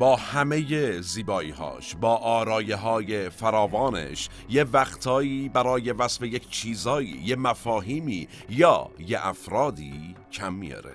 با 0.00 0.16
همه 0.16 1.00
زیباییهاش 1.00 1.94
با 1.94 2.16
آرایه 2.16 2.76
های 2.76 3.30
فراوانش 3.30 4.28
یه 4.48 4.64
وقتایی 4.64 5.48
برای 5.48 5.92
وصف 5.92 6.22
یک 6.22 6.50
چیزایی 6.50 7.22
یه 7.24 7.36
مفاهیمی 7.36 8.28
یا 8.48 8.90
یه 8.98 9.26
افرادی 9.26 10.14
کم 10.32 10.52
میاره. 10.52 10.92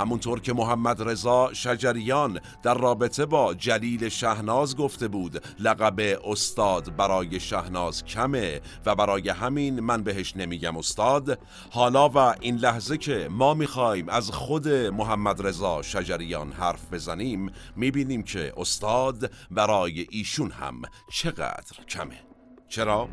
همونطور 0.00 0.40
که 0.40 0.52
محمد 0.52 1.02
رضا 1.02 1.52
شجریان 1.52 2.40
در 2.62 2.74
رابطه 2.74 3.26
با 3.26 3.54
جلیل 3.54 4.08
شهناز 4.08 4.76
گفته 4.76 5.08
بود 5.08 5.44
لقب 5.58 6.00
استاد 6.24 6.96
برای 6.96 7.40
شهناز 7.40 8.04
کمه 8.04 8.60
و 8.86 8.94
برای 8.94 9.28
همین 9.28 9.80
من 9.80 10.02
بهش 10.02 10.36
نمیگم 10.36 10.76
استاد 10.76 11.38
حالا 11.70 12.08
و 12.08 12.16
این 12.40 12.56
لحظه 12.56 12.98
که 12.98 13.28
ما 13.30 13.54
می‌خوایم 13.54 14.08
از 14.08 14.30
خود 14.30 14.68
محمد 14.68 15.46
رضا 15.46 15.82
شجریان 15.82 16.52
حرف 16.52 16.92
بزنیم 16.92 17.52
می‌بینیم 17.76 18.22
که 18.22 18.52
استاد 18.56 19.30
برای 19.50 20.06
ایشون 20.10 20.50
هم 20.50 20.82
چقدر 21.12 21.84
کمه 21.88 22.20
چرا؟ 22.68 23.08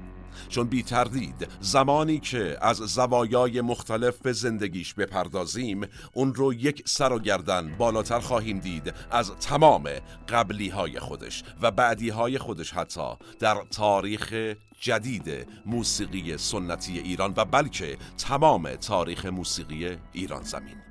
چون 0.49 0.67
بی 0.67 0.83
تردید 0.83 1.47
زمانی 1.59 2.19
که 2.19 2.57
از 2.61 2.77
زوایای 2.77 3.61
مختلف 3.61 4.17
به 4.17 4.33
زندگیش 4.33 4.93
بپردازیم 4.93 5.87
اون 6.13 6.35
رو 6.35 6.53
یک 6.53 6.83
سر 6.85 7.13
و 7.13 7.19
گردن 7.19 7.75
بالاتر 7.77 8.19
خواهیم 8.19 8.59
دید 8.59 8.93
از 9.11 9.31
تمام 9.31 9.89
قبلی 10.29 10.69
های 10.69 10.99
خودش 10.99 11.43
و 11.61 11.71
بعدی 11.71 12.09
های 12.09 12.37
خودش 12.37 12.73
حتی 12.73 13.09
در 13.39 13.55
تاریخ 13.71 14.55
جدید 14.79 15.47
موسیقی 15.65 16.37
سنتی 16.37 16.99
ایران 16.99 17.33
و 17.37 17.45
بلکه 17.45 17.97
تمام 18.17 18.75
تاریخ 18.75 19.25
موسیقی 19.25 19.97
ایران 20.13 20.43
زمین. 20.43 20.86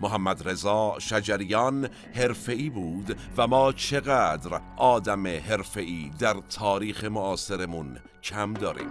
محمد 0.00 0.48
رضا 0.48 0.94
شجریان 0.98 1.88
حرفه‌ای 2.14 2.70
بود 2.70 3.18
و 3.36 3.46
ما 3.46 3.72
چقدر 3.72 4.60
آدم 4.76 5.26
حرفه‌ای 5.26 6.10
در 6.18 6.34
تاریخ 6.50 7.04
معاصرمون 7.04 7.98
کم 8.22 8.54
داریم. 8.54 8.90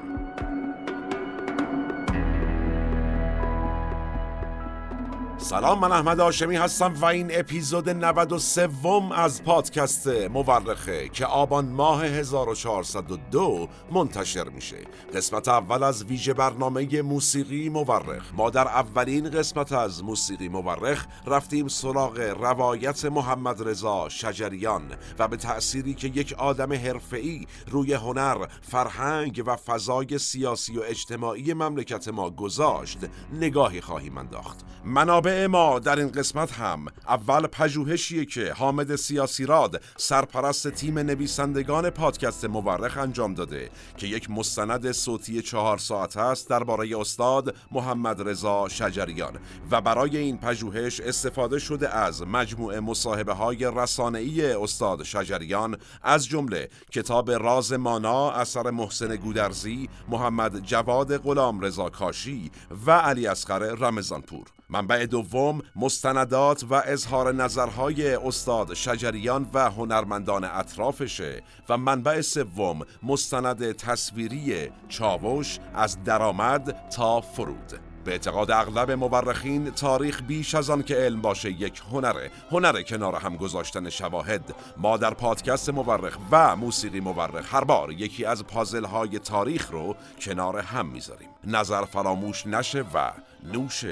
سلام 5.39 5.79
من 5.79 5.91
احمد 5.91 6.19
آشمی 6.19 6.55
هستم 6.55 6.93
و 6.93 7.05
این 7.05 7.27
اپیزود 7.31 7.89
93 7.89 8.69
از 9.15 9.43
پادکست 9.43 10.07
مورخه 10.07 11.09
که 11.09 11.25
آبان 11.25 11.65
ماه 11.65 12.05
1402 12.05 13.67
منتشر 13.91 14.49
میشه. 14.49 14.77
قسمت 15.13 15.47
اول 15.47 15.83
از 15.83 16.03
ویژه 16.03 16.33
برنامه 16.33 17.01
موسیقی 17.01 17.69
مورخ. 17.69 18.33
ما 18.33 18.49
در 18.49 18.67
اولین 18.67 19.29
قسمت 19.29 19.71
از 19.71 20.03
موسیقی 20.03 20.49
مورخ 20.49 21.05
رفتیم 21.27 21.67
سراغ 21.67 22.19
روایت 22.19 23.05
محمد 23.05 23.67
رضا 23.67 24.09
شجریان 24.09 24.83
و 25.19 25.27
به 25.27 25.37
تأثیری 25.37 25.93
که 25.93 26.07
یک 26.07 26.33
آدم 26.33 26.73
حرفه‌ای 26.73 27.47
روی 27.67 27.93
هنر، 27.93 28.45
فرهنگ 28.61 29.43
و 29.45 29.55
فضای 29.55 30.17
سیاسی 30.17 30.77
و 30.77 30.81
اجتماعی 30.81 31.53
مملکت 31.53 32.07
ما 32.07 32.29
گذاشت 32.29 32.99
نگاهی 33.33 33.81
خواهیم 33.81 34.17
انداخت. 34.17 34.65
منابع 34.85 35.26
ما 35.27 35.79
در 35.79 35.99
این 35.99 36.11
قسمت 36.11 36.51
هم 36.51 36.85
اول 37.07 37.47
پژوهشیه 37.47 38.25
که 38.25 38.53
حامد 38.53 38.95
سیاسی 38.95 39.45
راد 39.45 39.81
سرپرست 39.97 40.67
تیم 40.67 40.99
نویسندگان 40.99 41.89
پادکست 41.89 42.45
مورخ 42.45 42.97
انجام 42.97 43.33
داده 43.33 43.69
که 43.97 44.07
یک 44.07 44.29
مستند 44.29 44.91
صوتی 44.91 45.41
چهار 45.41 45.77
ساعت 45.77 46.17
است 46.17 46.49
درباره 46.49 46.99
استاد 46.99 47.55
محمد 47.71 48.29
رضا 48.29 48.67
شجریان. 48.69 49.33
و 49.71 49.81
برای 49.81 50.17
این 50.17 50.37
پژوهش 50.37 50.99
استفاده 50.99 51.59
شده 51.59 51.95
از 51.95 52.21
مجموعه 52.21 52.79
مصاحبه 52.79 53.33
های 53.33 53.71
رسانه‌ای 53.75 54.51
استاد 54.51 55.03
شجریان 55.03 55.77
از 56.03 56.27
جمله 56.27 56.69
کتاب 56.91 57.31
راز 57.31 57.73
مانا 57.73 58.31
اثر 58.31 58.71
محسن 58.71 59.15
گودرزی 59.15 59.89
محمد 60.07 60.59
جواد 60.59 61.17
غلام 61.17 61.61
رضا 61.61 61.89
کاشی 61.89 62.51
و 62.85 62.91
علی 62.91 63.27
اصغر 63.27 63.59
رمضانپور. 63.59 64.45
منبع 64.69 65.05
دوم 65.05 65.61
مستندات 65.75 66.65
و 66.69 66.73
اظهار 66.73 67.33
نظرهای 67.33 68.15
استاد 68.15 68.73
شجریان 68.73 69.49
و 69.53 69.71
هنرمندان 69.71 70.43
اطرافشه. 70.43 71.43
و 71.69 71.77
منبع 71.77 72.21
سوم 72.21 72.81
مستند 73.03 73.71
تصویری 73.71 74.69
چاوش 74.89 75.59
از 75.75 76.03
درآمد 76.03 76.89
تا 76.89 77.21
فرود. 77.21 77.79
به 78.03 78.11
اعتقاد 78.11 78.51
اغلب 78.51 78.91
مورخین 78.91 79.71
تاریخ 79.71 80.21
بیش 80.27 80.55
از 80.55 80.69
آن 80.69 80.83
که 80.83 80.95
علم 80.95 81.21
باشه 81.21 81.51
یک 81.51 81.81
هنره. 81.91 82.31
هنر 82.51 82.81
کنار 82.81 83.15
هم 83.15 83.35
گذاشتن 83.35 83.89
شواهد. 83.89 84.55
ما 84.77 84.97
در 84.97 85.13
پادکست 85.13 85.69
مورخ 85.69 86.17
و 86.31 86.55
موسیقی 86.55 86.99
مورخ 86.99 87.53
هر 87.55 87.63
بار 87.63 87.91
یکی 87.91 88.25
از 88.25 88.43
پازل 88.43 88.85
های 88.85 89.19
تاریخ 89.19 89.71
رو 89.71 89.95
کنار 90.19 90.57
هم 90.57 90.85
می‌ذاریم. 90.85 91.29
نظر 91.43 91.85
فراموش 91.85 92.47
نشه 92.47 92.81
و 92.93 93.11
نوش 93.43 93.85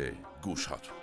گوش 0.46 0.66
هاتون 0.66 0.96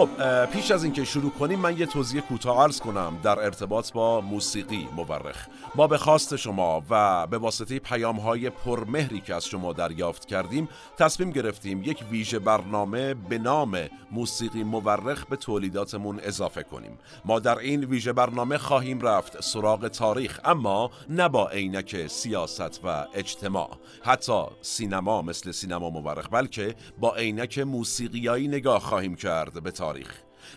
خب 0.00 0.46
پیش 0.46 0.70
از 0.70 0.84
اینکه 0.84 1.04
شروع 1.04 1.30
کنیم 1.30 1.58
من 1.58 1.78
یه 1.78 1.86
توضیح 1.86 2.20
کوتاه 2.20 2.62
عرض 2.62 2.80
کنم 2.80 3.18
در 3.22 3.38
ارتباط 3.38 3.92
با 3.92 4.20
موسیقی 4.20 4.88
مورخ. 4.96 5.46
ما 5.74 5.86
به 5.86 5.98
خواست 5.98 6.36
شما 6.36 6.82
و 6.90 7.26
به 7.26 7.38
واسطه 7.38 7.78
پیام 7.78 8.16
های 8.16 8.50
پرمهری 8.50 9.20
که 9.20 9.34
از 9.34 9.46
شما 9.46 9.72
دریافت 9.72 10.26
کردیم 10.26 10.68
تصمیم 10.98 11.30
گرفتیم 11.30 11.82
یک 11.84 12.04
ویژه 12.10 12.38
برنامه 12.38 13.14
به 13.14 13.38
نام 13.38 13.78
موسیقی 14.10 14.62
مورخ 14.62 15.26
به 15.26 15.36
تولیداتمون 15.36 16.20
اضافه 16.22 16.62
کنیم. 16.62 16.98
ما 17.24 17.38
در 17.38 17.58
این 17.58 17.84
ویژه 17.84 18.12
برنامه 18.12 18.58
خواهیم 18.58 19.00
رفت 19.00 19.40
سراغ 19.40 19.88
تاریخ 19.88 20.40
اما 20.44 20.90
نه 21.08 21.28
با 21.28 21.48
عینک 21.48 22.06
سیاست 22.06 22.80
و 22.84 23.06
اجتماع. 23.14 23.70
حتی 24.02 24.42
سینما 24.62 25.22
مثل 25.22 25.50
سینما 25.50 25.90
مورخ 25.90 26.28
بلکه 26.30 26.74
با 26.98 27.16
عینک 27.16 27.58
موسیقیایی 27.58 28.48
نگاه 28.48 28.80
خواهیم 28.80 29.16
کرد 29.16 29.62
به 29.62 29.70
تاریخ. 29.70 29.89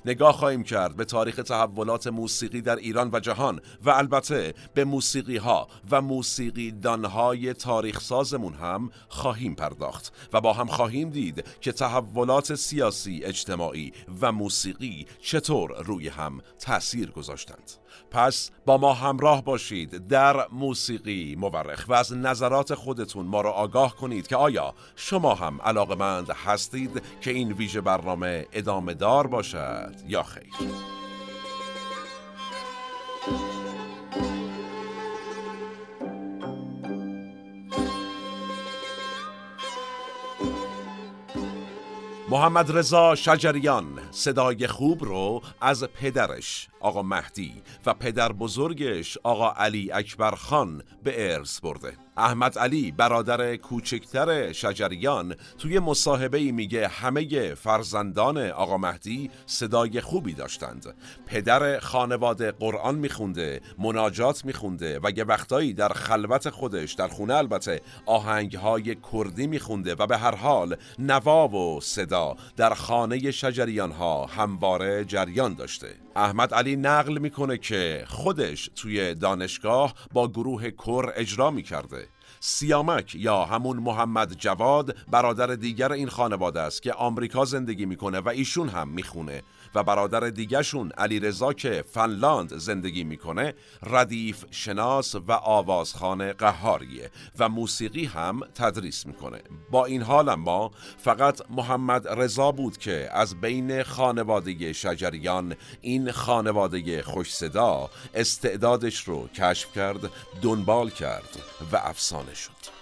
نگاه 0.05 0.33
خواهیم 0.33 0.63
کرد 0.63 0.95
به 0.95 1.05
تاریخ 1.05 1.35
تحولات 1.35 2.07
موسیقی 2.07 2.61
در 2.61 2.75
ایران 2.75 3.09
و 3.13 3.19
جهان 3.19 3.61
و 3.83 3.89
البته 3.89 4.53
به 4.73 4.85
موسیقی 4.85 5.37
ها 5.37 5.67
و 5.91 6.01
موسیقی 6.01 6.71
دانهای 6.71 7.53
تاریخ 7.53 8.01
سازمون 8.01 8.53
هم 8.53 8.91
خواهیم 9.07 9.55
پرداخت 9.55 10.13
و 10.33 10.41
با 10.41 10.53
هم 10.53 10.67
خواهیم 10.67 11.09
دید 11.09 11.45
که 11.61 11.71
تحولات 11.71 12.55
سیاسی 12.55 13.23
اجتماعی 13.23 13.93
و 14.21 14.31
موسیقی 14.31 15.07
چطور 15.21 15.83
روی 15.83 16.07
هم 16.07 16.41
تأثیر 16.59 17.11
گذاشتند. 17.11 17.71
پس 18.13 18.51
با 18.65 18.77
ما 18.77 18.93
همراه 18.93 19.43
باشید 19.43 20.07
در 20.07 20.47
موسیقی 20.51 21.35
مورخ 21.39 21.85
و 21.87 21.93
از 21.93 22.13
نظرات 22.13 22.73
خودتون 22.73 23.25
ما 23.25 23.41
را 23.41 23.51
آگاه 23.51 23.95
کنید 23.95 24.27
که 24.27 24.35
آیا 24.35 24.73
شما 24.95 25.35
هم 25.35 25.61
علاقمند 25.61 26.29
هستید 26.29 27.01
که 27.21 27.31
این 27.31 27.51
ویژه 27.51 27.81
برنامه 27.81 28.47
ادامه 28.53 28.93
دار 28.93 29.27
باشد 29.27 29.95
یا 30.07 30.23
خیر. 30.23 30.53
محمد 42.33 42.77
رضا 42.77 43.15
شجریان 43.15 43.99
صدای 44.11 44.67
خوب 44.67 45.03
رو 45.03 45.41
از 45.61 45.83
پدرش 45.83 46.67
آقا 46.79 47.01
مهدی 47.01 47.61
و 47.85 47.93
پدر 47.93 48.31
بزرگش 48.31 49.17
آقا 49.23 49.51
علی 49.51 49.91
اکبر 49.91 50.31
خان 50.31 50.83
به 51.03 51.33
ارث 51.33 51.59
برده. 51.59 51.97
احمد 52.17 52.59
علی 52.59 52.91
برادر 52.91 53.55
کوچکتر 53.55 54.51
شجریان 54.51 55.35
توی 55.57 55.79
مصاحبه 55.79 56.37
ای 56.37 56.51
میگه 56.51 56.87
همه 56.87 57.55
فرزندان 57.55 58.37
آقا 58.37 58.77
مهدی 58.77 59.31
صدای 59.45 60.01
خوبی 60.01 60.33
داشتند. 60.33 60.95
پدر 61.25 61.79
خانواده 61.79 62.51
قرآن 62.51 62.95
میخونده 62.95 63.61
مناجات 63.77 64.45
میخونده 64.45 64.99
و 65.03 65.11
یه 65.17 65.23
وقتایی 65.23 65.73
در 65.73 65.89
خلوت 65.89 66.49
خودش 66.49 66.93
در 66.93 67.07
خونه 67.07 67.33
البته 67.33 67.81
آهنگهای 68.05 68.97
کردی 69.13 69.47
میخونده 69.47 69.95
و 69.95 70.07
به 70.07 70.17
هر 70.17 70.35
حال 70.35 70.75
نوا 70.99 71.47
و 71.47 71.81
صدا 71.81 72.35
در 72.55 72.73
خانه 72.73 73.31
شجریان 73.31 73.91
ها 73.91 74.25
همواره 74.25 75.05
جریان 75.05 75.53
داشته. 75.53 76.02
احمد 76.15 76.53
علی 76.53 76.75
نقل 76.75 77.17
می‌کنه 77.17 77.57
که 77.57 78.05
خودش 78.07 78.69
توی 78.75 79.15
دانشگاه 79.15 79.93
با 80.13 80.27
گروه 80.27 80.69
کر 80.71 81.11
اجرا 81.15 81.51
می‌کرده. 81.51 82.07
سیامک 82.39 83.15
یا 83.15 83.45
همون 83.45 83.77
محمد 83.77 84.33
جواد 84.33 84.95
برادر 85.11 85.47
دیگر 85.47 85.91
این 85.91 86.09
خانواده 86.09 86.61
است 86.61 86.81
که 86.81 86.93
آمریکا 86.93 87.45
زندگی 87.45 87.85
می‌کنه 87.85 88.19
و 88.19 88.29
ایشون 88.29 88.69
هم 88.69 88.87
می‌خونه. 88.87 89.43
و 89.75 89.83
برادر 89.83 90.29
دیگرشون 90.29 90.91
علی 90.91 91.19
رضا 91.19 91.53
که 91.53 91.83
فنلاند 91.91 92.57
زندگی 92.57 93.03
می‌کنه 93.03 93.53
ردیف 93.83 94.45
شناس 94.51 95.15
و 95.15 95.31
آوازخانه 95.31 96.33
قهاریه 96.33 97.11
و 97.39 97.49
موسیقی 97.49 98.05
هم 98.05 98.39
تدریس 98.55 99.05
می‌کنه. 99.05 99.41
با 99.71 99.85
این 99.85 100.01
حال 100.01 100.29
اما 100.29 100.71
فقط 100.97 101.41
محمد 101.49 102.07
رضا 102.07 102.51
بود 102.51 102.77
که 102.77 103.09
از 103.11 103.41
بین 103.41 103.83
خانواده 103.83 104.73
شجریان 104.73 105.55
این 105.81 106.11
خانواده 106.11 107.03
خوش 107.03 107.33
صدا 107.33 107.89
استعدادش 108.13 109.03
رو 109.03 109.27
کشف 109.27 109.73
کرد 109.75 110.11
دنبال 110.41 110.89
کرد 110.89 111.37
و 111.71 111.77
افسانه 111.77 112.33
شد. 112.33 112.72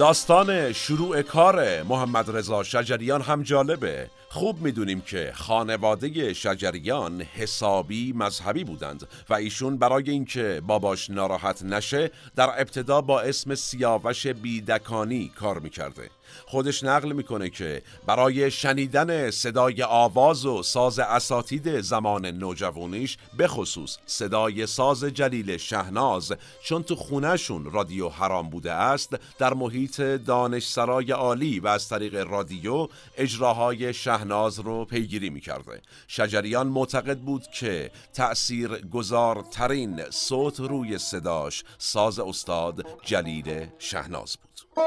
داستان 0.00 0.72
شروع 0.72 1.22
کار 1.22 1.82
محمد 1.82 2.36
رضا 2.36 2.62
شجریان 2.62 3.22
هم 3.22 3.42
جالبه. 3.42 4.10
خوب 4.28 4.60
می‌دونیم 4.60 5.00
که 5.00 5.32
خانواده 5.34 6.32
شجریان 6.32 7.22
حسابی 7.22 8.12
مذهبی 8.12 8.64
بودند 8.64 9.08
و 9.30 9.34
ایشون 9.34 9.76
برای 9.76 10.10
اینکه 10.10 10.62
باباش 10.66 11.10
ناراحت 11.10 11.62
نشه 11.62 12.10
در 12.36 12.60
ابتدا 12.60 13.00
با 13.00 13.20
اسم 13.20 13.54
سیاوش 13.54 14.26
بیدکانی 14.26 15.32
کار 15.36 15.58
می‌کرده. 15.58 16.10
خودش 16.46 16.84
نقل 16.84 17.12
می‌کنه 17.12 17.50
که 17.50 17.82
برای 18.06 18.50
شنیدن 18.50 19.30
صدای 19.30 19.82
آواز 19.82 20.46
و 20.46 20.62
ساز 20.62 20.98
اساتید 20.98 21.80
زمان 21.80 22.26
نوجوانیش 22.26 23.16
به 23.36 23.48
خصوص 23.48 23.96
صدای 24.06 24.66
ساز 24.66 25.04
جلیل 25.04 25.56
شهناز 25.56 26.32
چون 26.62 26.82
تو 26.82 26.96
خونهشون 26.96 27.72
رادیو 27.72 28.08
حرام 28.08 28.50
بوده 28.50 28.72
است 28.72 29.16
در 29.38 29.54
محیط 29.54 30.00
دانشسرای 30.00 31.12
عالی 31.12 31.60
و 31.60 31.66
از 31.66 31.88
طریق 31.88 32.14
رادیو 32.30 32.88
اجراهای 33.16 33.94
شهناز 33.94 34.58
رو 34.58 34.84
پیگیری 34.84 35.30
می‌کرده. 35.30 35.82
شجریان 36.08 36.66
معتقد 36.66 37.18
بود 37.18 37.46
که 37.46 37.90
تأثیر 38.14 38.68
گذارترین 38.68 40.10
صوت 40.10 40.60
روی 40.60 40.98
صداش 40.98 41.64
ساز 41.78 42.18
استاد 42.18 42.86
جلیل 43.04 43.66
شهناز 43.78 44.36
بود. 44.36 44.84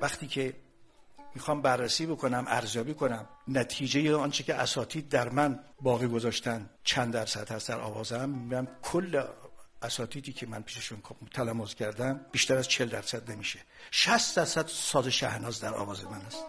وقتی 0.00 0.26
که 0.26 0.54
می‌خوام 1.34 1.62
بررسی 1.62 2.06
بکنم 2.06 2.44
ارزیابی 2.48 2.94
کنم 2.94 3.28
نتیجه 3.48 4.16
آنچه 4.16 4.44
که 4.44 4.54
اساتید 4.54 5.08
در 5.08 5.28
من 5.28 5.60
باقی 5.80 6.06
گذاشتن 6.06 6.70
چند 6.84 7.12
درصد 7.12 7.50
هست 7.50 7.68
در 7.68 7.80
آوازم 7.80 8.28
میگم 8.28 8.68
کل 8.82 9.22
اساتیدی 9.82 10.32
که 10.32 10.46
من 10.46 10.62
پیششون 10.62 11.02
تلموز 11.34 11.74
کردم 11.74 12.20
بیشتر 12.32 12.56
از 12.56 12.68
40 12.68 12.88
درصد 12.88 13.30
نمیشه. 13.30 13.58
60 13.90 14.36
درصد 14.36 14.66
ساز 14.66 15.08
شهناز 15.08 15.60
در 15.60 15.74
آواز 15.74 16.04
من 16.04 16.20
است 16.20 16.44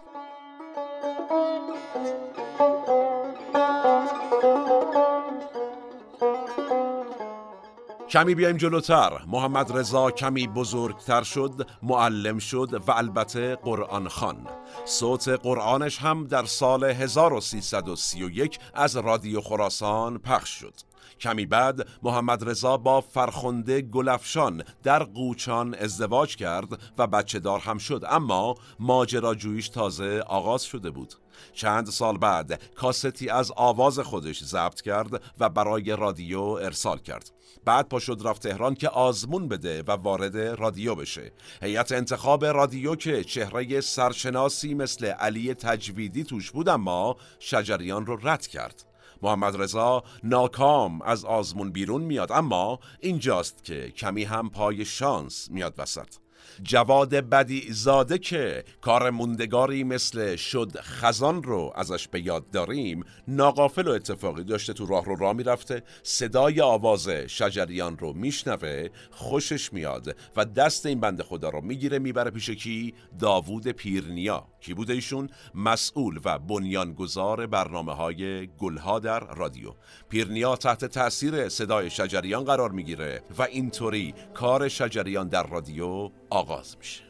کمی 8.12 8.34
بیایم 8.34 8.56
جلوتر. 8.56 9.10
محمد 9.26 9.76
رضا 9.76 10.10
کمی 10.10 10.46
بزرگتر 10.46 11.22
شد 11.22 11.66
معلم 11.82 12.38
شد 12.38 12.82
و 12.86 12.90
البته 12.90 13.56
قرآن 13.56 14.08
خان. 14.08 14.48
صوت 14.84 15.28
قرآنش 15.28 15.98
هم 15.98 16.26
در 16.26 16.44
سال 16.44 16.84
1331 16.84 18.58
از 18.74 18.96
رادیو 18.96 19.40
خراسان 19.40 20.18
پخش 20.18 20.50
شد. 20.50 20.91
کمی 21.20 21.46
بعد 21.46 21.88
محمد 22.02 22.48
رضا 22.48 22.76
با 22.76 23.00
فرخنده 23.00 23.80
گلفشان 23.80 24.64
در 24.82 25.02
قوچان 25.02 25.74
ازدواج 25.74 26.36
کرد 26.36 26.68
و 26.98 27.06
بچه 27.06 27.38
دار 27.38 27.60
هم 27.60 27.78
شد. 27.78 28.04
اما 28.08 28.54
ماجراجوییش 28.80 29.68
تازه 29.68 30.20
آغاز 30.26 30.62
شده 30.62 30.90
بود. 30.90 31.14
چند 31.52 31.86
سال 31.86 32.18
بعد 32.18 32.62
کاستی 32.74 33.28
از 33.28 33.52
آواز 33.56 33.98
خودش 33.98 34.44
ضبط 34.44 34.80
کرد 34.80 35.22
و 35.40 35.48
برای 35.48 35.96
رادیو 35.96 36.40
ارسال 36.40 36.98
کرد. 36.98 37.30
بعد 37.64 37.88
پا 37.88 37.98
شد 37.98 38.20
رفت 38.24 38.42
تهران 38.42 38.74
که 38.74 38.88
آزمون 38.88 39.48
بده 39.48 39.82
و 39.82 39.90
وارد 39.90 40.36
رادیو 40.36 40.94
بشه. 40.94 41.32
هیئت 41.62 41.92
انتخاب 41.92 42.44
رادیو 42.44 42.94
که 42.94 43.24
چهره 43.24 43.80
سرشناسی 43.80 44.74
مثل 44.74 45.06
علی 45.06 45.54
تجویدی 45.54 46.24
توش 46.24 46.50
بود 46.50 46.68
اما 46.68 47.16
شجریان 47.38 48.06
رو 48.06 48.28
رد 48.28 48.46
کرد. 48.46 48.91
محمد 49.22 49.62
رضا 49.62 50.02
ناکام 50.24 51.02
از 51.02 51.24
آزمون 51.24 51.70
بیرون 51.70 52.02
میاد. 52.02 52.32
اما 52.32 52.78
اینجاست 53.00 53.64
که 53.64 53.90
کمی 53.90 54.24
هم 54.24 54.50
پای 54.50 54.84
شانس 54.84 55.50
میاد 55.50 55.74
وسط. 55.78 56.08
جواد 56.62 57.14
بدی 57.14 57.72
زاده 57.72 58.18
که 58.18 58.64
کار 58.80 59.10
موندگاری 59.10 59.84
مثل 59.84 60.36
شد 60.36 60.80
خزان 60.80 61.42
رو 61.42 61.72
ازش 61.74 62.08
به 62.08 62.26
یاد 62.26 62.50
داریم 62.50 63.04
ناقافل 63.28 63.88
و 63.88 63.90
اتفاقی 63.90 64.44
داشته 64.44 64.72
تو 64.72 64.86
راه 64.86 65.04
رو 65.04 65.16
را 65.16 65.32
می‌رفته 65.32 65.82
صدای 66.02 66.60
آواز 66.60 67.08
شجریان 67.08 67.98
رو 67.98 68.12
میشنوه 68.12 68.88
خوشش 69.10 69.72
میاد 69.72 70.16
و 70.36 70.44
دست 70.44 70.86
این 70.86 71.00
بنده 71.00 71.22
خدا 71.22 71.48
رو 71.48 71.60
می‌گیره 71.60 71.98
می‌بره 71.98 72.30
پیش 72.30 72.50
کی؟ 72.50 72.94
داوود 73.18 73.68
پیرنیا. 73.68 74.51
کی 74.62 74.74
بوده 74.74 74.92
ایشون؟ 74.92 75.28
مسئول 75.54 76.20
و 76.24 76.38
بنیانگذار 76.38 77.46
برنامه 77.46 77.92
های 77.92 78.46
گلها 78.46 78.98
در 78.98 79.20
رادیو. 79.34 79.72
پیرنیا 80.08 80.56
تحت 80.56 80.84
تاثیر 80.84 81.48
صدای 81.48 81.90
شجریان 81.90 82.44
قرار 82.44 82.70
می‌گیره 82.70 83.22
و 83.38 83.42
اینطوری 83.42 84.14
کار 84.34 84.68
شجریان 84.68 85.28
در 85.28 85.46
رادیو 85.46 86.10
آغاز 86.30 86.76
میشه. 86.78 87.02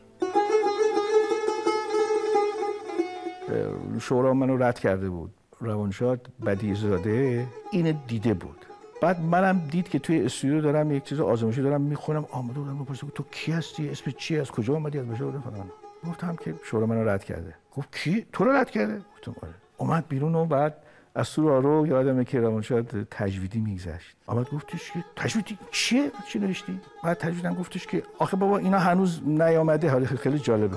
شورا 4.01 4.35
منو 4.35 4.57
رد 4.57 4.79
کرده 4.79 5.11
بود. 5.11 5.35
روانشاد 5.61 6.29
بدی 6.47 6.75
زاده 6.75 7.47
این 7.73 7.99
دیده 8.07 8.35
بود. 8.35 8.67
بعد 9.01 9.21
منم 9.21 9.59
دید 9.71 9.89
که 9.89 9.99
توی 9.99 10.25
استودیو 10.25 10.61
دارم 10.61 10.93
یک 10.93 11.05
چیز 11.05 11.21
آزمایشی 11.21 11.63
دارم 11.63 11.81
می‌خونم. 11.81 12.27
آمده 12.31 12.61
بودم 12.61 12.85
بپرسم 12.85 13.13
تو 13.15 13.25
کی 13.31 13.53
هستی؟ 13.53 13.89
اسم 13.89 14.11
چی 14.11 14.39
از 14.39 14.51
کجا 14.51 14.75
اومدی؟ 14.75 14.99
از 14.99 15.07
بشه 15.07 15.25
بودم. 15.25 15.71
گفتم 16.09 16.37
که 16.37 16.55
شورا 16.65 16.87
منو 16.87 17.09
رد 17.09 17.25
کرده. 17.25 17.55
گفت 17.77 17.97
کی؟ 17.97 18.27
تو 18.33 18.45
رو 18.45 18.53
رد 18.53 18.71
کرده؟ 18.71 19.01
گفتم 19.15 19.35
آره. 19.43 19.53
اومد 19.77 20.09
بیرون 20.09 20.35
و 20.35 20.45
بعد 20.45 20.75
از 21.15 21.31
تو 21.31 21.61
رو 21.61 21.87
یادمه 21.87 22.25
که 22.25 22.41
روانشاد 22.41 23.07
تجویدی 23.11 23.61
میگذشت. 23.61 24.17
آمد 24.27 24.51
گفتش 24.51 24.93
که 24.93 25.05
تجویدی 25.17 25.59
چیه؟ 25.71 26.11
چی 26.27 26.39
نوشتی؟ 26.39 26.81
بعد 27.05 27.19
تجویدم 27.19 27.55
گفتش 27.55 27.87
که 27.87 28.03
آخه 28.19 28.37
بابا 28.37 28.59
اینا 28.59 28.79
هنوز 28.79 29.23
نیامده. 29.27 29.91
حالا 29.91 30.07
خیلی 30.07 30.39
جالبه. 30.39 30.77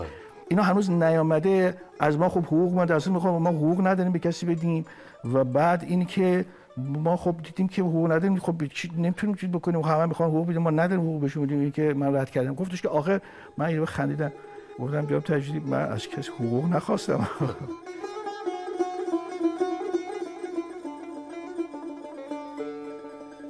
اینا 0.49 0.63
هنوز 0.63 0.91
نیامده. 0.91 1.77
از 1.99 2.17
ما 2.17 2.29
خب 2.29 2.43
حقوق 2.45 2.73
ما 2.73 2.81
اصلا 2.81 3.13
می‌خوام 3.13 3.41
ما 3.41 3.49
حقوق 3.49 3.87
نداریم 3.87 4.11
به 4.11 4.19
کسی 4.19 4.45
بدیم. 4.45 4.85
و 5.33 5.43
بعد 5.43 5.83
این 5.83 6.05
که 6.05 6.45
ما 6.77 7.17
خب 7.17 7.35
دیدیم 7.43 7.67
که 7.67 7.81
حقوق 7.81 8.11
نداریم. 8.11 8.39
خب 8.39 8.55
نمی‌تونیم 8.97 9.35
چیز 9.35 9.49
بکنیم. 9.49 9.81
همه 9.81 10.05
می‌خوان 10.05 10.29
حقوق 10.29 10.47
بدیم. 10.47 10.61
ما 10.61 10.69
نداریم 10.69 11.01
حقوق 11.01 11.21
بهشون 11.21 11.43
بدیم. 11.45 11.71
که 11.71 11.93
من 11.93 12.15
رد 12.15 12.29
کردم. 12.29 12.53
گفتش 12.53 12.81
که 12.81 12.89
آخه 12.89 13.21
من 13.57 13.71
یه 13.71 13.85
خندیدم. 13.85 14.31
گفتم 14.79 15.05
جواب 15.05 15.23
تجدید 15.23 15.67
من 15.67 15.91
از 15.91 16.07
کسی 16.07 16.31
حقوق 16.31 16.65
نخواستم. 16.65 17.29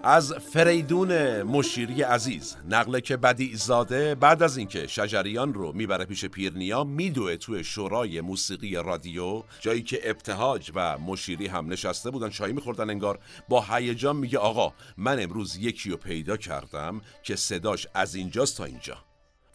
از 0.03 0.34
فریدون 0.34 1.41
مشیری 1.41 2.01
عزیز. 2.01 2.55
نقله 2.70 3.01
که 3.01 3.17
بدی 3.17 3.55
زاده 3.55 4.15
بعد 4.15 4.44
از 4.44 4.58
اینکه 4.58 4.88
شجریان 4.88 5.53
رو 5.53 5.72
می‌بره 5.74 6.05
پیش 6.05 6.25
پیرنیا 6.25 6.84
میدوه 6.84 7.36
توی 7.36 7.63
شورای 7.63 8.22
موسیقی 8.22 8.75
رادیو. 8.75 9.44
جایی 9.60 9.82
که 9.82 10.10
ابتهاج 10.10 10.72
و 10.75 10.98
مشیری 10.98 11.48
هم 11.48 11.72
نشسته 11.72 12.12
بودن 12.12 12.29
چای 12.29 12.53
میخوردن 12.53 12.89
انگار. 12.89 13.20
با 13.50 13.62
هیجان 13.62 14.15
میگه 14.15 14.38
آقا 14.38 14.74
من 14.98 15.24
امروز 15.24 15.58
یکی 15.58 15.89
رو 15.89 15.98
پیدا 15.98 16.38
کردم 16.38 17.01
که 17.24 17.36
صداش 17.36 17.88
از 17.94 18.15
اینجاست 18.15 18.58
تا 18.58 18.65
اینجا. 18.65 18.98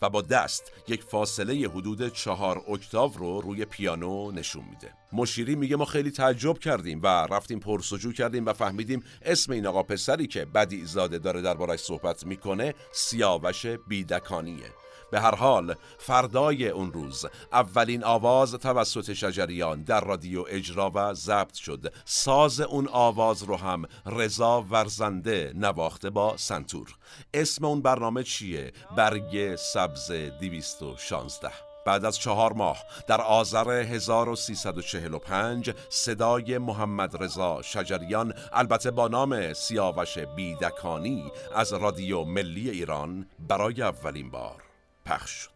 و 0.02 0.10
با 0.10 0.22
دست 0.22 0.72
یک 0.88 1.02
فاصله 1.02 1.68
حدود 1.68 2.12
چهار 2.12 2.64
اکتاو 2.68 3.12
رو 3.18 3.40
روی 3.40 3.64
پیانو 3.64 4.30
نشون 4.30 4.64
میده. 4.70 4.94
مشیری 5.12 5.54
میگه 5.54 5.76
ما 5.76 5.84
خیلی 5.84 6.10
تعجب 6.10 6.58
کردیم 6.58 7.00
و 7.02 7.06
رفتیم 7.06 7.60
پرسجو 7.60 8.12
کردیم 8.12 8.46
و 8.46 8.52
فهمیدیم 8.52 9.02
اسم 9.22 9.52
این 9.52 9.66
آقا 9.66 9.82
پسری 9.82 10.26
که 10.26 10.44
بدی 10.44 10.84
زاده 10.84 11.18
داره 11.18 11.42
دربارش 11.42 11.80
صحبت 11.80 12.26
می‌کنه 12.26 12.74
سیاوش 12.92 13.66
بیدکانیه. 13.66 14.79
به 15.10 15.20
هر 15.20 15.34
حال 15.34 15.74
فردای 15.98 16.68
اون 16.68 16.92
روز 16.92 17.26
اولین 17.52 18.04
آواز 18.04 18.54
توسط 18.54 19.12
شجریان 19.12 19.82
در 19.82 20.00
رادیو 20.00 20.44
اجرا 20.48 20.92
و 20.94 21.14
ضبط 21.14 21.54
شد. 21.54 21.92
ساز 22.04 22.60
اون 22.60 22.88
آواز 22.88 23.42
رو 23.42 23.56
هم 23.56 23.84
رضا 24.06 24.64
ورزنده 24.70 25.52
نواخته 25.54 26.10
با 26.10 26.36
سنتور. 26.36 26.96
اسم 27.34 27.64
اون 27.64 27.82
برنامه 27.82 28.22
چیه؟ 28.22 28.72
برگ 28.96 29.56
سبز 29.56 30.12
216 30.12 31.50
بعد 31.86 32.04
از 32.04 32.18
چهار 32.18 32.52
ماه 32.52 32.84
در 33.06 33.20
آذر 33.20 33.70
1345 33.70 35.70
صدای 35.88 36.58
محمد 36.58 37.22
رضا 37.22 37.62
شجریان 37.62 38.34
البته 38.52 38.90
با 38.90 39.08
نام 39.08 39.52
سیاوش 39.52 40.18
بیدکانی 40.18 41.32
از 41.54 41.72
رادیو 41.72 42.24
ملی 42.24 42.70
ایران 42.70 43.26
برای 43.48 43.82
اولین 43.82 44.30
بار. 44.30 44.69
پخش 45.06 45.30
شد. 45.30 45.50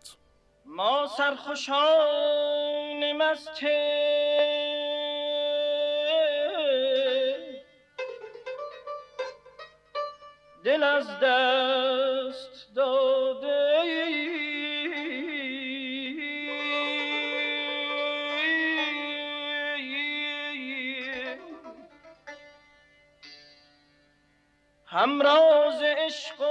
ما 0.65 1.07
سرخوشان 1.07 3.13
مست. 3.13 3.65
دل 10.65 10.83
از 10.83 11.07
دست 11.07 12.75
داده 12.75 13.65
همراز 24.95 25.83
عشق 25.83 26.43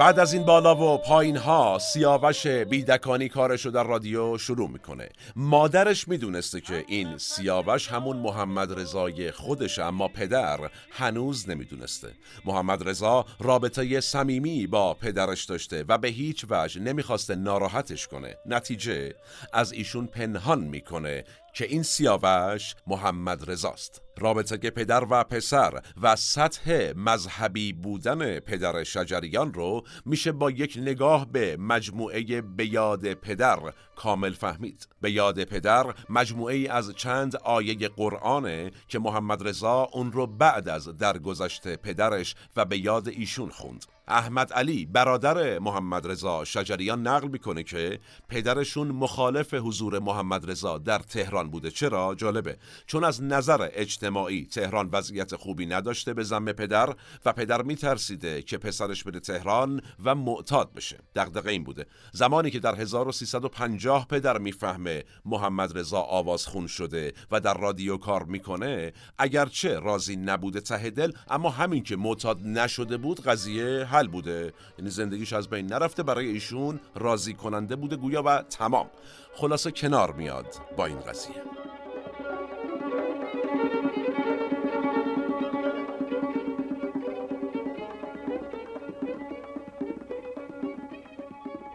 بعد 0.00 0.18
از 0.18 0.32
این 0.32 0.44
بالا 0.44 0.76
و 0.76 0.98
پایین 0.98 1.36
ها 1.36 1.78
سیاوش 1.78 2.46
بیدکانی 2.46 3.28
کارشو 3.28 3.70
در 3.70 3.84
رادیو 3.84 4.38
شروع 4.38 4.70
می‌کنه. 4.70 5.08
مادرش 5.36 6.08
می‌دونسته 6.08 6.60
که 6.60 6.84
این 6.88 7.18
سیاوش 7.18 7.88
همون 7.88 8.16
محمد 8.16 8.80
رضای 8.80 9.30
خودش 9.30 9.78
اما 9.78 10.08
پدر 10.08 10.58
هنوز 10.90 11.48
نمی‌دونسته. 11.48 12.08
محمد 12.44 12.88
رضا 12.88 13.24
رابطه 13.40 14.00
صمیمی 14.00 14.66
با 14.66 14.94
پدرش 14.94 15.44
داشته 15.44 15.84
و 15.88 15.98
به 15.98 16.08
هیچ 16.08 16.46
وجه 16.50 16.80
نمی‌خواسته 16.80 17.34
ناراحتش 17.34 18.08
کنه. 18.08 18.36
نتیجه 18.46 19.14
از 19.52 19.72
ایشون 19.72 20.06
پنهان 20.06 20.60
می‌کنه 20.60 21.24
که 21.52 21.64
این 21.64 21.82
سیاوش 21.82 22.74
محمد 22.86 23.50
رضاست. 23.50 24.02
رابطه 24.18 24.58
که 24.58 24.70
پدر 24.70 25.04
و 25.10 25.24
پسر 25.24 25.82
و 26.02 26.16
سطح 26.16 26.92
مذهبی 26.96 27.72
بودن 27.72 28.38
پدر 28.40 28.84
شجریان 28.84 29.54
رو 29.54 29.82
میشه 30.06 30.32
با 30.32 30.50
یک 30.50 30.78
نگاه 30.80 31.32
به 31.32 31.56
مجموعه 31.56 32.40
به 32.40 32.66
یاد 32.66 33.14
پدر 33.14 33.58
کامل 33.96 34.32
فهمید. 34.32 34.88
به 35.00 35.10
یاد 35.10 35.44
پدر 35.44 35.94
مجموعه 36.08 36.66
از 36.70 36.94
چند 36.94 37.36
آیه 37.36 37.88
قرآنه 37.88 38.70
که 38.88 38.98
محمد 38.98 39.48
رضا 39.48 39.88
اون 39.92 40.12
رو 40.12 40.26
بعد 40.26 40.68
از 40.68 40.88
درگذشت 40.88 41.76
پدرش 41.76 42.34
و 42.56 42.64
به 42.64 42.78
یاد 42.78 43.08
ایشون 43.08 43.48
خوند. 43.48 43.84
احمد 44.12 44.52
علی 44.52 44.86
برادر 44.86 45.58
محمد 45.58 46.06
رضا 46.06 46.44
شجریان 46.44 47.06
نقل 47.06 47.28
می‌کنه 47.28 47.62
که 47.62 48.00
پدرشون 48.28 48.88
مخالف 48.88 49.54
حضور 49.54 49.98
محمد 49.98 50.50
رضا 50.50 50.78
در 50.78 50.98
تهران 50.98 51.50
بوده. 51.50 51.70
چرا؟ 51.70 52.14
جالبه. 52.14 52.56
چون 52.86 53.04
از 53.04 53.22
نظر 53.22 53.68
اجتماعی 53.72 54.46
تهران 54.46 54.88
وضعیت 54.92 55.36
خوبی 55.36 55.66
نداشته 55.66 56.14
به 56.14 56.22
زم 56.22 56.52
پدر 56.52 56.94
و 57.24 57.32
پدر 57.32 57.62
میترسیده 57.62 58.42
که 58.42 58.58
پسرش 58.58 59.04
بره 59.04 59.20
تهران 59.20 59.82
و 60.04 60.14
معتاد 60.14 60.72
بشه. 60.72 60.98
دغدغه 61.14 61.50
این 61.50 61.64
بوده. 61.64 61.86
زمانی 62.12 62.50
که 62.50 62.58
در 62.58 62.74
1350 62.74 64.08
پدر 64.08 64.38
می‌فهمه 64.38 65.04
محمد 65.24 65.78
رضا 65.78 66.00
آواز 66.00 66.46
خون 66.46 66.66
شده 66.66 67.12
و 67.30 67.40
در 67.40 67.54
رادیو 67.58 67.96
کار 67.96 68.24
می‌کنه 68.24 68.92
اگرچه 69.18 69.78
راضی 69.78 70.16
نبوده 70.16 70.60
ته 70.60 70.90
دل 70.90 71.12
اما 71.30 71.50
همین 71.50 71.82
که 71.82 71.96
معتاد 71.96 72.42
نشده 72.42 72.96
بود 72.96 73.20
قضیه 73.20 73.84
حل 74.02 74.08
بوده. 74.08 74.52
یعنی 74.78 74.90
زندگیش 74.90 75.32
از 75.32 75.48
بین 75.48 75.66
نرفته 75.66 76.02
برای 76.02 76.26
ایشون 76.26 76.80
راضی 76.94 77.34
کننده 77.34 77.76
بوده 77.76 77.96
گویا 77.96 78.22
و 78.26 78.42
تمام. 78.42 78.90
خلاصه 79.34 79.70
کنار 79.70 80.12
میاد 80.12 80.46
با 80.76 80.86
این 80.86 81.00
قضیه. 81.00 81.42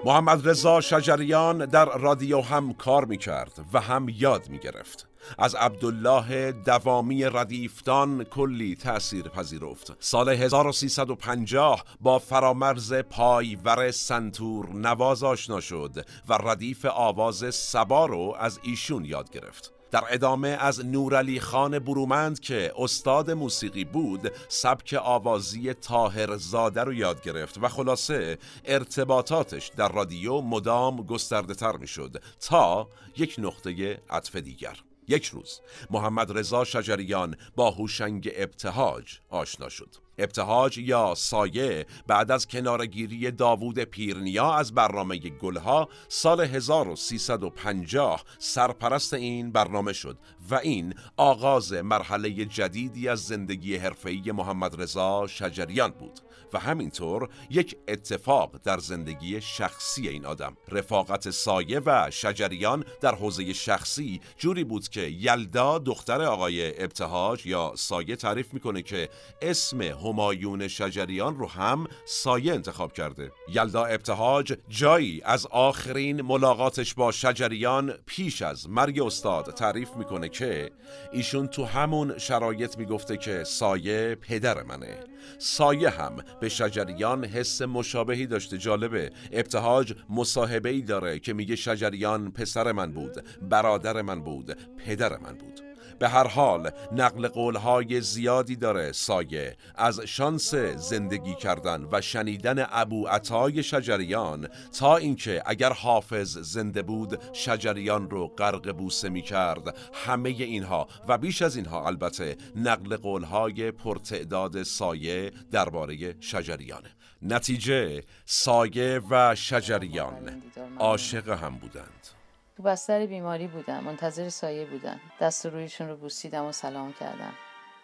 محمد 0.05 0.49
رضا 0.49 0.81
شجریان 0.81 1.65
در 1.65 1.97
رادیو 1.97 2.41
هم 2.41 2.73
کار 2.73 3.05
می 3.05 3.17
کرد 3.17 3.51
و 3.73 3.81
هم 3.81 4.07
یاد 4.09 4.49
می 4.49 4.59
گرفت. 4.59 5.07
از 5.37 5.55
عبدالله 5.55 6.51
دوامی 6.51 7.23
ردیفتان 7.23 8.23
کلی 8.23 8.75
تأثیر 8.75 9.23
پذیرفت. 9.23 9.93
سال 9.99 10.29
1350 10.29 11.83
با 12.01 12.19
فرامرز 12.19 12.93
پایور 12.93 13.91
سنتور 13.91 14.69
نواز 14.73 15.23
آشنا 15.23 15.59
شد 15.59 16.05
و 16.29 16.33
ردیف 16.33 16.85
آواز 16.85 17.55
سبا 17.55 18.05
رو 18.05 18.35
از 18.39 18.59
ایشون 18.63 19.05
یاد 19.05 19.31
گرفت. 19.31 19.73
در 19.91 20.03
ادامه 20.09 20.47
از 20.47 20.85
نورعلی 20.85 21.39
خان 21.39 21.79
برومند 21.79 22.39
که 22.39 22.73
استاد 22.77 23.31
موسیقی 23.31 23.85
بود 23.85 24.31
سبک 24.47 24.99
آوازی 25.03 25.73
تاهر 25.73 26.37
زاده 26.37 26.83
رو 26.83 26.93
یاد 26.93 27.21
گرفت 27.21 27.57
و 27.61 27.67
خلاصه 27.67 28.37
ارتباطاتش 28.65 29.71
در 29.77 29.91
رادیو 29.91 30.41
مدام 30.41 31.01
گسترده 31.01 31.55
تر 31.55 31.77
می 31.77 31.87
شد 31.87 32.21
تا 32.39 32.87
یک 33.17 33.35
نقطه 33.37 34.01
عطف 34.09 34.35
دیگر. 34.35 34.77
یک 35.07 35.25
روز 35.25 35.61
محمد 35.89 36.37
رضا 36.37 36.63
شجریان 36.63 37.35
با 37.55 37.71
هوشنگ 37.71 38.31
ابتهاج 38.35 39.19
آشنا 39.29 39.69
شد. 39.69 39.89
ابتهاج 40.17 40.77
یا 40.77 41.13
سایه 41.15 41.85
بعد 42.07 42.31
از 42.31 42.47
کنارگیری 42.47 43.31
داوود 43.31 43.79
پیرنیا 43.79 44.53
از 44.53 44.73
برنامه 44.73 45.17
گلها 45.17 45.89
سال 46.07 46.41
1350 46.41 48.23
سرپرست 48.39 49.13
این 49.13 49.51
برنامه 49.51 49.93
شد 49.93 50.17
و 50.49 50.55
این 50.55 50.93
آغاز 51.17 51.73
مرحله 51.73 52.45
جدیدی 52.45 53.09
از 53.09 53.19
زندگی 53.25 53.75
حرفه‌ای 53.75 54.31
محمد 54.31 54.81
رضا 54.81 55.27
شجریان 55.27 55.91
بود. 55.91 56.19
و 56.53 56.59
همینطور 56.59 57.29
یک 57.49 57.77
اتفاق 57.87 58.59
در 58.63 58.77
زندگی 58.77 59.41
شخصی 59.41 60.07
این 60.07 60.25
آدم. 60.25 60.57
رفاقت 60.69 61.29
سایه 61.29 61.81
و 61.85 62.11
شجریان 62.11 62.85
در 63.01 63.15
حوزه 63.15 63.53
شخصی 63.53 64.21
جوری 64.37 64.63
بود 64.63 64.89
که 64.89 65.01
یلدا 65.01 65.79
دختر 65.79 66.21
آقای 66.21 66.83
ابتهاج 66.83 67.45
یا 67.45 67.73
سایه 67.75 68.15
تعریف 68.15 68.53
می‌کنه 68.53 68.81
که 68.81 69.09
اسم 69.41 69.81
همایون 69.81 70.67
شجریان 70.67 71.37
رو 71.37 71.49
هم 71.49 71.87
سایه 72.05 72.53
انتخاب 72.53 72.93
کرده. 72.93 73.31
یلدا 73.49 73.85
ابتهاج 73.85 74.53
جایی 74.69 75.21
از 75.25 75.45
آخرین 75.45 76.21
ملاقاتش 76.21 76.93
با 76.93 77.11
شجریان 77.11 77.93
پیش 78.05 78.41
از 78.41 78.69
مرگ 78.69 79.01
استاد 79.01 79.53
تعریف 79.53 79.89
می‌کنه 79.95 80.29
که 80.29 80.71
ایشون 81.11 81.47
تو 81.47 81.65
همون 81.65 82.17
شرایط 82.17 82.77
می‌گفته 82.77 83.17
که 83.17 83.43
سایه 83.43 84.15
پدر 84.15 84.63
منه. 84.63 84.97
سایه 85.37 85.89
هم 85.89 86.15
به 86.41 86.49
شجریان 86.49 87.25
حس 87.25 87.61
مشابهی 87.61 88.27
داشته. 88.27 88.57
جالبه 88.57 89.11
ابتهاج 89.31 89.93
مصاحبه 90.09 90.69
ای 90.69 90.81
داره 90.81 91.19
که 91.19 91.33
میگه 91.33 91.55
شجریان 91.55 92.31
پسر 92.31 92.71
من 92.71 92.91
بود 92.91 93.23
برادر 93.49 94.01
من 94.01 94.21
بود 94.23 94.57
پدر 94.77 95.17
من 95.17 95.33
بود. 95.33 95.66
به 95.99 96.09
هر 96.09 96.27
حال 96.27 96.71
نقل 96.91 97.27
قولهای 97.27 98.01
زیادی 98.01 98.55
داره 98.55 98.91
سایه. 98.91 99.57
از 99.75 99.99
شانس 99.99 100.55
زندگی 100.75 101.35
کردن 101.35 101.87
و 101.91 102.01
شنیدن 102.01 102.65
ابو 102.69 103.07
عطای 103.07 103.63
شجریان 103.63 104.47
تا 104.79 104.97
اینکه 104.97 105.43
اگر 105.45 105.73
حافظ 105.73 106.37
زنده 106.37 106.81
بود 106.81 107.33
شجریان 107.33 108.09
رو 108.09 108.27
غرق 108.27 108.71
بوسه 108.71 109.09
می 109.09 109.21
کرد 109.21 109.77
همه 109.93 110.29
اینها 110.29 110.87
و 111.07 111.17
بیش 111.17 111.41
از 111.41 111.55
اینها 111.55 111.87
البته 111.87 112.37
نقل 112.55 112.97
قولهای 112.97 113.71
پرتعداد 113.71 114.63
سایه 114.63 115.31
درباره 115.51 116.15
شجریانه 116.19 116.89
نتیجه 117.21 118.03
سایه 118.25 119.01
و 119.09 119.35
شجریان 119.35 120.41
عاشق 120.79 121.29
هم 121.29 121.55
بودند. 121.57 122.16
تو 122.57 122.63
بستر 122.63 123.05
بیماری 123.05 123.47
بودم 123.47 123.83
منتظر 123.83 124.29
سایه 124.29 124.65
بودم. 124.65 124.99
دست 125.21 125.45
رویشون 125.45 125.87
رو 125.89 125.97
بوسیدم 125.97 126.45
و 126.45 126.51
سلام 126.51 126.93
کردم 126.93 127.33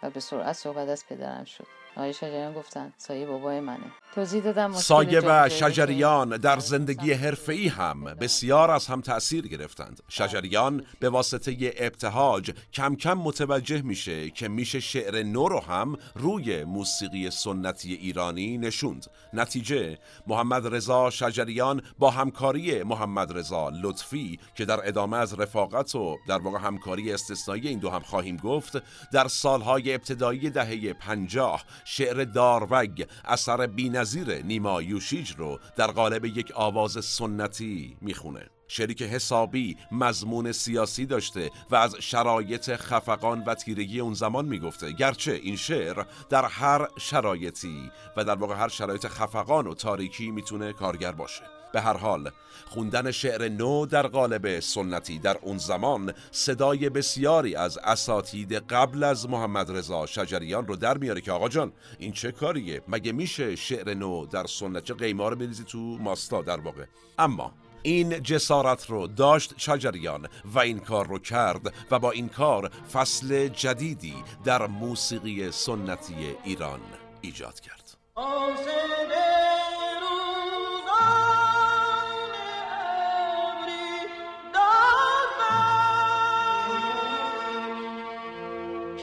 و 0.02 0.10
به 0.10 0.20
سرعت 0.20 0.52
صحبت 0.52 0.88
از 0.88 1.06
پدرم 1.06 1.44
شد. 1.44 1.83
آقای 1.96 2.12
شجریان 2.12 2.52
گفتن 2.52 2.92
سایه 2.96 3.26
بابای 3.26 3.60
منه. 3.60 3.92
توضیح 4.14 4.42
دادم 4.42 4.72
سایه 4.72 5.20
و 5.20 5.48
شجریان 5.48 6.36
در 6.36 6.58
زندگی 6.58 7.12
حرفه‌ای 7.12 7.68
هم 7.68 8.04
بسیار 8.04 8.70
از 8.70 8.86
هم 8.86 9.00
تأثیر 9.00 9.48
گرفتند. 9.48 10.02
شجریان 10.08 10.86
به 11.00 11.08
واسطه 11.08 11.72
ابتهاج 11.76 12.50
کم 12.72 12.96
کم 12.96 13.14
متوجه 13.14 13.82
میشه 13.82 14.30
که 14.30 14.48
میشه 14.48 14.80
شعر 14.80 15.22
نو 15.22 15.48
رو 15.48 15.60
هم 15.60 15.96
روی 16.14 16.64
موسیقی 16.64 17.30
سنتی 17.30 17.94
ایرانی 17.94 18.58
نشوند. 18.58 19.06
نتیجه 19.32 19.98
محمد 20.26 20.74
رضا 20.74 21.10
شجریان 21.10 21.82
با 21.98 22.10
همکاری 22.10 22.82
محمد 22.82 23.38
رضا 23.38 23.68
لطفی 23.82 24.38
که 24.54 24.64
در 24.64 24.88
ادامه 24.88 25.16
از 25.16 25.34
رفاقت 25.34 25.94
و 25.94 26.16
در 26.28 26.38
واقع 26.38 26.58
همکاری 26.58 27.12
استثنایی 27.12 27.68
این 27.68 27.78
دو 27.78 27.90
هم 27.90 28.00
خواهیم 28.00 28.36
گفت 28.36 28.82
در 29.12 29.28
سالهای 29.28 29.94
ابتدایی 29.94 30.50
دهه 30.50 30.92
پنجاه 30.92 31.64
شعر 31.84 32.24
داروگ 32.24 33.04
اثر 33.24 33.66
بینظیر 33.66 34.42
نیما 34.42 34.82
یوشیج 34.82 35.32
رو 35.38 35.58
در 35.76 35.86
قالب 35.86 36.24
یک 36.24 36.52
آواز 36.54 37.04
سنتی 37.04 37.96
می‌خونه. 38.00 38.46
شعری 38.68 38.94
که 38.94 39.04
حسابی 39.04 39.76
مضمون 39.92 40.52
سیاسی 40.52 41.06
داشته 41.06 41.50
و 41.70 41.76
از 41.76 41.96
شرایط 41.96 42.76
خفقان 42.76 43.44
و 43.44 43.54
تیرگی 43.54 44.00
اون 44.00 44.14
زمان 44.14 44.44
می‌گفته. 44.44 44.92
گرچه 44.92 45.32
این 45.32 45.56
شعر 45.56 46.04
در 46.30 46.44
هر 46.44 46.88
شرایطی 46.98 47.90
و 48.16 48.24
در 48.24 48.34
واقع 48.34 48.54
هر 48.54 48.68
شرایط 48.68 49.06
خفقان 49.06 49.66
و 49.66 49.74
تاریکی 49.74 50.30
می‌تونه 50.30 50.72
کارگر 50.72 51.12
باشه. 51.12 51.42
به 51.74 51.80
هر 51.80 51.96
حال. 51.96 52.30
خوندن 52.66 53.10
شعر 53.10 53.48
نو 53.48 53.86
در 53.86 54.06
قالب 54.06 54.60
سنتی 54.60 55.18
در 55.18 55.38
اون 55.42 55.58
زمان 55.58 56.12
صدای 56.30 56.90
بسیاری 56.90 57.56
از 57.56 57.78
اساتید 57.78 58.52
قبل 58.52 59.04
از 59.04 59.28
محمد 59.28 59.76
رضا 59.76 60.06
شجریان 60.06 60.66
رو 60.66 60.76
در 60.76 60.98
میاره 60.98 61.20
که 61.20 61.32
آقا 61.32 61.48
جان 61.48 61.72
این 61.98 62.12
چه 62.12 62.32
کاریه؟ 62.32 62.82
مگه 62.88 63.12
میشه 63.12 63.56
شعر 63.56 63.94
نو 63.94 64.26
در 64.26 64.46
سنت 64.46 64.84
چه 64.84 64.94
قیمار 64.94 65.34
بریزی 65.34 65.64
تو 65.64 65.78
ماستا 65.78 66.42
در 66.42 66.60
واقع؟ 66.60 66.84
اما 67.18 67.52
این 67.82 68.22
جسارت 68.22 68.90
رو 68.90 69.06
داشت 69.06 69.54
شجریان 69.56 70.28
و 70.44 70.58
این 70.58 70.78
کار 70.78 71.06
رو 71.06 71.18
کرد 71.18 71.74
و 71.90 71.98
با 71.98 72.10
این 72.10 72.28
کار 72.28 72.70
فصل 72.92 73.48
جدیدی 73.48 74.14
در 74.44 74.66
موسیقی 74.66 75.50
سنتی 75.50 76.14
ایران 76.44 76.80
ایجاد 77.20 77.60
کرد. 77.60 77.96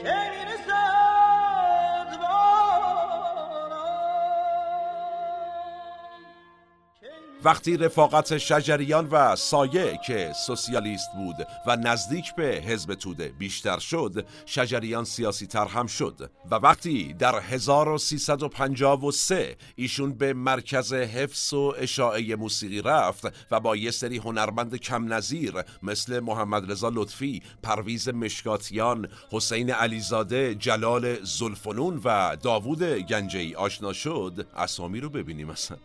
Hey. 0.04 0.31
وقتی 7.44 7.76
رفاقت 7.76 8.38
شجریان 8.38 9.08
و 9.10 9.36
سایه 9.36 9.98
که 10.06 10.32
سوسیالیست 10.46 11.08
بود 11.16 11.46
و 11.66 11.76
نزدیک 11.76 12.34
به 12.34 12.44
حزب 12.44 12.94
توده 12.94 13.32
بیشتر 13.38 13.78
شد 13.78 14.26
شجریان 14.46 15.04
سیاسی 15.04 15.46
تر 15.46 15.66
هم 15.66 15.86
شد 15.86 16.30
و 16.50 16.54
وقتی 16.54 17.12
در 17.12 17.40
1353 17.40 19.56
ایشون 19.76 20.12
به 20.12 20.32
مرکز 20.32 20.92
حفظ 20.92 21.52
و 21.52 21.74
اشاعه 21.78 22.36
موسیقی 22.36 22.82
رفت 22.82 23.24
و 23.50 23.60
با 23.60 23.76
یه 23.76 23.90
سری 23.90 24.18
هنرمند 24.18 24.76
کم 24.76 25.12
نظیر 25.12 25.54
مثل 25.82 26.20
محمد 26.20 26.70
رضا 26.70 26.90
لطفی، 26.94 27.42
پرویز 27.62 28.08
مشکاتیان، 28.08 29.08
حسین 29.30 29.70
علیزاده، 29.70 30.54
جلال 30.54 31.24
زلفنون 31.24 32.00
و 32.04 32.36
داوود 32.42 32.82
گنجی 32.82 33.54
آشنا 33.54 33.92
شد 33.92 34.46
اسامی 34.56 35.00
رو 35.00 35.08
ببینیم 35.08 35.48
مثلا 35.48 35.78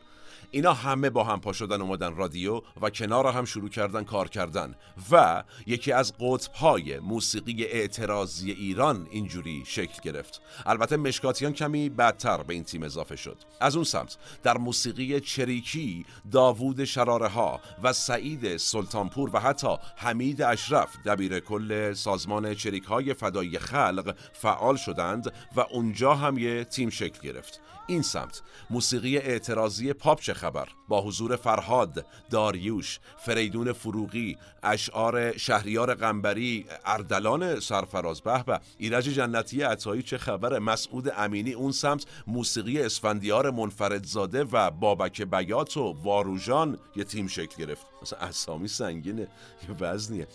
اینا 0.51 0.73
همه 0.73 1.09
با 1.09 1.23
هم 1.23 1.39
پا 1.39 1.53
شدن 1.53 1.81
اومدن 1.81 2.15
رادیو 2.15 2.61
و 2.81 2.89
کنار 2.89 3.27
هم 3.27 3.45
شروع 3.45 3.69
کردن 3.69 4.03
کار 4.03 4.29
کردن 4.29 4.75
و 5.11 5.43
یکی 5.65 5.91
از 5.91 6.13
های 6.55 6.99
موسیقی 6.99 7.65
اعتراضی 7.65 8.51
ایران 8.51 9.07
اینجوری 9.11 9.63
شکل 9.65 10.01
گرفت. 10.03 10.41
البته 10.65 10.97
مشکاتیان 10.97 11.53
کمی 11.53 11.89
بدتر 11.89 12.43
به 12.43 12.53
این 12.53 12.63
تیم 12.63 12.83
اضافه 12.83 13.15
شد. 13.15 13.37
از 13.59 13.75
اون 13.75 13.85
سمت 13.85 14.17
در 14.43 14.57
موسیقی 14.57 15.19
چریکی 15.19 16.05
داوود 16.31 16.85
شراره 16.85 17.27
ها 17.27 17.59
و 17.83 17.93
سعید 17.93 18.57
سلطانپور 18.57 19.29
و 19.33 19.39
حتی 19.39 19.77
حمید 19.95 20.41
اشرف 20.41 20.97
دبیر 21.05 21.39
کل 21.39 21.93
سازمان 21.93 22.53
چریک 22.53 22.83
های 22.83 23.13
فدایی 23.13 23.59
خلق 23.59 24.15
فعال 24.33 24.75
شدند 24.75 25.33
و 25.55 25.59
اونجا 25.71 26.15
هم 26.15 26.37
یه 26.37 26.63
تیم 26.63 26.89
شکل 26.89 27.19
گرفت. 27.21 27.61
این 27.87 28.01
سمت 28.01 28.41
موسیقی 28.69 29.17
اعتراضی 29.17 29.93
پاپ 29.93 30.21
چه 30.21 30.33
خبر. 30.37 30.67
با 30.87 31.01
حضور 31.01 31.35
فرهاد 31.35 32.05
داریوش 32.29 32.99
فریدون 33.17 33.73
فروغی 33.73 34.37
اشعار 34.63 35.37
شهریار 35.37 35.93
قنبری 35.93 36.65
اردلان 36.85 37.59
سرفراز. 37.59 38.21
به 38.21 38.43
به 38.43 38.59
ایرج 38.77 39.03
جنتی 39.03 39.61
عطایی 39.61 40.03
چه 40.03 40.17
خبر؟ 40.17 40.59
مسعود 40.59 41.13
امینی 41.17 41.53
اون 41.53 41.71
سمت 41.71 42.05
موسیقی 42.27 42.81
اسفندیار 42.81 43.51
منفردزاده 43.51 44.43
و 44.43 44.71
بابک 44.71 45.21
بیات 45.21 45.77
و 45.77 45.95
واروژان 46.03 46.77
یه 46.95 47.03
تیم 47.03 47.27
شکل 47.27 47.65
گرفت. 47.65 47.85
مثلا 48.01 48.19
اسامی 48.19 48.67
سنگینه 48.67 49.27
یه 49.69 49.75
وزنیه. 49.79 50.27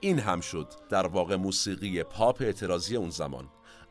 این 0.00 0.18
هم 0.18 0.40
شد 0.40 0.68
در 0.90 1.06
واقع 1.06 1.36
موسیقی 1.36 2.02
پاپ 2.02 2.42
اعتراضی 2.42 2.96
اون 2.96 3.10
زمان. 3.10 3.48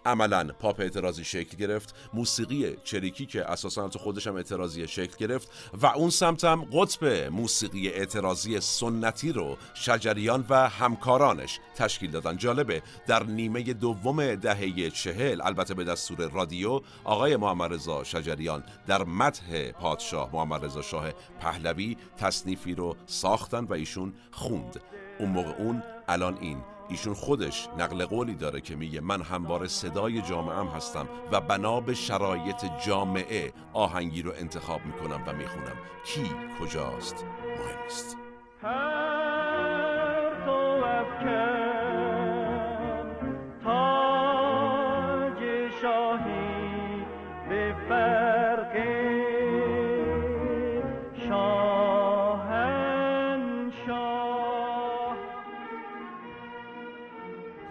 عملا 0.08 0.48
پاپ 0.60 0.80
اعتراضی 0.80 1.24
شکل 1.24 1.58
گرفت 1.58 1.96
موسیقی 2.14 2.76
چریکی 2.84 3.26
که 3.26 3.52
اساسا 3.52 3.88
تو 3.88 4.00
خودش 4.00 4.28
هم 4.28 4.36
اعتراضی 4.36 4.88
شکل 4.88 5.28
گرفت 5.28 5.50
و 5.82 5.86
اون 5.86 6.10
سمت 6.10 6.44
هم 6.44 6.66
قطب 6.74 7.06
موسیقی 7.32 7.90
اعتراضی 7.90 8.60
سنتی 8.60 9.32
رو 9.32 9.58
شجریان 9.74 10.46
و 10.50 10.70
همکارانش 10.70 11.60
تشکیل 11.76 12.12
دادن. 12.12 12.38
جالبه 12.38 12.82
در 13.08 13.24
نیمه 13.24 13.74
دوم 13.74 14.36
دهه 14.36 14.90
چهل 14.90 15.42
البته 15.44 15.74
به 15.74 15.84
دستور 15.84 16.32
رادیو 16.32 16.82
آقای 17.04 17.36
محمد 17.36 17.74
رضا 17.74 18.04
شجریان 18.04 18.64
در 18.88 19.04
متح 19.04 19.72
پادشاه 19.72 20.30
محمد 20.34 20.66
رضا 20.66 20.82
شاه 20.82 21.12
پهلوی 21.40 21.98
تصنیفی 22.18 22.76
رو 22.76 22.96
ساختن 23.06 23.64
و 23.64 23.74
ایشون 23.74 24.14
خوند. 24.32 24.82
اون 25.20 25.30
موقع 25.30 25.52
اون 25.58 25.84
الان 26.08 26.38
این 26.42 26.58
ایشون 26.90 27.14
خودش 27.14 27.68
نقل 27.78 28.06
قولی 28.06 28.36
داره 28.36 28.62
که 28.62 28.76
میگه 28.76 29.02
من 29.02 29.22
همواره 29.22 29.68
صدای 29.68 30.22
جامعه 30.22 30.76
هستم 30.76 31.10
و 31.32 31.42
بنا 31.42 31.80
به 31.80 31.94
شرایط 31.94 32.66
جامعه 32.86 33.54
آهنگی 33.74 34.22
رو 34.22 34.32
انتخاب 34.38 34.86
می‌کنم 34.86 35.24
و 35.28 35.34
می‌خونم. 35.34 35.78
کی 36.06 36.32
کجاست؟ 36.62 37.26
مهم 37.44 37.84
نیست. 37.84 38.18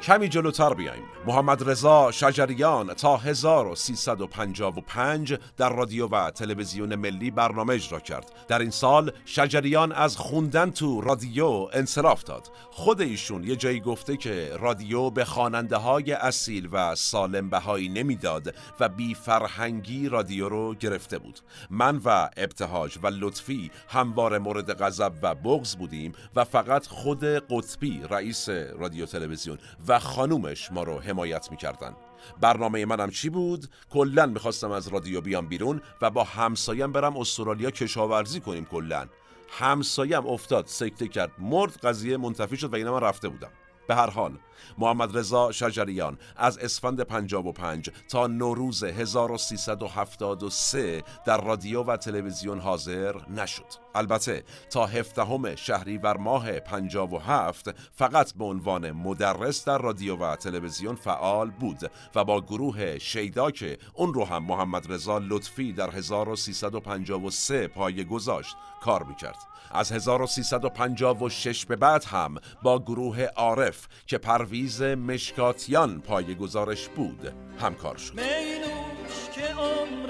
کمی 0.07 0.29
جلوتر 0.29 0.75
بیایم. 0.75 1.16
محمد 1.27 1.71
رضا 1.71 2.11
شجریان 2.11 2.95
تا 2.95 3.17
1355 3.17 5.39
در 5.57 5.69
رادیو 5.69 6.09
و 6.09 6.31
تلویزیون 6.31 6.95
ملی 6.95 7.31
برنامه 7.31 7.75
اجرا 7.75 8.01
کرد. 8.01 8.33
در 8.49 8.59
این 8.59 8.71
سال 8.71 9.13
شجریان 9.25 9.93
از 9.93 10.17
خوندن 10.17 10.71
تو 10.71 11.01
رادیو 11.01 11.69
انصراف 11.73 12.25
داد. 12.25 12.51
خود 12.71 13.01
ایشون 13.01 13.45
یه 13.45 13.57
جایی 13.57 13.81
گفته 13.81 14.17
که 14.17 14.57
رادیو 14.61 15.11
به 15.11 15.25
خواننده 15.25 15.77
های 15.77 16.13
اصیل 16.13 16.69
و 16.73 16.95
سالم 16.95 17.51
بهایی 17.51 17.89
نمی‌داد 17.89 18.55
و 18.81 18.89
بی 18.89 19.15
فرهنگی 19.15 20.09
رادیو 20.09 20.49
رو 20.49 20.75
گرفته 20.75 21.19
بود. 21.19 21.41
من 21.71 22.01
و 22.05 22.29
ابتهاج 22.37 22.99
و 23.03 23.07
لطفی 23.07 23.71
همواره 23.89 24.39
مورد 24.39 24.83
غضب 24.83 25.13
و 25.23 25.35
بغض 25.35 25.77
بودیم 25.77 26.13
و 26.37 26.45
فقط 26.45 26.87
خود 26.87 27.25
قطبی 27.25 28.03
رئیس 28.11 28.49
رادیو 28.49 29.07
تلویزیون 29.07 29.59
و 29.89 29.97
و 29.97 29.99
خانومش 29.99 30.73
ما 30.73 30.83
رو 30.83 30.99
حمایت 31.17 31.51
می‌کردن. 31.51 31.97
برنامه 32.41 32.87
منم 32.87 33.11
چی 33.11 33.31
بود؟ 33.31 33.69
کلا 33.91 34.27
می‌خواستم 34.27 34.71
از 34.71 34.89
رادیو 34.89 35.21
بیام 35.21 35.49
بیرون 35.49 35.81
و 36.03 36.11
با 36.11 36.25
همسایم 36.25 36.93
برم 36.93 37.17
استرالیا 37.17 37.71
کشاورزی 37.71 38.41
کنیم 38.41 38.65
کلا. 38.65 39.07
همسایم 39.51 40.27
افتاد 40.27 40.67
سکته 40.67 41.09
کرد 41.09 41.33
مرد 41.39 41.77
قضیه 41.77 42.17
منتفی 42.17 42.57
شد 42.57 42.73
و 42.73 42.77
اینا 42.77 42.93
من 42.93 43.01
رفته 43.01 43.29
بودم. 43.29 43.51
به 43.89 43.95
هر 43.95 44.11
حال 44.11 44.33
محمد 44.79 45.19
رضا 45.19 45.53
شجریان 45.53 46.19
از 46.37 46.59
اسفند 46.59 47.01
55 47.01 47.91
تا 48.09 48.27
نوروز 48.27 48.85
1373 48.85 51.03
در 51.27 51.41
رادیو 51.41 51.83
و 51.83 51.97
تلویزیون 51.97 52.61
حاضر 52.61 53.15
نشد. 53.29 53.65
البته 53.95 54.45
تا 54.71 54.87
هفدهم 54.87 55.55
شهریور 55.55 56.17
ماه 56.17 56.53
57 56.53 57.71
فقط 57.95 58.33
به 58.33 58.45
عنوان 58.45 58.91
مدرس 58.91 59.65
در 59.65 59.79
رادیو 59.79 60.17
و 60.17 60.37
تلویزیون 60.37 60.95
فعال 60.95 61.51
بود 61.51 61.91
و 62.15 62.25
با 62.25 62.41
گروه 62.41 62.99
شیدا 62.99 63.51
که 63.51 63.79
اون 63.95 64.15
رو 64.15 64.25
هم 64.25 64.45
محمد 64.45 64.93
رضا 64.93 65.19
لطفی 65.19 65.73
در 65.73 65.91
1353 65.91 67.69
پایه 67.69 68.05
گذاشت 68.05 68.57
کار 68.83 69.03
می‌کرد. 69.03 69.37
از 69.71 69.93
1356 69.93 71.67
به 71.67 71.77
بعد 71.77 72.05
هم 72.05 72.35
با 72.63 72.79
گروه 72.79 73.23
عارف 73.23 73.89
که 74.07 74.19
پرویز 74.47 74.83
مشکاتیان 74.83 76.01
پای 76.01 76.35
گزارش 76.35 76.89
بود. 76.89 77.33
همکار 77.61 77.97
شد. 77.97 78.21
مینوش 78.21 79.31
که 79.35 79.55
عمر 79.55 80.07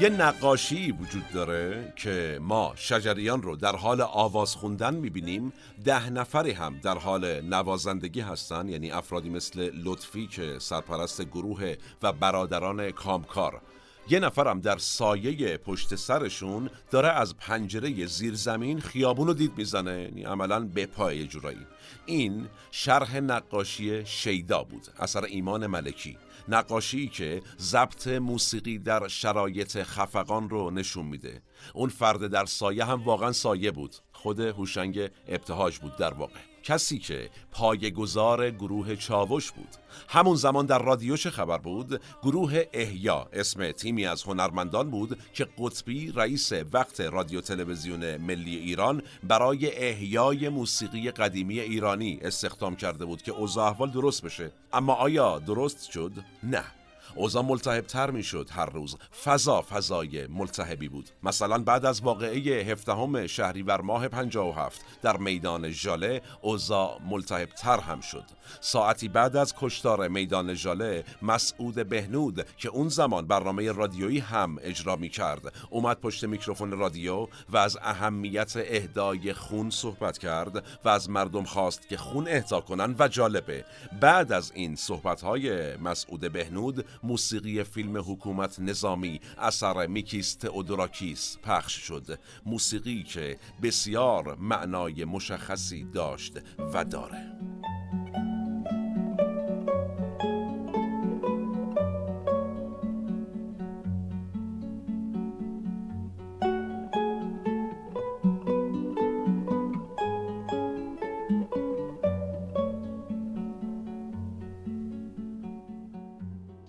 یه 0.00 0.08
نقاشی 0.08 0.92
وجود 0.92 1.30
داره 1.34 1.92
که 1.96 2.38
ما 2.42 2.72
شجریان 2.76 3.42
رو 3.42 3.56
در 3.56 3.76
حال 3.76 4.00
آواز 4.00 4.54
خوندن 4.54 4.94
می‌بینیم. 4.94 5.52
ده 5.84 6.10
نفری 6.10 6.50
هم 6.50 6.78
در 6.82 6.98
حال 6.98 7.40
نوازندگی 7.40 8.20
هستن 8.20 8.68
یعنی 8.68 8.90
افرادی 8.90 9.30
مثل 9.30 9.70
لطفی 9.84 10.26
که 10.26 10.56
سرپرست 10.58 11.22
گروه 11.22 11.74
و 12.02 12.12
برادران 12.12 12.90
کامکار. 12.90 13.60
یه 14.08 14.20
نفرم 14.20 14.60
در 14.60 14.78
سایه 14.78 15.56
پشت 15.56 15.94
سرشون 15.94 16.70
داره 16.90 17.08
از 17.08 17.36
پنجره 17.36 18.06
زیرزمین 18.06 18.80
خیابون 18.80 19.26
رو 19.26 19.34
دید 19.34 19.52
می‌زنه 19.56 20.02
یعنی 20.02 20.22
عملا 20.22 20.60
به 20.60 20.86
پای 20.86 21.26
جورایی. 21.26 21.66
این 22.06 22.46
شرح 22.70 23.16
نقاشی 23.16 24.06
شیدا 24.06 24.62
بود 24.64 24.86
اثر 24.98 25.24
ایمان 25.24 25.66
ملکی. 25.66 26.16
نقاشی 26.48 27.08
که 27.08 27.42
ضبط 27.58 28.08
موسیقی 28.08 28.78
در 28.78 29.08
شرایط 29.08 29.82
خفقان 29.82 30.50
رو 30.50 30.70
نشون 30.70 31.06
میده. 31.06 31.42
اون 31.74 31.88
فرد 31.88 32.26
در 32.26 32.44
سایه 32.44 32.84
هم 32.84 33.02
واقعا 33.02 33.32
سایه 33.32 33.70
بود. 33.70 33.96
خود 34.12 34.40
هوشنگ 34.40 35.10
ابتهاج 35.28 35.78
بود 35.78 35.96
در 35.96 36.14
واقع. 36.14 36.49
کسی 36.62 36.98
که 36.98 37.30
پایگزار 37.52 38.50
گروه 38.50 38.96
چاوش 38.96 39.52
بود. 39.52 39.68
همون 40.08 40.36
زمان 40.36 40.66
در 40.66 40.82
رادیو 40.82 41.16
چه 41.16 41.30
خبر 41.30 41.58
بود؟ 41.58 42.00
گروه 42.22 42.62
احیا 42.72 43.28
اسم 43.32 43.72
تیمی 43.72 44.06
از 44.06 44.22
هنرمندان 44.22 44.90
بود 44.90 45.18
که 45.32 45.46
قطبی 45.58 46.12
رئیس 46.12 46.52
وقت 46.72 47.00
رادیو 47.00 47.40
تلویزیون 47.40 48.16
ملی 48.16 48.56
ایران 48.56 49.02
برای 49.22 49.88
احیای 49.88 50.48
موسیقی 50.48 51.10
قدیمی 51.10 51.60
ایرانی 51.60 52.18
استخدام 52.22 52.76
کرده 52.76 53.04
بود 53.04 53.22
که 53.22 53.32
اوضاع 53.32 53.86
درست 53.94 54.22
بشه. 54.22 54.52
اما 54.72 54.94
آیا 54.94 55.38
درست 55.38 55.90
شد؟ 55.90 56.12
نه. 56.42 56.79
اوضاع 57.14 58.10
می 58.10 58.22
شد 58.22 58.48
هر 58.52 58.66
روز. 58.66 58.96
فضا 59.24 59.62
فضای 59.62 60.26
ملتهبی 60.26 60.88
بود. 60.88 61.10
مثلا 61.22 61.58
بعد 61.58 61.84
از 61.84 62.00
واقعه 62.00 62.72
هفدهم 62.72 63.26
شهریور 63.26 63.80
ماه 63.80 64.08
57 64.08 64.80
در 65.02 65.16
میدان 65.16 65.70
ژاله 65.70 66.22
اوضاع 66.42 67.00
ملتهب 67.10 67.48
تر 67.48 67.80
هم 67.80 68.00
شد. 68.00 68.24
ساعتی 68.60 69.08
بعد 69.08 69.36
از 69.36 69.54
کشتار 69.60 70.08
میدان 70.08 70.54
ژاله 70.54 71.04
مسعود 71.22 71.88
بهنود 71.88 72.46
که 72.56 72.68
اون 72.68 72.88
زمان 72.88 73.26
برنامه 73.26 73.72
رادیویی 73.72 74.18
هم 74.18 74.58
اجرا 74.62 74.96
می 74.96 75.08
کرد 75.08 75.52
اومد 75.70 76.00
پشت 76.00 76.24
میکروفون 76.24 76.70
رادیو 76.70 77.26
و 77.48 77.56
از 77.56 77.78
اهمیت 77.82 78.52
اهدای 78.56 79.32
خون 79.32 79.70
صحبت 79.70 80.18
کرد 80.18 80.64
و 80.84 80.88
از 80.88 81.10
مردم 81.10 81.44
خواست 81.44 81.88
که 81.88 81.96
خون 81.96 82.28
اهدا 82.28 82.60
کنن 82.60 82.96
و 82.98 83.08
جالبه. 83.08 83.64
بعد 84.00 84.32
از 84.32 84.52
این 84.54 84.76
صحبت 84.76 85.20
های 85.20 85.76
مسعود 85.76 86.32
بهنود 86.32 86.84
موسیقی 87.02 87.64
فیلم 87.64 87.96
حکومت 87.96 88.60
نظامی 88.60 89.20
اثر 89.38 89.86
میکیس 89.86 90.34
تئودوراکیس 90.34 91.38
پخش 91.42 91.72
شد. 91.72 92.18
موسیقی 92.46 93.02
که 93.02 93.38
بسیار 93.62 94.36
معنای 94.36 95.04
مشخصی 95.04 95.84
داشت 95.84 96.38
و 96.74 96.84
داره. 96.84 97.32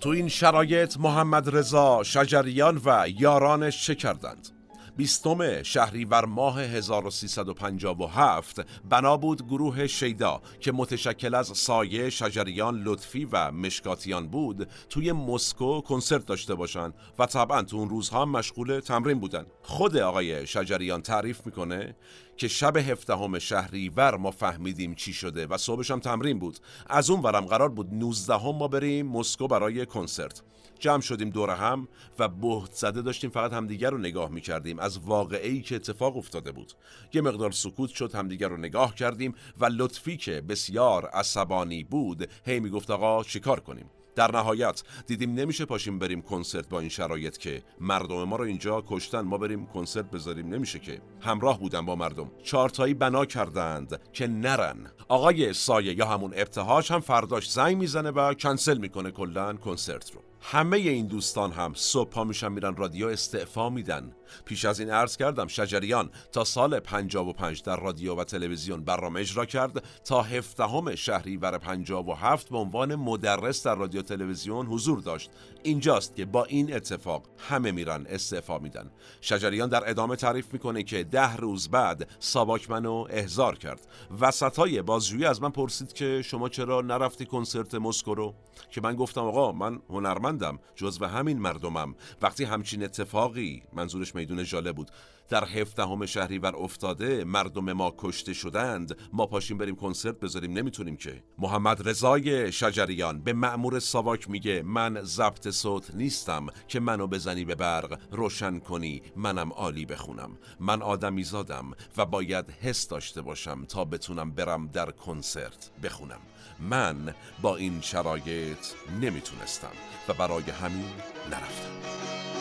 تو 0.01 0.09
این 0.09 0.27
شرایط 0.27 0.97
محمد 0.97 1.55
رضا 1.55 2.03
شجریان 2.03 2.81
و 2.85 3.07
یارانش 3.19 3.85
چه 3.85 3.95
کردند؟ 3.95 4.49
بیستم 4.97 5.63
شهریور 5.63 6.25
ماه 6.25 6.62
1357 6.62 8.65
بنا 8.89 9.17
بود 9.17 9.47
گروه 9.47 9.88
شیدا 9.88 10.41
که 10.60 10.71
متشکل 10.71 11.36
از 11.36 11.47
سایه 11.47 12.10
شجریان 12.10 12.84
لطفی 12.84 13.25
و 13.25 13.51
مشکاتیان 13.51 14.27
بود 14.27 14.69
توی 14.89 15.12
مسکو 15.12 15.82
کنسرت 15.82 16.25
داشته 16.25 16.56
باشن 16.56 16.93
و 17.19 17.25
طبعا 17.25 17.62
تو 17.62 17.77
اون 17.77 17.89
روزها 17.89 18.25
مشغول 18.25 18.80
تمرین 18.80 19.19
بودن. 19.19 19.45
خود 19.63 19.97
آقای 19.97 20.47
شجریان 20.47 21.01
تعریف 21.01 21.45
می‌کنه 21.45 21.95
که 22.38 22.47
شب 22.47 22.77
هفدهم 22.77 23.39
شهریور 23.39 24.17
ما 24.17 24.32
فهمیدیم 24.32 24.95
چی 24.95 25.13
شده 25.13 25.47
و 25.47 25.58
صبحش 25.58 25.91
هم 25.91 25.99
تمرین 25.99 26.39
بود. 26.39 26.60
از 26.88 27.10
اون 27.10 27.21
ورم 27.21 27.45
قرار 27.45 27.69
بود 27.69 27.93
19 27.93 28.34
هم 28.34 28.56
ما 28.56 28.67
بریم 28.67 29.08
مسکو 29.08 29.47
برای 29.47 29.86
کنسرت. 29.86 30.41
جمع 30.81 31.01
شدیم 31.01 31.29
دور 31.29 31.49
هم 31.49 31.87
و 32.19 32.27
بهت 32.27 32.73
زده 32.73 33.01
داشتیم 33.01 33.29
فقط 33.29 33.53
همدیگر 33.53 33.89
رو 33.89 33.97
نگاه 33.97 34.29
می‌کردیم. 34.29 34.79
از 34.79 34.97
واقعی 34.97 35.61
که 35.61 35.75
اتفاق 35.75 36.17
افتاده 36.17 36.51
بود. 36.51 36.73
یه 37.13 37.21
مقدار 37.21 37.51
سکوت 37.51 37.89
شد 37.89 38.15
همدیگر 38.15 38.47
رو 38.47 38.57
نگاه 38.57 38.95
کردیم 38.95 39.35
و 39.57 39.65
لطفی 39.65 40.17
که 40.17 40.41
بسیار 40.41 41.05
عصبانی 41.05 41.83
بود 41.83 42.29
هی 42.45 42.59
می‌گفت 42.59 42.91
آقا 42.91 43.23
چیکار 43.23 43.59
کنیم؟ 43.59 43.89
در 44.15 44.31
نهایت 44.31 44.83
دیدیم 45.07 45.33
نمیشه 45.33 45.65
پاشیم 45.65 45.99
بریم 45.99 46.21
کنسرت 46.21 46.69
با 46.69 46.79
این 46.79 46.89
شرایط 46.89 47.37
که 47.37 47.63
مردم 47.79 48.23
ما 48.23 48.35
رو 48.35 48.43
اینجا 48.43 48.83
کشتن. 48.87 49.21
ما 49.21 49.37
بریم 49.37 49.65
کنسرت 49.65 50.11
بذاریم. 50.11 50.47
نمیشه 50.47 50.79
که. 50.79 51.01
همراه 51.21 51.59
بودن 51.59 51.85
با 51.85 51.95
مردم. 51.95 52.31
چارتایی 52.43 52.93
بنا 52.93 53.25
کردند 53.25 54.01
که 54.13 54.27
نرن. 54.27 54.91
آقای 55.07 55.53
سایه 55.53 55.97
یا 55.97 56.05
همون 56.05 56.33
ابتهاج 56.35 56.91
هم 56.91 56.99
فرداش 56.99 57.51
زنگ 57.51 57.77
می‌زنه 57.77 58.11
و 58.11 58.33
کنسل 58.33 58.77
می‌کنه 58.77 59.11
کلا 59.11 59.53
کنسرت 59.53 60.11
رو. 60.11 60.21
همه 60.41 60.77
این 60.77 61.08
دوستان 61.08 61.51
هم 61.51 61.73
صبح 61.75 62.10
پا 62.10 62.23
میشن 62.23 62.51
میرن 62.51 62.75
رادیو 62.75 63.08
استعفا 63.08 63.69
میدن. 63.69 64.15
پیش 64.45 64.65
از 64.65 64.79
این 64.79 64.89
عرض 64.89 65.17
کردم 65.17 65.47
شجریان 65.47 66.09
تا 66.31 66.43
سال 66.43 66.79
55 66.79 67.63
در 67.63 67.79
رادیو 67.79 68.15
و 68.15 68.23
تلویزیون 68.23 68.83
برنامه 68.83 69.19
اجرا 69.19 69.45
کرد 69.45 69.83
تا 70.05 70.21
هفدهم 70.21 70.95
شهریور 70.95 71.57
57 71.57 72.49
به 72.49 72.57
عنوان 72.57 72.95
مدرس 72.95 73.63
در 73.63 73.75
رادیو 73.75 74.01
تلویزیون 74.01 74.65
حضور 74.65 74.99
داشت. 74.99 75.31
اینجاست 75.63 76.15
که 76.15 76.25
با 76.25 76.45
این 76.45 76.75
اتفاق 76.75 77.23
همه 77.37 77.71
میرن 77.71 78.05
استعفا 78.09 78.59
میدن. 78.59 78.91
شجریان 79.21 79.69
در 79.69 79.89
ادامه 79.89 80.15
تعریف 80.15 80.53
می‌کنه 80.53 80.83
که 80.83 81.03
ده 81.03 81.35
روز 81.35 81.69
بعد 81.69 82.09
ساواک 82.19 82.69
منو 82.69 83.07
احضار 83.09 83.57
کرد. 83.57 83.87
وسطای 84.19 84.81
بازجویی 84.81 85.25
از 85.25 85.41
من 85.41 85.49
پرسید 85.49 85.93
که 85.93 86.21
شما 86.21 86.49
چرا 86.49 86.81
نرفتی 86.81 87.25
کنسرت 87.25 87.75
مسکو 87.75 88.15
رو؟ 88.15 88.33
که 88.71 88.81
من 88.81 88.95
گفتم 88.95 89.21
آقا 89.21 89.51
من 89.51 89.79
هنرمندم 89.89 90.59
جزو 90.75 91.05
همین 91.05 91.39
مردمم. 91.39 91.95
وقتی 92.21 92.43
همچین 92.43 92.83
اتفاقی 92.83 93.63
منظورش 93.73 94.15
میدون 94.21 94.43
ژاله 94.43 94.71
بود. 94.71 94.91
در 95.29 95.45
هفدهم 95.45 96.05
شهریور 96.05 96.55
افتاده 96.55 97.23
مردم 97.23 97.73
ما 97.73 97.93
کشته 97.97 98.34
شدند. 98.34 98.97
ما 99.13 99.25
پاشیم 99.25 99.57
بریم 99.57 99.75
کنسرت 99.75 100.19
بذاریم 100.19 100.53
نمی‌تونیم 100.53 100.95
که. 100.95 101.23
محمد 101.38 101.89
رضای 101.89 102.51
شجریان 102.51 103.21
به 103.21 103.34
مأمور 103.34 103.79
ساواک 103.79 104.29
میگه 104.29 104.62
من 104.62 105.01
ضبط 105.03 105.49
صوت 105.49 105.95
نیستم 105.95 106.47
که 106.67 106.79
منو 106.79 107.07
بزنی 107.07 107.45
به 107.45 107.55
برق. 107.55 107.99
روشن 108.12 108.60
کنی 108.60 109.01
منم 109.15 109.53
عالی 109.53 109.86
بخونم. 109.86 110.38
من 110.60 110.81
آدمی 110.81 111.23
زادم 111.23 111.71
و 111.97 112.05
باید 112.05 112.45
حس 112.62 112.88
داشته 112.88 113.21
باشم 113.21 113.65
تا 113.65 113.86
بتونم 113.86 114.31
برم 114.31 114.67
در 114.67 114.91
کنسرت 114.91 115.69
بخونم. 115.84 116.21
من 116.60 117.15
با 117.41 117.55
این 117.55 117.81
شرایط 117.81 118.65
نمی‌تونستم 119.01 119.73
و 120.07 120.13
برای 120.13 120.43
همین 120.43 120.89
نرفتم. 121.31 122.40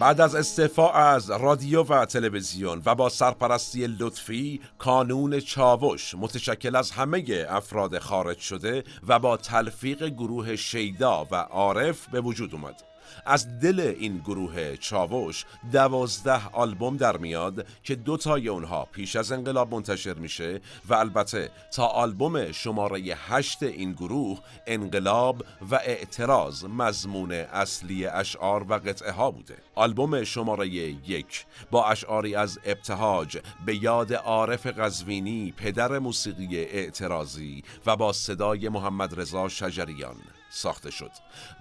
بعد 0.00 0.20
از 0.20 0.34
استعفا 0.34 0.92
از 0.92 1.30
رادیو 1.30 1.82
و 1.82 2.04
تلویزیون 2.04 2.82
و 2.86 2.94
با 2.94 3.08
سرپرستی 3.08 3.86
لطفی 3.86 4.60
کانون 4.78 5.40
چاوش 5.40 6.14
متشکل 6.14 6.76
از 6.76 6.90
همه 6.90 7.46
افراد 7.48 7.98
خارج 7.98 8.38
شده 8.38 8.84
و 9.08 9.18
با 9.18 9.36
تلفیق 9.36 10.08
گروه 10.08 10.56
شیدا 10.56 11.26
و 11.30 11.34
عارف 11.34 12.08
به 12.08 12.20
وجود 12.20 12.54
اومد. 12.54 12.89
از 13.26 13.60
دل 13.60 13.80
این 13.80 14.18
گروه 14.18 14.76
چاوش 14.76 15.44
دوازده 15.72 16.48
آلبوم 16.52 16.96
در 16.96 17.16
میاد 17.16 17.66
که 17.82 17.94
دو 17.94 18.16
تای 18.16 18.48
اونها 18.48 18.88
پیش 18.92 19.16
از 19.16 19.32
انقلاب 19.32 19.74
منتشر 19.74 20.14
میشه 20.14 20.60
و 20.88 20.94
البته 20.94 21.50
تا 21.72 21.86
آلبوم 21.86 22.52
شماره 22.52 23.00
هشت 23.00 23.62
این 23.62 23.92
گروه 23.92 24.38
انقلاب 24.66 25.44
و 25.70 25.74
اعتراض 25.74 26.64
مضمون 26.64 27.32
اصلی 27.32 28.06
اشعار 28.06 28.66
و 28.68 28.74
قطعه 28.74 29.12
ها 29.12 29.30
بوده. 29.30 29.56
آلبوم 29.74 30.24
شماره 30.24 30.68
یک 30.68 31.46
با 31.70 31.88
اشعاری 31.88 32.34
از 32.34 32.58
ابتهاج 32.64 33.38
به 33.66 33.82
یاد 33.82 34.12
عارف 34.12 34.66
قزوینی 34.66 35.54
پدر 35.56 35.98
موسیقی 35.98 36.58
اعتراضی 36.58 37.62
و 37.86 37.96
با 37.96 38.12
صدای 38.12 38.68
محمد 38.68 39.20
رضا 39.20 39.48
شجریان. 39.48 40.16
ساخته 40.50 40.90
شد. 40.90 41.10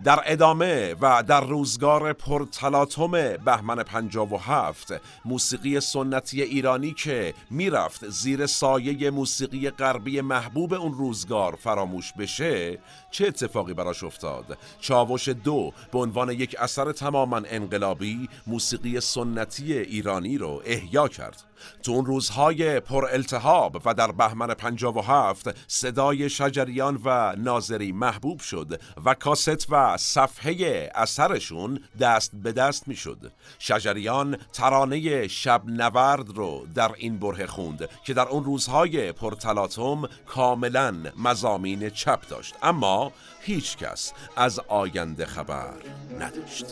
در 0.03 0.23
ادامه 0.25 0.95
و 1.01 1.23
در 1.23 1.41
روزگار 1.41 2.13
پرتلاتوم 2.13 3.11
بهمن 3.37 3.83
57 3.83 4.93
موسیقی 5.25 5.79
سنتی 5.79 6.41
ایرانی 6.41 6.93
که 6.93 7.33
می‌رفت 7.49 8.09
زیر 8.09 8.45
سایه 8.45 9.09
موسیقی 9.09 9.69
غربی 9.69 10.21
محبوب 10.21 10.73
اون 10.73 10.93
روزگار 10.93 11.55
فراموش 11.55 12.13
بشه 12.13 12.79
چه 13.11 13.27
اتفاقی 13.27 13.73
براش 13.73 14.03
افتاد؟ 14.03 14.57
چاوش 14.79 15.29
دو 15.29 15.73
به 15.91 15.99
عنوان 15.99 16.29
یک 16.31 16.55
اثر 16.59 16.91
تماما 16.91 17.41
انقلابی 17.45 18.29
موسیقی 18.47 18.99
سنتی 18.99 19.73
ایرانی 19.73 20.37
رو 20.37 20.61
احیا 20.65 21.07
کرد. 21.07 21.48
تو 21.83 21.91
اون 21.91 22.05
روزهای 22.05 22.79
پر 22.79 23.05
التهاب 23.11 23.81
و 23.85 23.93
در 23.93 24.11
بهمن 24.11 24.53
57 24.53 25.47
صدای 25.67 26.29
شجریان 26.29 26.99
و 27.05 27.35
ناظری 27.37 27.91
محبوب 27.91 28.39
شد 28.39 28.81
و 29.05 29.13
کاست 29.13 29.71
و 29.71 29.97
صفحه 29.97 30.89
اثرشون 30.95 31.79
دست 31.99 32.31
به 32.35 32.51
دست 32.51 32.87
می 32.87 32.95
شد 32.95 33.31
شجریان 33.59 34.37
ترانه 34.53 35.27
شب 35.27 35.61
نورد 35.65 36.29
رو 36.29 36.67
در 36.75 36.91
این 36.97 37.19
بره 37.19 37.45
خوند 37.45 37.89
که 38.05 38.13
در 38.13 38.27
اون 38.27 38.43
روزهای 38.43 39.11
پرتلاتم 39.11 40.09
کاملا 40.25 40.95
مزامین 41.17 41.89
چپ 41.89 42.27
داشت. 42.27 42.55
اما 42.63 43.11
هیچ 43.41 43.77
کس 43.77 44.13
از 44.35 44.59
آینده 44.59 45.25
خبر 45.25 45.73
نداشت. 46.19 46.65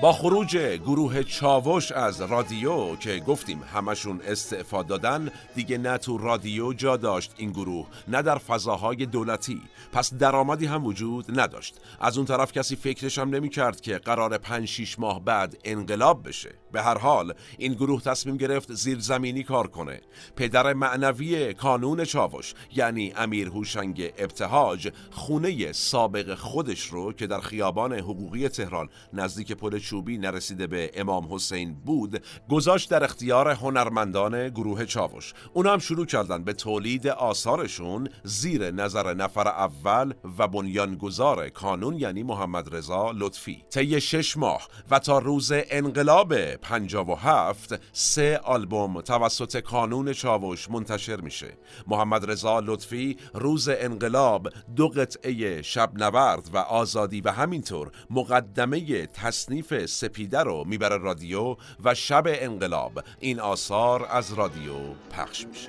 با 0.00 0.12
خروج 0.12 0.56
گروه 0.56 1.22
چاوش 1.22 1.92
از 1.92 2.20
رادیو 2.20 2.96
که 2.96 3.18
گفتیم 3.18 3.62
همشون 3.74 4.20
استعفا 4.24 4.82
دادن 4.82 5.30
دیگه 5.54 5.78
نه 5.78 5.98
تو 5.98 6.18
رادیو 6.18 6.72
جا 6.72 6.96
داشت 6.96 7.34
این 7.36 7.50
گروه 7.50 7.86
نه 8.08 8.22
در 8.22 8.38
فضاهای 8.38 9.06
دولتی. 9.06 9.62
پس 9.92 10.14
درآمدی 10.14 10.66
هم 10.66 10.86
وجود 10.86 11.40
نداشت. 11.40 11.80
از 12.00 12.16
اون 12.16 12.26
طرف 12.26 12.52
کسی 12.52 12.76
فکرش 12.76 13.18
هم 13.18 13.30
نمی 13.30 13.48
کرد 13.48 13.80
که 13.80 13.98
قرار 13.98 14.38
5 14.38 14.68
6 14.68 14.98
ماه 14.98 15.24
بعد 15.24 15.58
انقلاب 15.64 16.28
بشه. 16.28 16.54
به 16.72 16.82
هر 16.82 16.98
حال 16.98 17.34
این 17.58 17.74
گروه 17.74 18.02
تصمیم 18.02 18.36
گرفت 18.36 18.72
زیرزمینی 18.72 19.42
کار 19.42 19.66
کنه. 19.66 20.00
پدر 20.36 20.72
معنوی 20.72 21.54
کانون 21.54 22.04
چاوش 22.04 22.54
یعنی 22.74 23.12
امیر 23.16 23.48
هوشنگ 23.48 24.12
ابتهاج 24.18 24.92
خونه 25.10 25.72
سابق 25.72 26.34
خودش 26.34 26.86
رو 26.86 27.12
که 27.12 27.26
در 27.26 27.40
خیابان 27.40 27.92
حقوقی 27.92 28.48
تهران 28.48 28.88
نزدیک 29.12 29.52
پل 29.52 29.78
چوبی 29.86 30.18
نرسیده 30.18 30.66
به 30.66 30.90
امام 30.94 31.34
حسین 31.34 31.74
بود 31.74 32.22
گذاشت 32.48 32.90
در 32.90 33.04
اختیار 33.04 33.48
هنرمندان 33.48 34.48
گروه 34.48 34.84
چاوش. 34.84 35.34
اونا 35.52 35.72
هم 35.72 35.78
شروع 35.78 36.06
کردن 36.06 36.44
به 36.44 36.52
تولید 36.52 37.06
آثارشون 37.06 38.08
زیر 38.24 38.70
نظر 38.70 39.14
نفر 39.14 39.48
اول 39.48 40.14
و 40.38 40.48
بنیانگذار 40.48 41.48
کانون 41.48 41.94
یعنی 41.94 42.22
محمد 42.22 42.74
رضا 42.74 43.12
لطفی. 43.14 43.64
طی 43.70 44.00
شش 44.00 44.36
ماه 44.36 44.68
و 44.90 44.98
تا 44.98 45.18
روز 45.18 45.52
انقلاب 45.54 46.54
57 46.54 47.80
سه 47.92 48.40
آلبوم 48.44 49.00
توسط 49.00 49.60
کانون 49.60 50.12
چاوش 50.12 50.70
منتشر 50.70 51.20
میشه. 51.20 51.58
محمد 51.86 52.30
رضا 52.30 52.60
لطفی 52.60 53.16
روز 53.34 53.68
انقلاب 53.68 54.48
دو 54.76 54.88
قطعه 54.88 55.62
شب 55.62 55.90
نورد 55.94 56.50
و 56.52 56.56
آزادی 56.58 57.20
و 57.20 57.30
همینطور 57.30 57.90
مقدمه 58.10 59.06
تصنیف 59.06 59.72
سپیده 59.86 60.40
رو 60.40 60.64
می‌بره 60.64 60.96
رادیو 60.96 61.56
و 61.84 61.94
شب 61.94 62.24
انقلاب. 62.26 63.04
این 63.20 63.40
آثار 63.40 64.06
از 64.10 64.32
رادیو 64.32 64.74
پخش 65.12 65.46
میشه. 65.46 65.68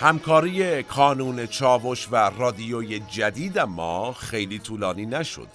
همکاری 0.00 0.82
کانون 0.82 1.46
چاوش 1.46 2.08
و 2.12 2.16
رادیوی 2.16 3.00
جدید 3.00 3.58
ما 3.58 4.12
خیلی 4.12 4.58
طولانی 4.58 5.06
نشد. 5.06 5.48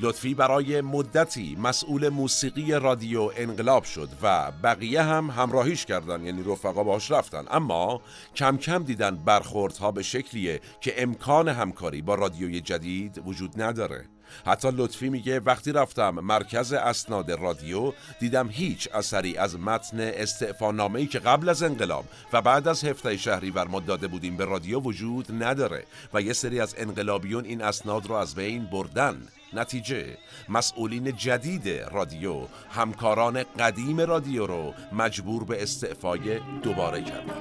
لطفی 0.00 0.34
برای 0.34 0.80
مدتی 0.80 1.56
مسئول 1.60 2.08
موسیقی 2.08 2.72
رادیو 2.72 3.30
انقلاب 3.36 3.84
شد 3.84 4.08
و 4.22 4.52
بقیه 4.62 5.02
هم 5.02 5.30
همراهیش 5.30 5.86
کردن 5.86 6.24
یعنی 6.26 6.42
رفقا 6.42 6.84
باش 6.84 7.10
رفتن. 7.10 7.44
اما 7.50 8.00
کم 8.34 8.56
کم 8.56 8.82
دیدن 8.82 9.16
برخوردها 9.16 9.90
به 9.90 10.02
شکلیه 10.02 10.60
که 10.80 11.02
امکان 11.02 11.48
همکاری 11.48 12.02
با 12.02 12.14
رادیوی 12.14 12.60
جدید 12.60 13.22
وجود 13.26 13.62
نداره. 13.62 14.13
حتی 14.46 14.68
لطفی 14.72 15.08
میگه 15.08 15.40
وقتی 15.40 15.72
رفتم 15.72 16.10
مرکز 16.10 16.72
اسناد 16.72 17.30
رادیو 17.30 17.92
دیدم 18.20 18.48
هیچ 18.48 18.88
اثری 18.94 19.36
از 19.36 19.58
متن 19.58 20.00
استعفانامه‌ای 20.00 21.06
که 21.06 21.18
قبل 21.18 21.48
از 21.48 21.62
انقلاب 21.62 22.04
و 22.32 22.42
بعد 22.42 22.68
از 22.68 22.84
هفته 22.84 23.16
شهریور 23.16 23.66
ما 23.66 23.80
داده 23.80 24.06
بودیم 24.06 24.36
به 24.36 24.44
رادیو 24.44 24.80
وجود 24.80 25.42
نداره 25.42 25.84
و 26.14 26.22
یه 26.22 26.32
سری 26.32 26.60
از 26.60 26.74
انقلابیون 26.78 27.44
این 27.44 27.62
اسناد 27.62 28.06
رو 28.06 28.14
از 28.14 28.34
بین 28.34 28.64
بردن. 28.64 29.28
نتیجه 29.52 30.16
مسئولین 30.48 31.16
جدید 31.16 31.68
رادیو 31.68 32.46
همکاران 32.70 33.44
قدیم 33.58 34.00
رادیو 34.00 34.46
رو 34.46 34.74
مجبور 34.92 35.44
به 35.44 35.62
استعفای 35.62 36.40
دوباره 36.62 37.02
کردن. 37.02 37.34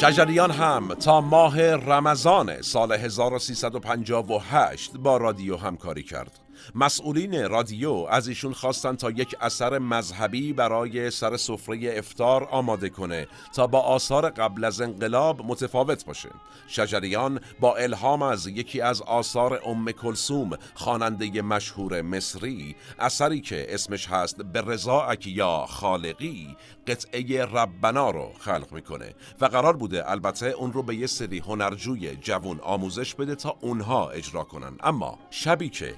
شجریان 0.00 0.50
هم 0.50 0.94
تا 0.94 1.20
ماه 1.20 1.76
رمضان 1.76 2.62
سال 2.62 2.92
1358 2.92 4.96
با 4.96 5.16
رادیو 5.16 5.56
همکاری 5.56 6.02
کرد. 6.02 6.45
مسئولین 6.74 7.48
رادیو 7.48 7.92
از 7.92 8.28
ایشون 8.28 8.52
خواستن 8.52 8.96
تا 8.96 9.10
یک 9.10 9.36
اثر 9.40 9.78
مذهبی 9.78 10.52
برای 10.52 11.10
سر 11.10 11.36
سفره 11.36 11.98
افتار 11.98 12.48
آماده 12.50 12.88
کنه 12.88 13.26
تا 13.54 13.66
با 13.66 13.80
آثار 13.80 14.30
قبل 14.30 14.64
از 14.64 14.80
انقلاب 14.80 15.46
متفاوت 15.46 16.04
باشه. 16.04 16.28
شجریان 16.68 17.40
با 17.60 17.76
الهام 17.76 18.22
از 18.22 18.46
یکی 18.46 18.80
از 18.80 19.02
آثار 19.02 19.60
ام 19.64 19.92
کلسوم 19.92 20.50
خواننده 20.74 21.42
مشهور 21.42 22.02
مصری 22.02 22.76
اثری 22.98 23.40
که 23.40 23.74
اسمش 23.74 24.08
هست 24.08 24.36
به 24.42 24.60
رضاک 24.60 25.26
یا 25.26 25.66
خالقی 25.68 26.56
قطعه 26.86 27.44
ربنا 27.44 28.10
رو 28.10 28.32
خلق 28.38 28.72
می‌کنه 28.72 29.14
و 29.40 29.46
قرار 29.46 29.76
بوده 29.76 30.10
البته 30.10 30.46
اون 30.46 30.72
رو 30.72 30.82
به 30.82 30.96
یه 30.96 31.06
سری 31.06 31.38
هنرجوی 31.38 32.16
جوون 32.16 32.60
آموزش 32.60 33.14
بده 33.14 33.34
تا 33.34 33.56
اونها 33.60 34.10
اجرا 34.10 34.44
کنن. 34.44 34.76
اما 34.80 35.18
شبی 35.30 35.68
که 35.68 35.94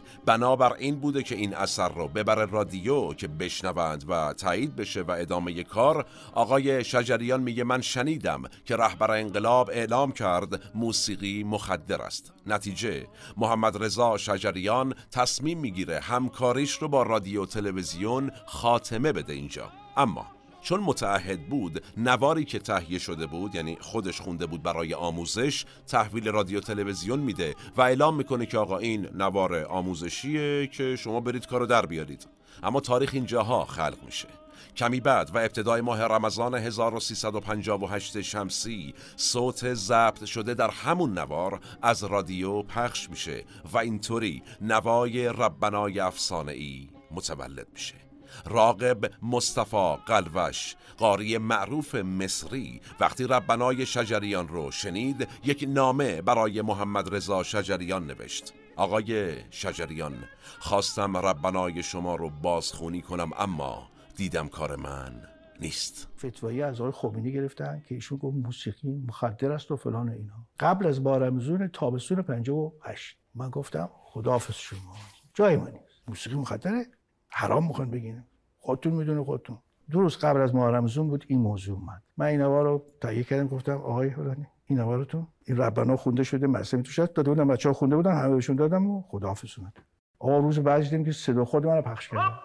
بنابر 0.58 0.76
این 0.76 1.00
بوده 1.00 1.22
که 1.22 1.34
این 1.34 1.54
اثر 1.54 1.88
رو 1.88 2.08
ببره 2.08 2.44
رادیو 2.44 3.14
که 3.14 3.28
بشنوند 3.28 4.04
و 4.08 4.32
تایید 4.32 4.76
بشه 4.76 5.02
و 5.02 5.10
ادامه 5.10 5.62
کار 5.62 6.06
آقای 6.34 6.84
شجریان 6.84 7.40
میگه 7.40 7.64
من 7.64 7.80
شنیدم 7.80 8.42
که 8.64 8.76
رهبر 8.76 9.10
انقلاب 9.10 9.70
اعلام 9.70 10.12
کرد 10.12 10.60
موسیقی 10.74 11.44
مخدر 11.44 12.02
است. 12.02 12.32
نتیجه 12.46 13.06
محمد 13.36 13.84
رضا 13.84 14.16
شجریان 14.16 14.94
تصمیم 15.12 15.58
می‌گیره 15.58 16.00
همکاریش 16.00 16.72
رو 16.72 16.88
با 16.88 17.02
رادیو 17.02 17.46
تلویزیون 17.46 18.30
خاتمه 18.46 19.12
بده 19.12 19.32
اینجا. 19.32 19.72
اما 19.96 20.38
چون 20.62 20.80
متعهد 20.80 21.48
بود 21.48 21.82
نواری 21.96 22.44
که 22.44 22.58
تهیه 22.58 22.98
شده 22.98 23.26
بود 23.26 23.54
یعنی 23.54 23.76
خودش 23.80 24.20
خونده 24.20 24.46
بود 24.46 24.62
برای 24.62 24.94
آموزش 24.94 25.64
تحویل 25.86 26.28
رادیو 26.28 26.60
تلویزیون 26.60 27.18
میده 27.18 27.54
و 27.76 27.80
اعلام 27.80 28.16
می‌کنه 28.16 28.46
که 28.46 28.58
آقا 28.58 28.78
این 28.78 29.08
نوار 29.14 29.64
آموزشیه 29.64 30.66
که 30.66 30.96
شما 30.96 31.20
برید 31.20 31.46
کارو 31.46 31.66
در 31.66 31.86
بیارید. 31.86 32.26
اما 32.62 32.80
تاریخ 32.80 33.10
اینجاها 33.12 33.64
خلق 33.64 33.98
میشه. 34.06 34.28
کمی 34.76 35.00
بعد 35.00 35.30
و 35.34 35.38
ابتدای 35.38 35.80
ماه 35.80 36.02
رمضان 36.02 36.54
1358 36.54 38.20
شمسی 38.20 38.94
صوت 39.16 39.74
ضبط 39.74 40.24
شده 40.24 40.54
در 40.54 40.70
همون 40.70 41.18
نوار 41.18 41.60
از 41.82 42.04
رادیو 42.04 42.62
پخش 42.62 43.10
میشه 43.10 43.44
و 43.72 43.78
اینطوری 43.78 44.42
نوای 44.60 45.28
ربنای 45.28 46.00
افسانه 46.00 46.52
ای 46.52 46.88
متولد 47.10 47.66
میشه. 47.72 48.07
راقب 48.46 49.10
مصطفی 49.22 49.96
قلوش 50.06 50.76
قاری 50.98 51.38
معروف 51.38 51.94
مصری. 51.94 52.80
وقتی 53.00 53.24
ربنای 53.24 53.86
شجریان 53.86 54.48
رو 54.48 54.70
شنید 54.70 55.28
یک 55.44 55.64
نامه 55.68 56.22
برای 56.22 56.62
محمد 56.62 57.14
رضا 57.14 57.42
شجریان 57.42 58.06
نوشت. 58.06 58.52
آقای 58.76 59.36
شجریان 59.50 60.14
خواستم 60.58 61.16
ربنای 61.16 61.82
شما 61.82 62.16
رو 62.16 62.30
بازخونی 62.30 63.02
کنم 63.02 63.30
اما 63.38 63.88
دیدم 64.16 64.48
کار 64.48 64.76
من 64.76 65.22
نیست. 65.60 66.08
فتوایی 66.18 66.62
از 66.62 66.80
آقای 66.80 66.92
خمینی 66.92 67.32
گرفتن 67.32 67.82
که 67.88 67.94
ایشون 67.94 68.18
گفت 68.18 68.36
موسیقی 68.36 68.88
مخدر 69.08 69.52
است 69.52 69.70
و 69.70 69.76
فلان 69.76 70.08
اینا. 70.08 70.46
قبل 70.60 70.86
از 70.86 71.04
بارمزون 71.04 71.68
تابستون 71.68 72.22
58 72.22 73.16
من 73.34 73.50
گفتم 73.50 73.90
خداحافظ 73.92 74.54
شما. 74.54 74.96
جای 75.34 75.56
ما 75.56 75.68
نیست. 75.68 76.02
موسیقی 76.08 76.36
مخدره. 76.36 76.86
حرام 77.28 77.66
می‌خوان 77.66 77.90
بگین 77.90 78.22
خودتون 78.58 78.92
می‌دونه 78.92 79.24
خودتون. 79.24 79.58
دو 79.90 80.00
روز 80.00 80.18
قبل 80.18 80.40
از 80.40 80.54
ماه 80.54 80.70
رمضان 80.70 81.08
بود 81.08 81.24
این 81.28 81.40
موضوع 81.40 81.78
من 82.16 82.26
این 82.26 82.40
نوار 82.40 82.64
رو 82.64 82.84
تهیه 83.00 83.22
کردم 83.24 83.46
گفتم 83.46 83.76
آقای 83.76 84.10
فلانی 84.10 84.46
این 84.66 84.78
نوارتون 84.78 85.26
این 85.46 85.56
ربنا 85.56 85.96
خونده 85.96 86.22
شده 86.22 86.46
مدرسه 86.46 86.82
توش 86.82 86.98
هست. 86.98 87.14
داده 87.14 87.30
بودم 87.30 87.48
بچه‌ها 87.48 87.72
خونده 87.72 87.96
بودن 87.96 88.12
همه 88.12 88.34
بهشون 88.34 88.56
دادم 88.56 88.86
و 88.86 89.02
خداحافظ 89.02 89.58
اومد. 89.58 89.76
آقا 90.18 90.38
روز 90.38 90.58
بعد 90.58 90.82
دیدیم 90.82 91.04
که 91.04 91.12
صدا 91.12 91.44
خود 91.44 91.66
من 91.66 91.76
رو 91.76 91.82
پخش 91.82 92.08
کردم 92.08 92.40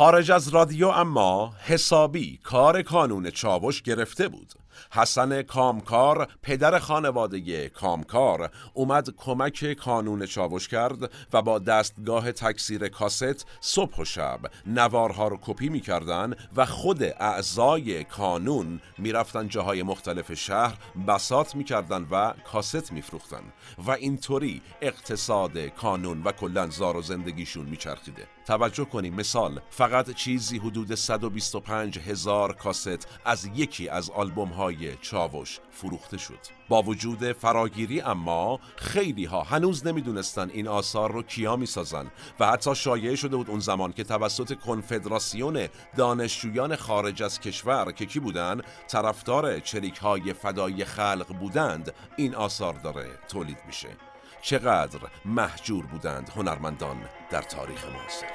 خارج 0.00 0.30
از 0.30 0.48
رادیو 0.48 0.88
اما 0.88 1.52
حسابی 1.64 2.40
کار 2.42 2.82
کانون 2.82 3.30
چاوش 3.30 3.82
گرفته 3.82 4.28
بود. 4.28 4.52
حسن 4.92 5.42
کامکار 5.42 6.28
پدر 6.42 6.78
خانواده 6.78 7.68
کامکار 7.68 8.50
اومد 8.74 9.10
کمک 9.16 9.72
کانون 9.72 10.26
چاوش 10.26 10.68
کرد 10.68 11.10
و 11.32 11.42
با 11.42 11.58
دستگاه 11.58 12.32
تکثیر 12.32 12.88
کاست 12.88 13.46
صبح 13.60 13.96
و 13.96 14.04
شب 14.04 14.40
نوارها 14.66 15.28
رو 15.28 15.38
کپی 15.42 15.68
می‌کردن 15.68 16.34
و 16.56 16.66
خود 16.66 17.02
اعضای 17.02 18.04
کانون 18.04 18.80
می‌رفتن 18.98 19.48
جاهای 19.48 19.82
مختلف 19.82 20.34
شهر 20.34 20.78
بسات 21.08 21.54
می‌کردن 21.54 22.06
و 22.10 22.32
کاست 22.52 22.92
میفروختن. 22.92 23.42
و 23.86 23.90
اینطوری 23.90 24.62
اقتصاد 24.80 25.58
کانون 25.58 26.22
و 26.22 26.32
کلا 26.32 26.66
زار 26.66 26.96
و 26.96 27.02
زندگیشون 27.02 27.66
میچرخیده. 27.66 28.26
توجه 28.50 28.84
کنیم. 28.84 29.14
مثال 29.14 29.60
فقط 29.70 30.10
چیزی 30.10 30.58
حدود 30.58 30.94
125 30.94 31.98
هزار 31.98 32.52
کاست 32.52 33.08
از 33.24 33.48
یکی 33.54 33.88
از 33.88 34.10
آلبوم 34.10 34.48
های 34.48 34.96
چاوش 34.96 35.60
فروخته 35.70 36.18
شد. 36.18 36.38
با 36.68 36.82
وجود 36.82 37.32
فراگیری 37.32 38.00
اما 38.00 38.60
خیلی 38.76 39.24
ها 39.24 39.42
هنوز 39.42 39.86
نمی‌دونستن 39.86 40.50
این 40.50 40.68
آثار 40.68 41.12
رو 41.12 41.22
کیا 41.22 41.56
می‌سازن 41.56 42.10
و 42.40 42.46
حتی 42.46 42.74
شایعه 42.74 43.16
شده 43.16 43.36
بود 43.36 43.50
اون 43.50 43.60
زمان 43.60 43.92
که 43.92 44.04
توسط 44.04 44.58
کنفدراسیون 44.58 45.68
دانشجویان 45.96 46.76
خارج 46.76 47.22
از 47.22 47.40
کشور 47.40 47.92
که 47.92 48.06
کی 48.06 48.20
بودن 48.20 48.60
طرفدار 48.88 49.60
چریک 49.60 49.96
های 49.96 50.32
فدای 50.32 50.84
خلق 50.84 51.26
بودند 51.40 51.92
این 52.16 52.34
آثار 52.34 52.74
داره 52.74 53.06
تولید 53.28 53.58
میشه. 53.66 54.09
چقدر 54.42 55.00
محجور 55.24 55.86
بودند 55.86 56.30
هنرمندان 56.36 56.96
در 57.30 57.42
تاریخ 57.42 57.84
معاصر. 57.84 58.26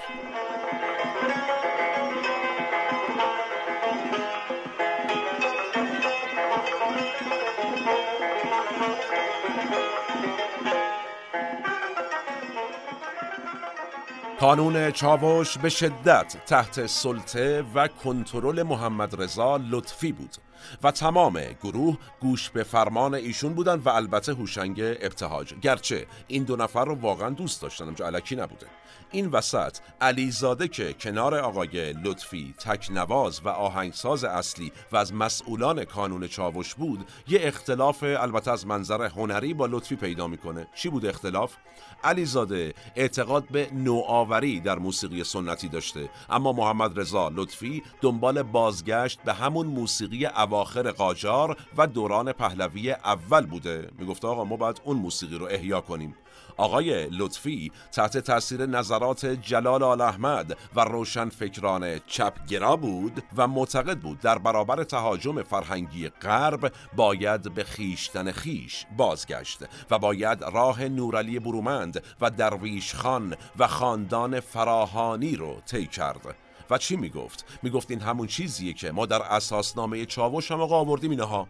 کانون 14.39 14.91
چاوش 14.91 15.57
به 15.57 15.69
شدت 15.69 16.45
تحت 16.45 16.85
سلطه 16.85 17.65
و 17.75 17.87
کنترل 17.87 18.63
محمد 18.63 19.21
رضا 19.21 19.57
لطفی 19.57 20.11
بود. 20.11 20.35
و 20.83 20.91
تمام 20.91 21.41
گروه 21.63 21.97
گوش 22.21 22.49
به 22.49 22.63
فرمان 22.63 23.13
ایشون 23.13 23.53
بودن 23.53 23.75
و 23.75 23.89
البته 23.89 24.33
هوشنگ 24.33 24.79
ابتهاج. 24.81 25.53
گرچه 25.53 26.05
این 26.27 26.43
دو 26.43 26.55
نفر 26.55 26.85
رو 26.85 26.95
واقعا 26.95 27.29
دوست 27.29 27.61
داشتن 27.61 27.85
اونجا 27.85 28.07
علکی 28.07 28.35
نبوده. 28.35 28.67
این 29.11 29.27
وسط 29.27 29.77
علیزاده 30.01 30.67
که 30.67 30.93
کنار 30.93 31.35
آقای 31.35 31.93
لطفی 31.93 32.53
تکنواز 32.59 33.41
و 33.45 33.49
آهنگساز 33.49 34.23
اصلی 34.23 34.71
و 34.91 34.97
از 34.97 35.13
مسئولان 35.13 35.85
کانون 35.85 36.27
چاوش 36.27 36.75
بود 36.75 37.07
یه 37.27 37.39
اختلاف 37.43 38.03
البته 38.03 38.51
از 38.51 38.67
منظر 38.67 39.05
هنری 39.05 39.53
با 39.53 39.65
لطفی 39.65 39.95
پیدا 39.95 40.27
می‌کنه. 40.27 40.67
چی 40.75 40.89
بود 40.89 41.05
اختلاف؟ 41.05 41.55
علیزاده 42.03 42.73
اعتقاد 42.95 43.47
به 43.51 43.69
نوآوری 43.73 44.59
در 44.59 44.79
موسیقی 44.79 45.23
سنتی 45.23 45.69
داشته 45.69 46.09
اما 46.29 46.53
محمد 46.53 46.99
رضا 46.99 47.31
لطفی 47.35 47.83
دنبال 48.01 48.43
بازگشت 48.43 49.19
به 49.21 49.33
همون 49.33 49.67
موسیقی 49.67 50.25
اواخر 50.55 50.91
قاجار 50.91 51.57
و 51.77 51.87
دوران 51.87 52.31
پهلوی 52.31 52.91
اول 52.91 53.45
بوده. 53.45 53.89
می‌گفت 53.99 54.25
آقا 54.25 54.43
ما 54.43 54.55
باید 54.55 54.81
اون 54.83 54.97
موسیقی 54.97 55.37
رو 55.37 55.45
احیا 55.45 55.81
کنیم. 55.81 56.15
آقای 56.57 57.07
لطفی 57.09 57.71
تحت 57.91 58.17
تاثیر 58.17 58.65
نظرات 58.65 59.25
جلال 59.25 59.83
آل 59.83 60.01
احمد 60.01 60.57
و 60.75 60.79
روشن 60.79 61.29
فکران 61.29 61.99
چپگرا 62.07 62.75
بود 62.75 63.23
و 63.37 63.47
معتقد 63.47 63.97
بود 63.97 64.19
در 64.19 64.37
برابر 64.37 64.83
تهاجم 64.83 65.43
فرهنگی 65.43 66.09
غرب 66.09 66.71
باید 66.95 67.53
به 67.53 67.63
خیشتن 67.63 68.31
خیش 68.31 68.85
بازگشت 68.97 69.59
و 69.91 69.99
باید 69.99 70.43
راه 70.43 70.83
نورعلی 70.83 71.39
برومند 71.39 72.03
و 72.21 72.29
درویش 72.29 72.95
خان 72.95 73.35
و 73.57 73.67
خاندان 73.67 74.39
فراهانی 74.39 75.35
رو 75.35 75.61
طی 75.65 75.87
کرد. 75.87 76.44
و 76.69 76.77
چی 76.77 76.95
می‌گفت؟ 76.95 77.59
می‌گفت 77.63 77.91
این 77.91 77.99
همون 77.99 78.27
چیزیه 78.27 78.73
که 78.73 78.91
ما 78.91 79.05
در 79.05 79.21
اساسنامه 79.21 80.05
چاوش 80.05 80.51
هم 80.51 80.61
آقا 80.61 80.75
آوردیم 80.75 81.11
اینها. 81.11 81.47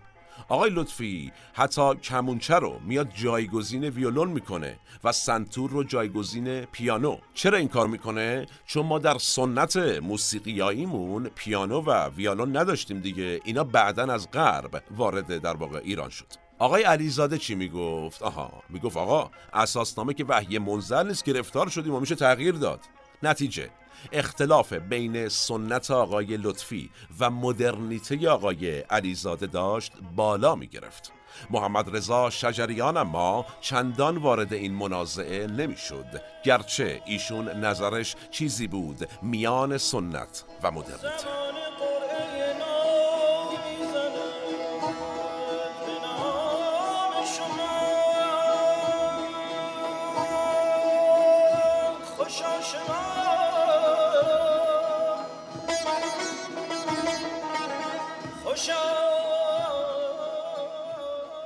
آقای 0.49 0.69
لطفی 0.73 1.31
حتی 1.53 1.95
کمونچه 1.95 2.55
رو 2.55 2.79
میاد 2.85 3.09
جایگزین 3.13 3.83
ویولون 3.83 4.29
می‌کنه 4.29 4.79
و 5.03 5.11
سنتور 5.11 5.69
رو 5.69 5.83
جایگزین 5.83 6.65
پیانو. 6.65 7.17
چرا 7.33 7.57
این 7.57 7.67
کار 7.67 7.87
می‌کنه؟ 7.87 8.45
چون 8.65 8.85
ما 8.85 8.99
در 8.99 9.17
سنت 9.17 9.77
موسیقیاییمون 9.77 11.29
پیانو 11.35 11.81
و 11.81 12.09
ویولون 12.09 12.57
نداشتیم 12.57 12.99
دیگه. 12.99 13.39
اینا 13.45 13.63
بعدا 13.63 14.13
از 14.13 14.31
غرب 14.31 14.83
وارد 14.91 15.37
در 15.37 15.55
واقع 15.55 15.81
ایران 15.83 16.09
شد. 16.09 16.27
آقای 16.59 16.83
علیزاده 16.83 17.37
چی 17.37 17.55
می‌گفت؟ 17.55 18.21
آها 18.21 18.63
می‌گفت 18.69 18.97
آقا 18.97 19.31
اساسنامه 19.53 20.13
که 20.13 20.25
وحی 20.25 20.57
منزل 20.57 21.07
نیست 21.07 21.23
گرفتار 21.23 21.69
شدیم 21.69 21.93
و 21.93 21.99
میشه 21.99 22.15
تغییر 22.15 22.55
داد. 22.55 22.79
نتیجه 23.23 23.69
اختلاف 24.11 24.73
بین 24.73 25.29
سنت 25.29 25.91
آقای 25.91 26.37
لطفی 26.37 26.89
و 27.19 27.29
مدرنیته 27.29 28.29
آقای 28.29 28.79
علیزاده 28.79 29.47
داشت 29.47 29.93
بالا 30.15 30.55
می 30.55 30.67
گرفت. 30.67 31.11
محمد 31.49 31.95
رضا 31.95 32.29
شجریان 32.29 32.97
اما 32.97 33.45
چندان 33.61 34.17
وارد 34.17 34.53
این 34.53 34.73
منازعه 34.73 35.47
نمی‌شد 35.47 36.21
گرچه 36.43 37.01
ایشون 37.05 37.49
نظرش 37.49 38.15
چیزی 38.31 38.67
بود 38.67 39.09
میان 39.21 39.77
سنت 39.77 40.43
و 40.63 40.71
مدرنیته. 40.71 41.45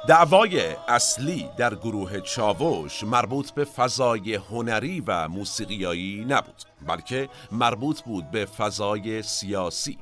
دعوای 0.08 0.76
اصلی 0.88 1.50
در 1.58 1.76
گروه 1.76 2.20
چاوش 2.20 3.04
مربوط 3.04 3.52
به 3.52 3.66
فضای 3.66 4.36
هنری 4.36 5.04
و 5.08 5.28
موسیقیایی 5.28 6.26
نبود 6.26 6.64
بلکه 6.88 7.30
مربوط 7.52 8.02
بود 8.02 8.32
به 8.32 8.46
فضای 8.46 9.24
سیاسی. 9.24 9.98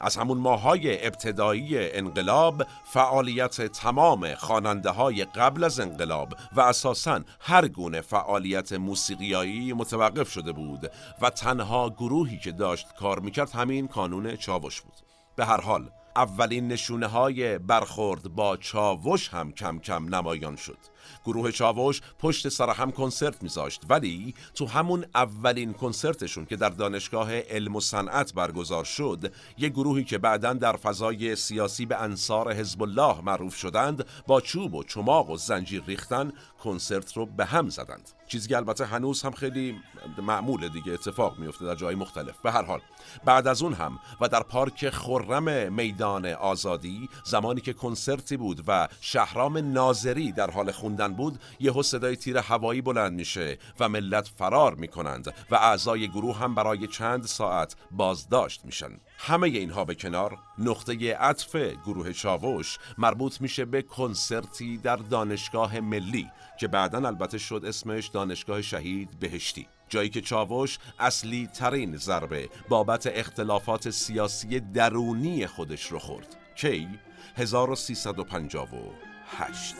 از 0.00 0.16
همون 0.16 0.38
ماهای 0.38 1.06
ابتدایی 1.06 1.90
انقلاب 1.90 2.66
فعالیت 2.84 3.62
تمام 3.62 4.34
خواننده 4.34 4.90
های 4.90 5.24
قبل 5.24 5.64
از 5.64 5.80
انقلاب 5.80 6.34
و 6.52 6.60
اساساً 6.60 7.20
هر 7.40 7.68
گونه 7.68 8.00
فعالیت 8.00 8.72
موسیقیایی 8.72 9.72
متوقف 9.72 10.30
شده 10.30 10.52
بود 10.52 10.92
و 11.20 11.30
تنها 11.30 11.90
گروهی 11.90 12.38
که 12.38 12.52
داشت 12.52 12.86
کار 12.94 13.20
می‌کرد 13.20 13.50
همین 13.50 13.88
کانون 13.88 14.36
چاوش 14.36 14.80
بود. 14.80 14.94
به 15.36 15.44
هر 15.44 15.60
حال 15.60 15.90
اولین 16.16 16.68
نشونه 16.68 17.06
های 17.06 17.58
برخورد 17.58 18.34
با 18.34 18.56
چاوش 18.56 19.28
هم 19.28 19.52
کم 19.52 19.78
کم 19.78 20.14
نمایان 20.14 20.56
شد. 20.56 20.78
گروه 21.24 21.50
چاوش 21.50 22.00
پشت 22.18 22.48
سر 22.48 22.70
هم 22.70 22.92
کنسرت 22.92 23.42
میذاشت 23.42 23.82
ولی 23.88 24.34
تو 24.54 24.66
همون 24.66 25.04
اولین 25.14 25.72
کنسرتشون 25.72 26.44
که 26.44 26.56
در 26.56 26.68
دانشگاه 26.68 27.38
علم 27.38 27.76
و 27.76 27.80
صنعت 27.80 28.34
برگزار 28.34 28.84
شد 28.84 29.32
یه 29.58 29.68
گروهی 29.68 30.04
که 30.04 30.18
بعدا 30.18 30.52
در 30.52 30.76
فضای 30.76 31.36
سیاسی 31.36 31.86
به 31.86 32.02
انصار 32.02 32.52
حزب 32.52 32.82
الله 32.82 33.20
معروف 33.20 33.56
شدند 33.56 34.04
با 34.26 34.40
چوب 34.40 34.74
و 34.74 34.84
چماق 34.84 35.30
و 35.30 35.36
زنجیر 35.36 35.82
ریختن 35.86 36.32
کنسرت 36.64 37.12
رو 37.12 37.26
به 37.26 37.44
هم 37.44 37.68
زدند. 37.68 38.10
چیزی 38.26 38.48
که 38.48 38.56
البته 38.56 38.86
هنوز 38.86 39.22
هم 39.22 39.30
خیلی 39.30 39.80
معموله 40.18 40.68
دیگه 40.68 40.92
اتفاق 40.92 41.38
میفته 41.38 41.64
در 41.64 41.74
جای 41.74 41.94
مختلف. 41.94 42.40
به 42.42 42.52
هر 42.52 42.62
حال 42.62 42.80
بعد 43.24 43.46
از 43.46 43.62
اون 43.62 43.74
هم 43.74 43.98
و 44.20 44.28
در 44.28 44.42
پارک 44.42 44.90
خرم 44.90 45.72
میدان 45.72 46.26
آزادی 46.26 47.08
زمانی 47.24 47.60
که 47.60 47.72
کنسرتی 47.72 48.36
بود 48.36 48.64
و 48.66 48.88
شهرام 49.00 49.72
ناظری 49.72 50.32
در 50.32 50.50
حال 50.50 50.70
خوندن 50.70 51.14
بود 51.14 51.40
یهو 51.60 51.82
صدای 51.82 52.16
تیر 52.16 52.38
هوایی 52.38 52.80
بلند 52.80 53.12
میشه 53.12 53.58
و 53.80 53.88
ملت 53.88 54.28
فرار 54.38 54.74
می‌کنند 54.74 55.34
و 55.50 55.54
اعضای 55.54 56.08
گروه 56.08 56.38
هم 56.38 56.54
برای 56.54 56.86
چند 56.86 57.26
ساعت 57.26 57.76
بازداشت 57.90 58.64
میشن. 58.64 59.00
همه 59.24 59.48
اینها 59.48 59.84
به 59.84 59.94
کنار 59.94 60.38
نقطه 60.58 61.14
عطف 61.14 61.56
گروه 61.56 62.12
چاوش 62.12 62.78
مربوط 62.98 63.40
میشه 63.40 63.64
به 63.64 63.82
کنسرتی 63.82 64.78
در 64.78 64.96
دانشگاه 64.96 65.80
ملی 65.80 66.30
که 66.60 66.68
بعدا 66.68 67.06
البته 67.06 67.38
شد 67.38 67.62
اسمش 67.66 68.08
دانشگاه 68.08 68.62
شهید 68.62 69.08
بهشتی. 69.20 69.66
جایی 69.88 70.08
که 70.08 70.20
چاوش 70.20 70.78
اصلی 70.98 71.46
ترین 71.46 71.96
ضربه 71.96 72.48
بابت 72.68 73.06
اختلافات 73.06 73.90
سیاسی 73.90 74.60
درونی 74.60 75.46
خودش 75.46 75.86
رو 75.86 75.98
خورد. 75.98 76.36
کی؟ 76.56 76.88
1358 77.36 79.74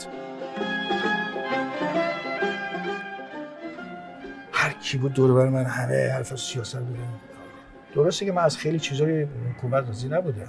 هر 4.53 4.73
کی 4.73 4.99
بود 4.99 5.13
دور 5.13 5.35
بر 5.35 5.49
من 5.49 5.65
همه 5.65 6.13
حرف 6.13 6.41
سیاست 6.41 6.79
بودن 6.79 7.32
درسته 7.95 8.27
که 8.27 8.33
من 8.33 8.43
از 8.43 8.57
خیلی 8.57 8.79
چیزای 8.79 9.23
حکومت 9.23 9.87
راضی 9.87 10.09
نبودم. 10.09 10.49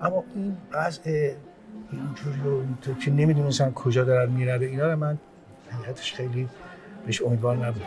اما 0.00 0.24
این 0.34 0.56
وضع 0.72 1.32
اینجوری 1.92 2.40
و 2.40 2.48
اینطور 2.48 2.94
که 2.94 3.10
نمی‌دونستم 3.10 3.72
کجا 3.72 4.04
دارن 4.04 4.30
میره 4.30 4.60
اینا 4.60 4.92
رو 4.92 4.96
من 4.96 5.18
حقیقتش 5.70 6.14
خیلی 6.14 6.48
بهش 7.06 7.22
امیدوار 7.22 7.56
نبودم. 7.56 7.86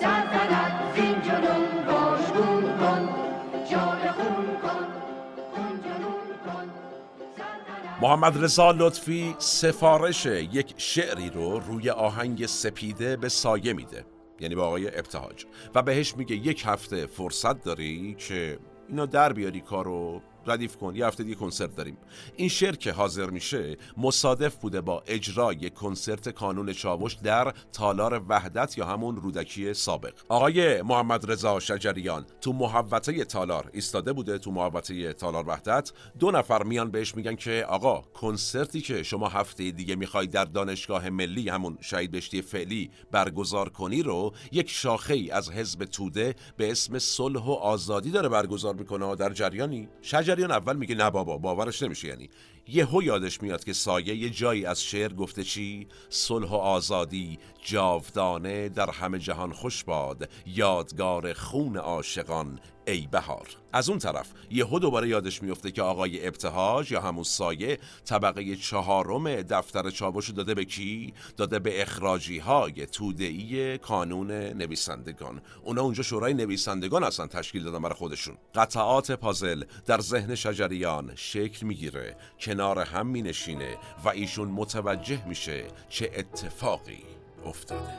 کن. 0.00 0.75
محمد 8.06 8.44
رضا 8.44 8.70
لطفی 8.70 9.34
سفارش 9.38 10.26
یک 10.26 10.74
شعری 10.76 11.30
رو 11.30 11.58
روی 11.60 11.90
آهنگ 11.90 12.46
سپیده 12.46 13.16
به 13.16 13.28
سایه 13.28 13.72
میده 13.72 14.04
یعنی 14.40 14.54
به 14.54 14.62
آقای 14.62 14.98
ابتهاج. 14.98 15.44
و 15.74 15.82
بهش 15.82 16.16
میگه 16.16 16.36
یک 16.36 16.62
هفته 16.66 17.06
فرصت 17.06 17.64
داری 17.64 18.16
که 18.18 18.58
اینا 18.88 19.06
در 19.06 19.32
بیاری 19.32 19.60
کارو. 19.60 20.22
ردیف 20.46 20.76
کن 20.76 20.96
یه 20.96 21.06
هفته 21.06 21.22
دیگه 21.24 21.34
کنسرت 21.34 21.76
داریم. 21.76 21.96
این 22.36 22.48
شعر 22.48 22.76
که 22.76 22.92
حاضر 22.92 23.30
میشه 23.30 23.76
مصادف 23.96 24.56
بوده 24.56 24.80
با 24.80 25.02
اجرای 25.06 25.70
کنسرت 25.70 26.28
کانون 26.28 26.72
چاوش 26.72 27.14
در 27.14 27.54
تالار 27.72 28.22
وحدت 28.28 28.78
یا 28.78 28.86
همون 28.86 29.16
رودکی 29.16 29.74
سابق. 29.74 30.12
آقای 30.28 30.82
محمد 30.82 31.30
رضا 31.30 31.60
شجریان 31.60 32.26
تو 32.40 32.52
محوطه 32.52 33.24
تالار 33.24 33.70
ایستاده 33.72 34.12
بوده 34.12 34.38
تو 34.38 34.50
محوطه 34.50 35.12
تالار 35.12 35.44
وحدت. 35.48 35.92
دو 36.18 36.30
نفر 36.30 36.62
میان 36.62 36.90
بهش 36.90 37.14
میگن 37.14 37.36
که 37.36 37.66
آقا 37.68 38.00
کنسرتی 38.00 38.80
که 38.80 39.02
شما 39.02 39.28
هفته 39.28 39.70
دیگه 39.70 39.96
می‌خوای 39.96 40.26
در 40.26 40.44
دانشگاه 40.44 41.10
ملی 41.10 41.48
همون 41.48 41.78
شهید 41.80 42.10
بهشتی 42.10 42.42
فعلی 42.42 42.90
برگزار 43.10 43.68
کنی 43.68 44.02
رو 44.02 44.32
یک 44.52 44.70
شاخه 44.70 45.28
از 45.32 45.50
حزب 45.50 45.84
توده 45.84 46.34
به 46.56 46.70
اسم 46.70 46.98
صلح 46.98 47.42
و 47.42 47.50
آزادی 47.50 48.10
داره 48.10 48.28
برگزار 48.28 48.74
می‌کنه 48.74 49.14
در 49.14 49.32
جریانی؟ 49.32 49.88
شجریان 50.36 50.50
اول 50.50 50.76
میگه 50.76 50.94
نه 50.94 51.10
بابا 51.10 51.38
باورش 51.38 51.82
نمیشه 51.82 52.08
یعنی. 52.08 52.30
یهو 52.68 53.02
یادش 53.02 53.42
میاد 53.42 53.64
که 53.64 53.72
سایه 53.72 54.16
یه 54.16 54.30
جایی 54.30 54.66
از 54.66 54.82
شعر 54.82 55.12
گفته 55.12 55.44
چی؟ 55.44 55.86
صلح 56.08 56.48
و 56.48 56.54
آزادی 56.54 57.38
جاودانه 57.64 58.68
در 58.68 58.90
همه 58.90 59.18
جهان 59.18 59.52
خوش 59.52 59.84
باد 59.84 60.28
یادگار 60.46 61.32
خون 61.32 61.76
عاشقان 61.76 62.58
ای 62.86 63.08
بهار. 63.10 63.48
از 63.72 63.88
اون 63.88 63.98
طرف 63.98 64.26
یهو 64.50 64.78
دوباره 64.78 65.08
یادش 65.08 65.42
میفته 65.42 65.70
که 65.70 65.82
آقای 65.82 66.26
ابتهاج 66.26 66.92
یا 66.92 67.00
همون 67.00 67.24
سایه 67.24 67.78
طبقه 68.04 68.56
چهارم 68.56 69.42
دفتر 69.42 69.90
چاوش 69.90 70.30
داده 70.30 70.54
به 70.54 70.64
کی؟ 70.64 71.14
داده 71.36 71.58
به 71.58 71.82
اخراجی 71.82 72.38
های 72.38 72.86
توده‌ای 72.86 73.78
کانون 73.78 74.30
نویسندگان. 74.30 75.42
اونا 75.64 75.82
اونجا 75.82 76.02
شورای 76.02 76.34
نویسندگان 76.34 77.04
اصلا 77.04 77.26
تشکیل 77.26 77.64
دادن 77.64 77.82
برای 77.82 77.94
خودشون. 77.94 78.36
قطعات 78.54 79.12
پازل 79.12 79.64
در 79.86 80.00
ذهن 80.00 80.34
شجریان 80.34 81.12
شکل 81.14 81.66
می‌گیره 81.66 82.16
کنار 82.40 82.78
هم 82.78 83.06
مینشینه 83.06 83.76
و 84.04 84.08
ایشون 84.08 84.48
متوجه 84.48 85.28
میشه 85.28 85.64
چه 85.88 86.10
اتفاقی 86.16 87.02
افتاده. 87.44 87.94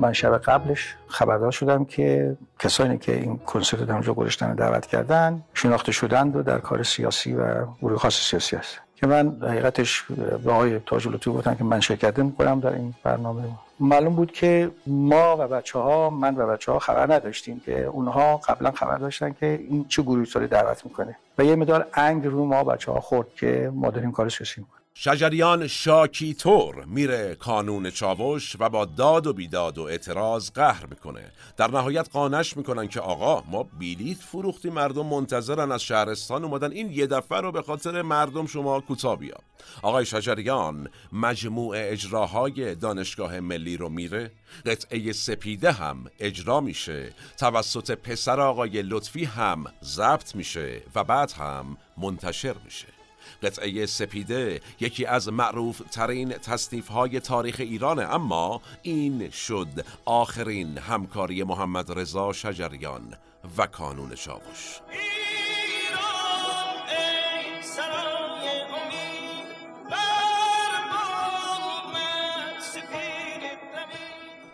من 0.00 0.12
شب 0.12 0.38
قبلش 0.38 0.94
خبردار 1.06 1.52
شدم 1.52 1.84
که 1.84 2.36
کسانی 2.58 2.98
که 2.98 3.14
این 3.14 3.36
کنسرت 3.36 3.80
رو 3.80 3.86
در 3.86 3.92
اونجا 3.92 4.14
گذاشتن 4.14 4.54
دعوت 4.54 4.86
کردن 4.86 5.42
شناخته 5.54 5.92
شدند 5.92 6.36
و 6.36 6.42
در 6.42 6.58
کار 6.58 6.82
سیاسی 6.82 7.34
و 7.34 7.66
گروه 7.82 7.98
خاص 7.98 8.30
سیاسی 8.30 8.56
هست. 8.56 8.80
که 8.96 9.06
من 9.06 9.36
حقیقتش 9.42 10.02
به 10.44 10.52
آقای 10.52 10.78
تاج 10.78 11.08
لطفی 11.08 11.30
گفتم 11.30 11.54
که 11.54 11.64
من 11.64 11.80
شرکت 11.80 12.18
می‌کنم 12.18 12.60
در 12.60 12.72
این 12.72 12.94
برنامه. 13.02 13.42
معلوم 13.80 14.14
بود 14.14 14.32
که 14.32 14.70
ما 14.86 15.36
و 15.36 15.48
بچه 15.48 15.78
ها 15.78 16.10
من 16.10 16.36
و 16.36 16.46
بچه 16.46 16.72
ها 16.72 16.78
خبر 16.78 17.14
نداشتیم 17.14 17.60
که 17.60 17.84
اونها 17.84 18.36
قبلا 18.36 18.70
خبر 18.70 18.98
داشتن 18.98 19.32
که 19.32 19.46
این 19.68 19.84
چه 19.88 20.02
گروهی 20.02 20.30
داره 20.34 20.46
دعوت 20.46 20.84
می‌کنه. 20.84 21.16
و 21.38 21.44
یه 21.44 21.56
مدار 21.56 21.86
انگ 21.94 22.26
رو 22.26 22.44
ما 22.44 22.64
بچه 22.64 22.92
ها 22.92 23.00
خورد 23.00 23.28
که 23.36 23.70
ما 23.74 23.90
داریم 23.90 24.12
کار 24.12 24.28
سیاسی 24.28 24.60
می‌کنیم. 24.60 24.85
شجریان 24.98 25.66
شاکی 25.66 26.34
طور 26.34 26.84
میره 26.84 27.34
کانون 27.34 27.90
چاوش 27.90 28.56
و 28.58 28.68
با 28.68 28.84
داد 28.84 29.26
و 29.26 29.32
بیداد 29.32 29.78
و 29.78 29.82
اعتراض 29.82 30.50
قهر 30.50 30.86
می‌کنه. 30.86 31.32
در 31.56 31.70
نهایت 31.70 32.08
قانش 32.12 32.56
می‌کنن 32.56 32.88
که 32.88 33.00
آقا 33.00 33.42
ما 33.50 33.62
بیلیت 33.62 34.18
فروختی 34.18 34.70
مردم 34.70 35.06
منتظرن 35.06 35.72
از 35.72 35.82
شهرستان 35.82 36.44
اومدن. 36.44 36.72
این 36.72 36.90
یه 36.90 37.06
دفعه 37.06 37.40
رو 37.40 37.52
به 37.52 37.62
خاطر 37.62 38.02
مردم 38.02 38.46
شما 38.46 38.80
کوتاه 38.80 39.18
بیا. 39.18 39.36
آقای 39.82 40.06
شجریان 40.06 40.88
مجموع 41.12 41.76
اجراهای 41.78 42.74
دانشگاه 42.74 43.40
ملی 43.40 43.76
رو 43.76 43.88
میره. 43.88 44.30
قطعه 44.66 45.12
سپیده 45.12 45.72
هم 45.72 46.04
اجرا 46.20 46.60
میشه. 46.60 47.12
توسط 47.38 47.90
پسر 47.90 48.40
آقای 48.40 48.82
لطفی 48.82 49.24
هم 49.24 49.64
ضبط 49.84 50.34
میشه 50.34 50.82
و 50.94 51.04
بعد 51.04 51.32
هم 51.32 51.76
منتشر 51.96 52.54
میشه. 52.64 52.95
قطعه 53.42 53.86
سپیده 53.86 54.60
یکی 54.80 55.06
از 55.06 55.28
معروف 55.28 55.82
ترین 55.90 56.28
تصنیف 56.28 56.88
های 56.88 57.20
تاریخ 57.20 57.56
ایرانه. 57.58 58.02
اما 58.02 58.60
این 58.82 59.30
شد 59.30 59.84
آخرین 60.04 60.78
همکاری 60.78 61.42
محمد 61.42 61.98
رضا 61.98 62.32
شجریان 62.32 63.14
و 63.58 63.66
کانون 63.66 64.14
چاوش 64.14 64.80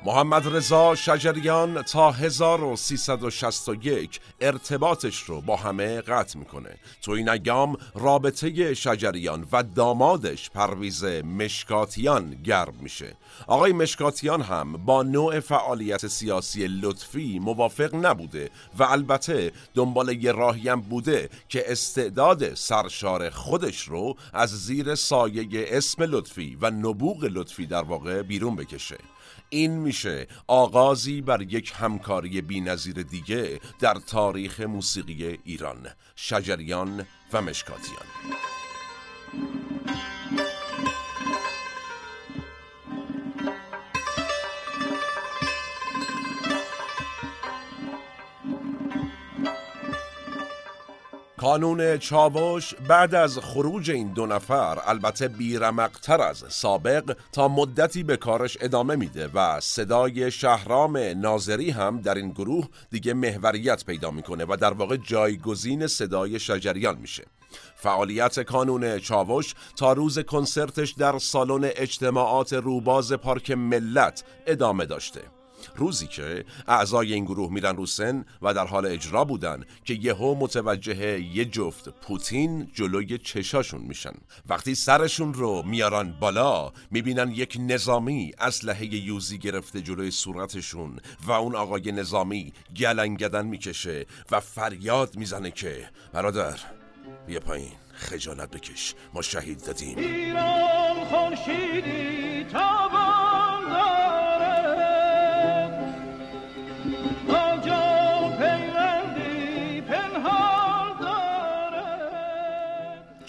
محمد 0.05 0.57
رضا 0.57 0.95
شجریان 0.95 1.83
تا 1.83 2.11
1361 2.11 4.21
ارتباطش 4.41 5.23
رو 5.23 5.41
با 5.41 5.57
همه 5.57 6.01
قطع 6.01 6.39
می‌کنه. 6.39 6.77
تو 7.03 7.13
این 7.13 7.29
ایام 7.29 7.77
رابطه 7.95 8.75
شجریان 8.75 9.47
و 9.53 9.63
دامادش 9.63 10.51
پرویز 10.51 11.05
مشکاتیان 11.05 12.37
گرم 12.45 12.75
میشه. 12.81 13.17
آقای 13.47 13.73
مشکاتیان 13.73 14.43
هم 14.43 14.73
با 14.73 15.03
نوع 15.03 15.41
فعالیت 15.41 16.07
سیاسی 16.07 16.67
لطفی 16.67 17.39
موافق 17.39 17.95
نبوده 17.95 18.51
و 18.79 18.83
البته 18.83 19.53
دنبال 19.75 20.25
یه 20.25 20.33
هم 20.73 20.81
بوده 20.81 21.29
که 21.49 21.73
استعداد 21.73 22.55
سرشار 22.55 23.31
خودش 23.31 23.89
رو 23.89 24.17
از 24.33 24.51
زیر 24.51 24.95
سایه 24.95 25.67
اسم 25.69 26.03
لطفی 26.03 26.59
و 26.61 26.71
نبوغ 26.71 27.25
لطفی 27.25 27.67
در 27.67 27.83
واقع 27.83 28.23
بیرون 28.23 28.57
بکشه. 28.57 28.99
این 29.53 29.71
میشه. 29.71 30.27
آغازی 30.47 31.21
بر 31.21 31.43
یک 31.43 31.73
همکاری 31.77 32.43
بینظیر 32.43 33.03
دیگه 33.03 33.61
در 33.81 33.95
تاریخ 33.95 34.61
موسیقی 34.61 35.39
ایران. 35.45 35.89
شجریان 36.17 37.07
و 37.33 37.43
مشکاتیان. 37.43 38.07
کانون 51.43 51.99
چاوش 51.99 52.75
بعد 52.75 53.15
از 53.15 53.39
خروج 53.39 53.91
این 53.91 54.13
دو 54.13 54.27
نفر 54.27 54.79
البته 54.85 55.29
بیرمقتر 55.29 56.21
از 56.21 56.45
سابق 56.49 57.17
تا 57.33 57.49
مدتی 57.49 58.03
به 58.03 58.17
کارش 58.17 58.59
ادامه 58.61 58.97
میده 58.97 59.29
و 59.35 59.61
صدای 59.61 60.31
شهرام 60.31 60.97
ناظری 60.97 61.71
هم 61.71 62.01
در 62.01 62.15
این 62.15 62.31
گروه 62.31 62.69
دیگه 62.91 63.15
محوریت 63.15 63.85
پیدا 63.85 64.11
می‌کنه 64.11 64.45
و 64.45 64.57
در 64.61 64.73
واقع 64.73 64.97
جایگزین 64.97 65.87
صدای 65.87 66.41
شجریان 66.41 66.99
میشه. 66.99 67.25
فعالیت 67.75 68.41
کانون 68.41 68.99
چاوش 68.99 69.55
تا 69.77 69.93
روز 69.93 70.19
کنسرتش 70.19 70.91
در 70.91 71.19
سالن 71.19 71.71
اجتماعات 71.77 72.53
روباز 72.53 73.13
پارک 73.13 73.51
ملت 73.51 74.25
ادامه 74.47 74.87
داشته. 74.87 75.42
روزی 75.77 76.07
که 76.07 76.45
اعضای 76.69 77.13
این 77.13 77.25
گروه 77.25 77.53
میرن 77.53 77.77
رو 77.77 77.87
سن 77.87 78.25
و 78.43 78.55
در 78.55 78.67
حال 78.67 78.87
اجرا 78.87 79.25
بودن 79.25 79.65
که 79.85 79.95
یهو 79.95 80.35
متوجه 80.35 81.21
یه 81.21 81.45
جفت 81.45 81.89
پوتین 81.89 82.71
جلوی 82.75 83.19
چشاشون 83.19 83.81
میشن. 83.81 84.15
وقتی 84.49 84.75
سرشون 84.75 85.35
رو 85.35 85.63
میارن 85.63 86.13
بالا 86.21 86.73
می‌بینن 86.91 87.31
یک 87.31 87.57
نظامی 87.61 88.33
اسلحه 88.39 88.95
یوزی 88.95 89.39
گرفته 89.39 89.81
جلوی 89.81 90.11
صورتشون 90.11 90.99
و 91.27 91.33
اون 91.33 91.57
آقای 91.57 91.93
نظامی 91.93 92.53
گلنگدن 92.77 93.47
می‌کشه 93.47 94.07
و 94.31 94.41
فریاد 94.41 95.17
می‌زنه 95.17 95.51
که 95.51 95.89
برادر 96.13 96.59
بیا 97.27 97.41
پایین 97.41 97.73
خجالت 97.93 98.51
بکش 98.51 98.95
ما 99.15 99.23
شهید 99.23 99.65
دادیم. 99.65 99.99
ایران 99.99 101.05
خورشیدی 101.05 102.45
تابان 102.45 103.12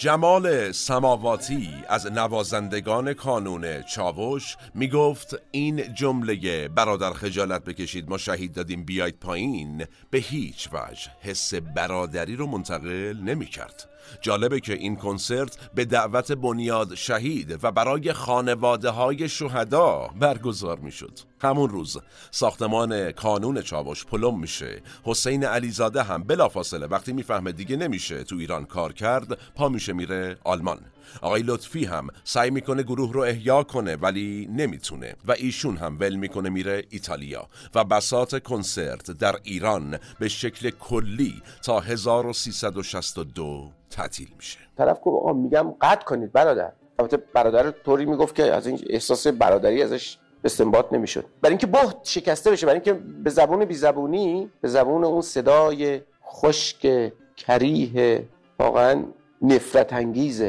جمال 0.04 0.72
سماواتی 0.72 1.70
از 1.90 2.12
نوازندگان 2.12 3.14
کانون 3.14 3.82
چاوش 3.82 4.58
می‌گفت 4.74 5.36
این 5.52 5.94
جمله 5.94 6.68
برادر 6.68 7.14
خجالت 7.14 7.64
بکشید 7.64 8.10
ما 8.10 8.18
شهید 8.18 8.54
دادیم 8.54 8.86
بیاید 8.86 9.20
پایین 9.20 9.86
به 10.10 10.18
هیچ 10.18 10.70
وجه 10.74 11.12
حس 11.22 11.54
برادری 11.54 12.36
رو 12.36 12.48
منتقل 12.48 13.18
نمی 13.24 13.46
کرد. 13.46 13.93
جالبه 14.22 14.60
که 14.60 14.74
این 14.74 14.96
کنسرت 14.96 15.58
به 15.76 15.86
دعوت 15.86 16.32
بنیاد 16.32 16.96
شهید 16.96 17.60
و 17.64 17.72
برای 17.72 18.14
خانواده 18.14 18.90
های 18.90 19.30
شهدا 19.30 20.10
برگزار 20.20 20.80
می 20.80 20.92
شد. 20.92 21.20
همون 21.44 21.70
روز 21.70 21.98
ساختمان 22.32 23.12
کانون 23.12 23.62
چاوش 23.62 24.06
پلم 24.06 24.40
میشه 24.40 24.82
حسین 25.04 25.44
علیزاده 25.44 26.04
هم 26.04 26.24
بلافاصله 26.24 26.86
وقتی 26.86 27.14
می‌فهمه 27.14 27.52
دیگه 27.52 27.76
نمیشه 27.76 28.24
تو 28.24 28.36
ایران 28.36 28.66
کار 28.66 28.94
کرد 28.94 29.38
پا 29.56 29.70
میشه 29.70 29.94
میره 29.94 30.38
آلمان 30.44 30.80
آقای 31.22 31.42
لطفی 31.42 31.86
هم 31.86 32.08
سعی 32.24 32.50
می‌کنه 32.50 32.84
گروه 32.84 33.14
رو 33.14 33.22
احیا 33.22 33.64
کنه 33.64 33.96
ولی 33.96 34.50
نمی‌تونه 34.52 35.16
و 35.26 35.32
ایشون 35.32 35.78
هم 35.78 35.98
ول 36.00 36.16
می‌کنه 36.16 36.50
میره 36.50 36.84
ایتالیا 36.90 37.48
و 37.76 37.84
بسات 37.84 38.44
کنسرت 38.44 39.12
در 39.12 39.36
ایران 39.44 40.00
به 40.20 40.28
شکل 40.28 40.70
کلی 40.70 41.42
تا 41.64 41.80
1362 41.80 43.72
تعطیل 43.96 44.28
میشه. 44.38 44.60
طرف 44.78 44.98
گفت 45.04 45.24
آقا 45.24 45.34
میگم 45.34 45.74
قطع 45.82 46.04
کنید 46.06 46.32
برادر. 46.32 46.72
البته 47.00 47.18
برادر 47.18 47.72
طوری 47.72 48.06
می‌گفت 48.06 48.36
که 48.36 48.54
از 48.54 48.68
این 48.68 48.80
احساس 48.90 49.28
برادری 49.28 49.84
ازش 49.84 50.18
استنباط 50.44 50.94
نمی‌شد. 50.94 51.26
برای 51.42 51.52
اینکه 51.52 51.68
بخت 51.68 51.98
شکسته 52.04 52.52
بشه 52.52 52.66
برای 52.66 52.76
اینکه 52.76 52.94
به 52.94 53.30
زبون 53.30 53.66
بی 53.66 53.74
زبونی 53.74 54.52
به 54.62 54.68
زبون 54.68 55.04
اون 55.04 55.22
صدای 55.22 56.02
خشک 56.26 57.12
کریه 57.38 58.26
واقعا 58.60 59.04
نفرت 59.42 59.94
انگیز 59.94 60.44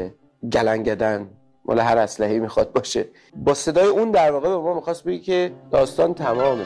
گلنگدن. 0.51 1.29
مال 1.65 1.79
هر 1.79 1.97
اسلحه‌ای 1.97 2.39
می‌خواد 2.39 2.73
باشه. 2.73 3.05
با 3.35 3.53
صدای 3.53 3.87
اون 3.87 4.11
در 4.11 4.31
واقع 4.31 4.49
به 4.49 4.57
ما 4.57 4.73
می‌خواست 4.73 5.03
بگه 5.03 5.19
که 5.19 5.51
داستان 5.71 6.13
تمامه. 6.13 6.65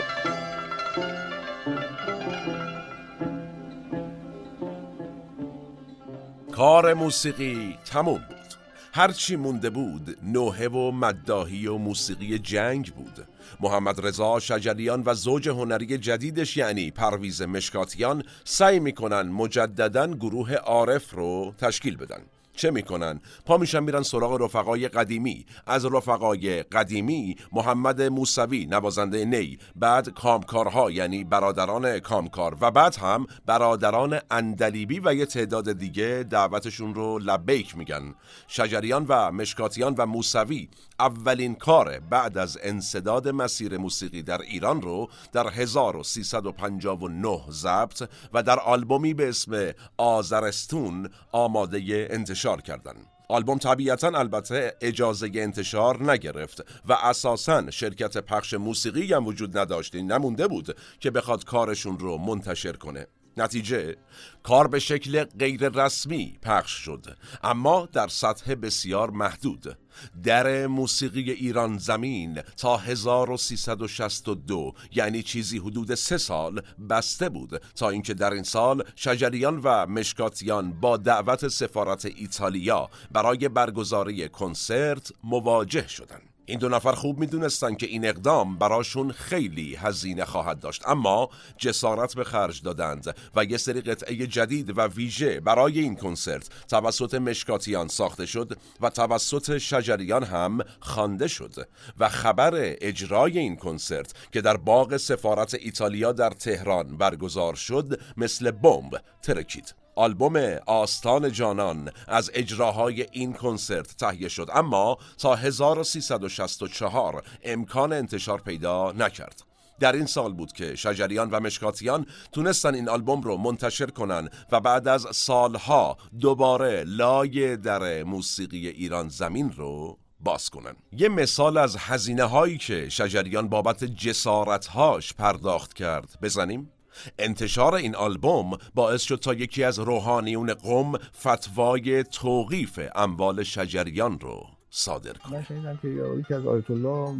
کار 6.59 6.93
موسیقی 6.93 7.77
تموم 7.85 8.17
بود. 8.17 8.53
هرچی 8.93 9.35
مونده 9.35 9.69
بود 9.69 10.17
نوحه 10.23 10.67
و 10.67 10.91
مداهی 10.91 11.67
و 11.67 11.77
موسیقی 11.77 12.39
جنگ 12.39 12.93
بود. 12.93 13.27
محمد 13.59 14.05
رضا 14.05 14.39
شجریان 14.39 15.03
و 15.05 15.13
زوج 15.13 15.49
هنری 15.49 15.97
جدیدش 15.97 16.57
یعنی 16.57 16.91
پرویز 16.91 17.41
مشکاتیان 17.41 18.23
سعی 18.43 18.79
می‌کنن 18.79 19.21
مجددا 19.21 20.07
گروه 20.07 20.53
عارف 20.53 21.13
رو 21.13 21.53
تشکیل 21.57 21.97
بدن. 21.97 22.21
چه 22.59 22.71
می‌کنن؟ 22.71 23.21
پا 23.45 23.57
میشن 23.57 23.83
میرن 23.83 24.03
سراغ 24.03 24.41
رفقای 24.41 24.87
قدیمی. 24.87 25.45
از 25.67 25.85
رفقای 25.85 26.63
قدیمی 26.63 27.35
محمد 27.51 28.01
موسوی 28.01 28.65
نوازنده 28.65 29.25
نی. 29.25 29.57
بعد 29.75 30.09
کامکارها 30.09 30.91
یعنی 30.91 31.23
برادران 31.23 31.99
کامکار. 31.99 32.57
و 32.61 32.71
بعد 32.71 32.95
هم 32.95 33.25
برادران 33.45 34.19
اندلیبی 34.31 35.01
و 35.03 35.13
یه 35.13 35.25
تعداد 35.25 35.73
دیگه 35.73 36.25
دعوتشون 36.29 36.93
رو 36.93 37.19
لبیک 37.19 37.77
میگن. 37.77 38.15
شجریان 38.47 39.05
و 39.09 39.31
مشکاتیان 39.31 39.95
و 39.97 40.05
موسوی 40.05 40.69
اولین 40.99 41.55
کار 41.55 41.99
بعد 41.99 42.37
از 42.37 42.57
انصداد 42.63 43.27
مسیر 43.27 43.77
موسیقی 43.77 44.21
در 44.21 44.41
ایران 44.41 44.81
رو 44.81 45.09
در 45.31 45.49
1359 45.49 47.41
ضبط 47.49 48.09
و 48.33 48.43
در 48.43 48.59
آلبومی 48.59 49.13
به 49.13 49.29
اسم 49.29 49.71
آزرستون 49.97 51.09
آماده 51.31 52.07
انتشار 52.09 52.61
کردند. 52.61 53.05
آلبوم 53.29 53.57
طبیعتا 53.57 54.07
البته 54.07 54.75
اجازه 54.81 55.31
انتشار 55.35 56.11
نگرفت 56.11 56.65
و 56.85 56.93
اساسا 56.93 57.71
شرکت 57.71 58.17
پخش 58.17 58.53
موسیقی 58.53 59.13
هم 59.13 59.27
وجود 59.27 59.57
نداشت 59.57 59.95
نمونده 59.95 60.47
بود 60.47 60.75
که 60.99 61.11
بخواد 61.11 61.45
کارشون 61.45 61.99
رو 61.99 62.17
منتشر 62.17 62.73
کنه 62.73 63.07
نتیجه 63.41 63.95
کار 64.43 64.67
به 64.67 64.79
شکل 64.79 65.23
غیر 65.23 65.69
رسمی 65.69 66.39
پخش 66.41 66.71
شد 66.71 67.17
اما 67.43 67.89
در 67.93 68.07
سطح 68.07 68.55
بسیار 68.55 69.09
محدود 69.09 69.77
در 70.23 70.67
موسیقی 70.67 71.31
ایران 71.31 71.77
زمین 71.77 72.41
تا 72.57 72.77
1362 72.77 74.73
یعنی 74.91 75.23
چیزی 75.23 75.57
حدود 75.57 75.95
سه 75.95 76.17
سال 76.17 76.61
بسته 76.89 77.29
بود 77.29 77.61
تا 77.75 77.89
اینکه 77.89 78.13
در 78.13 78.33
این 78.33 78.43
سال 78.43 78.83
شجریان 78.95 79.61
و 79.63 79.85
مشکاتیان 79.85 80.73
با 80.73 80.97
دعوت 80.97 81.47
سفارت 81.47 82.05
ایتالیا 82.05 82.89
برای 83.11 83.49
برگزاری 83.49 84.29
کنسرت 84.29 85.11
مواجه 85.23 85.87
شدند. 85.87 86.28
این 86.49 86.59
دو 86.59 86.69
نفر 86.69 86.91
خوب 86.91 87.19
می‌دونستن 87.19 87.75
که 87.75 87.85
این 87.85 88.05
اقدام 88.05 88.57
براشون 88.57 89.11
خیلی 89.11 89.75
هزینه 89.75 90.25
خواهد 90.25 90.59
داشت. 90.59 90.87
اما 90.87 91.29
جسارت 91.57 92.15
به 92.15 92.23
خرج 92.23 92.61
دادند 92.61 93.15
و 93.35 93.45
یه 93.45 93.57
سری 93.57 93.81
قطعه 93.81 94.27
جدید 94.27 94.77
و 94.77 94.81
ویژه 94.81 95.39
برای 95.39 95.79
این 95.79 95.95
کنسرت 95.95 96.49
توسط 96.67 97.15
مشکاتیان 97.15 97.87
ساخته 97.87 98.25
شد 98.25 98.57
و 98.81 98.89
توسط 98.89 99.57
شجریان 99.57 100.23
هم 100.23 100.59
خوانده 100.79 101.27
شد. 101.27 101.67
و 101.99 102.09
خبر 102.09 102.51
اجرای 102.55 103.39
این 103.39 103.55
کنسرت 103.55 104.13
که 104.31 104.41
در 104.41 104.57
باغ 104.57 104.97
سفارت 104.97 105.53
ایتالیا 105.53 106.11
در 106.11 106.29
تهران 106.29 106.97
برگزار 106.97 107.55
شد 107.55 107.99
مثل 108.17 108.51
بمب 108.51 109.01
ترکید. 109.21 109.73
آلبوم 109.99 110.35
آستان 110.65 111.31
جانان 111.31 111.91
از 112.07 112.31
اجراهای 112.33 113.07
این 113.11 113.33
کنسرت 113.33 113.97
تهیه 113.97 114.27
شد. 114.27 114.49
اما 114.53 114.97
تا 115.17 115.35
1364 115.35 117.23
امکان 117.43 117.93
انتشار 117.93 118.41
پیدا 118.41 118.91
نکرد. 118.91 119.43
در 119.79 119.93
این 119.93 120.05
سال 120.05 120.33
بود 120.33 120.51
که 120.51 120.75
شجریان 120.75 121.29
و 121.29 121.39
مشکاتیان 121.39 122.05
تونستن 122.31 122.75
این 122.75 122.89
آلبوم 122.89 123.21
رو 123.21 123.37
منتشر 123.37 123.85
کنن 123.85 124.29
و 124.51 124.59
بعد 124.59 124.87
از 124.87 125.07
سالها 125.11 125.97
دوباره 126.19 126.83
لای 126.87 127.57
در 127.57 128.03
موسیقی 128.03 128.67
ایران 128.67 129.09
زمین 129.09 129.51
رو 129.51 129.97
باز 130.19 130.49
کنن. 130.49 130.75
یه 130.91 131.09
مثال 131.09 131.57
از 131.57 131.77
هزینه 131.79 132.23
هایی 132.23 132.57
که 132.57 132.89
شجریان 132.89 133.49
بابت 133.49 133.83
جسارت 133.83 134.67
هاش 134.67 135.13
پرداخت 135.13 135.73
کرد. 135.73 136.17
بزنیم. 136.21 136.71
انتشار 137.19 137.75
این 137.75 137.95
آلبوم 137.95 138.57
باعث 138.75 139.01
شد 139.01 139.15
تا 139.15 139.33
یکی 139.33 139.63
از 139.63 139.79
روحانیون 139.79 140.53
قم 140.53 140.91
فتوای 140.97 142.03
توقیف 142.03 142.79
اموال 142.95 143.43
شجریان 143.43 144.19
رو 144.19 144.45
صادر 144.69 145.13
کنه. 145.13 145.37
من 145.37 145.43
شنیدم 145.43 145.79
که 145.81 145.87
یکی 146.19 146.33
از 146.33 146.45
آیت 146.45 146.71
الله 146.71 147.15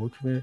حکم 0.00 0.42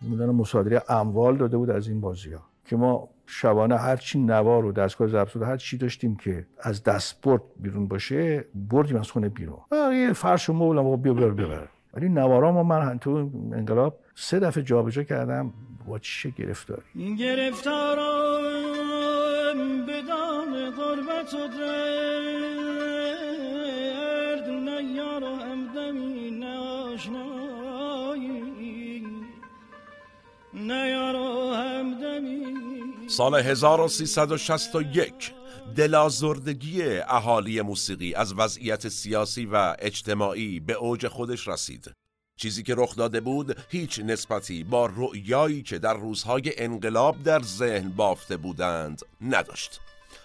می‌دونم 0.00 0.34
مصادره 0.34 0.82
اموال 0.88 1.36
داده 1.36 1.56
بود 1.56 1.70
از 1.70 1.88
این 1.88 2.00
بازی 2.00 2.32
ها 2.32 2.42
که 2.64 2.76
ما 2.76 3.08
شبانه 3.26 3.76
هر 3.76 3.96
چی 3.96 4.18
نوار 4.18 4.64
و 4.64 4.72
دستگاه 4.72 5.08
ضبط 5.08 5.36
هر 5.36 5.56
چی 5.56 5.78
داشتیم 5.78 6.16
که 6.16 6.46
از 6.60 6.82
دستپورت 6.82 7.42
بیرون 7.56 7.88
باشه 7.88 8.44
بردیم 8.54 8.96
از 8.96 9.10
خونه 9.10 9.28
بیرون. 9.28 9.58
یه 9.72 10.12
فرش 10.12 10.48
و 10.48 10.52
مبل 10.52 10.78
هم 10.78 10.96
بیا 10.96 11.14
ببر 11.14 11.30
ببر 11.30 11.68
ولی 11.94 12.08
نوارا 12.08 12.52
ما 12.52 12.62
من 12.62 12.98
تو 12.98 13.30
انقلاب 13.52 13.98
سه 14.14 14.40
دفعه 14.40 14.62
جابجا 14.62 15.02
کردم. 15.02 15.52
با 15.86 15.98
چه 15.98 16.30
گرفتاری؟ 16.30 16.82
این 16.94 17.16
گرفتارم 17.16 18.76
به 19.86 20.02
دام 20.02 20.70
غربت 20.70 21.34
و 21.34 21.48
درد 21.48 22.88
نه 24.48 24.84
یار 24.96 25.24
و 25.24 25.36
همدمی 25.36 26.30
نه 26.30 26.58
آشنایی 26.58 28.44
نه 30.54 30.88
یار 30.88 31.14
و 31.16 31.52
همدمی 31.54 32.44
سال 33.08 33.34
1361 33.34 35.32
دلازردگی 35.76 36.82
اهالی 36.98 37.60
موسیقی 37.60 38.14
از 38.14 38.34
وضعیت 38.38 38.88
سیاسی 38.88 39.46
و 39.46 39.76
اجتماعی 39.78 40.60
به 40.60 40.72
اوج 40.72 41.08
خودش 41.08 41.48
رسید. 41.48 42.03
چیزی 42.36 42.62
که 42.62 42.74
رخ 42.78 42.96
داده 42.96 43.20
بود 43.20 43.56
هیچ 43.68 44.00
نسبتی 44.00 44.64
با 44.64 44.86
رؤیایی 44.86 45.62
که 45.62 45.78
در 45.78 45.94
روزهای 45.94 46.52
انقلاب 46.56 47.22
در 47.22 47.42
ذهن 47.42 47.88
بافته 47.88 48.36
بودند 48.36 49.02
نداشت. 49.20 49.80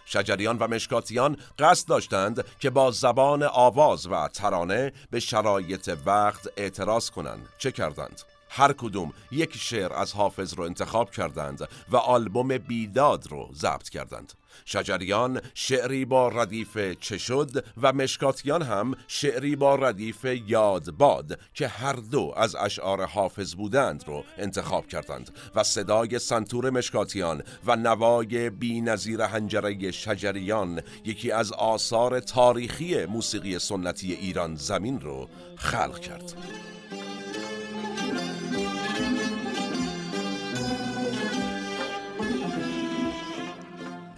شجریان 0.06 0.58
و 0.58 0.68
مشکاتیان 0.68 1.38
قصد 1.60 1.88
داشتند 1.88 2.46
که 2.60 2.70
با 2.70 2.92
زبان 2.92 3.44
آواز 3.44 4.08
و 4.08 4.28
ترانه 4.28 4.94
به 5.12 5.20
شرایط 5.20 5.98
وقت 6.06 6.48
اعتراض 6.58 7.10
کنند. 7.10 7.50
چه 7.58 7.72
کردند؟ 7.72 8.22
هر 8.50 8.74
کدوم 8.74 9.14
یک 9.32 9.58
شعر 9.58 9.94
از 9.94 10.14
حافظ 10.14 10.54
رو 10.54 10.64
انتخاب 10.64 11.12
کردند 11.12 11.68
و 11.90 11.98
آلبوم 11.98 12.58
بیداد 12.58 13.28
رو 13.28 13.50
ضبط 13.54 13.90
کردند. 13.90 14.34
شجریان 14.66 15.42
شعری 15.54 16.06
با 16.06 16.30
ردیف 16.30 16.78
چه 17.00 17.18
شد 17.18 17.66
و 17.82 17.94
مشکاتیان 17.94 18.62
هم 18.62 18.96
شعری 19.08 19.56
با 19.56 19.76
ردیف 19.76 20.26
یاد 20.48 20.92
باد 20.92 21.40
که 21.54 21.68
هر 21.68 21.94
دو 21.94 22.34
از 22.38 22.56
اشعار 22.56 23.06
حافظ 23.06 23.56
بودند 23.56 24.04
رو 24.08 24.24
انتخاب 24.38 24.88
کردند 24.88 25.32
و 25.56 25.64
صدای 25.64 26.20
سنتور 26.20 26.70
مشکاتیان 26.70 27.44
و 27.66 27.76
نوای 27.76 28.50
بی 28.50 28.82
نظیر 28.82 29.22
هنجره 29.22 29.92
شجریان 29.92 30.82
یکی 31.06 31.32
از 31.32 31.52
آثار 31.52 32.20
تاریخی 32.20 33.06
موسیقی 33.06 33.60
سنتی 33.60 34.14
ایران 34.14 34.56
زمین 34.56 35.02
رو 35.02 35.30
خلق 35.56 36.00
کرد. 36.00 36.34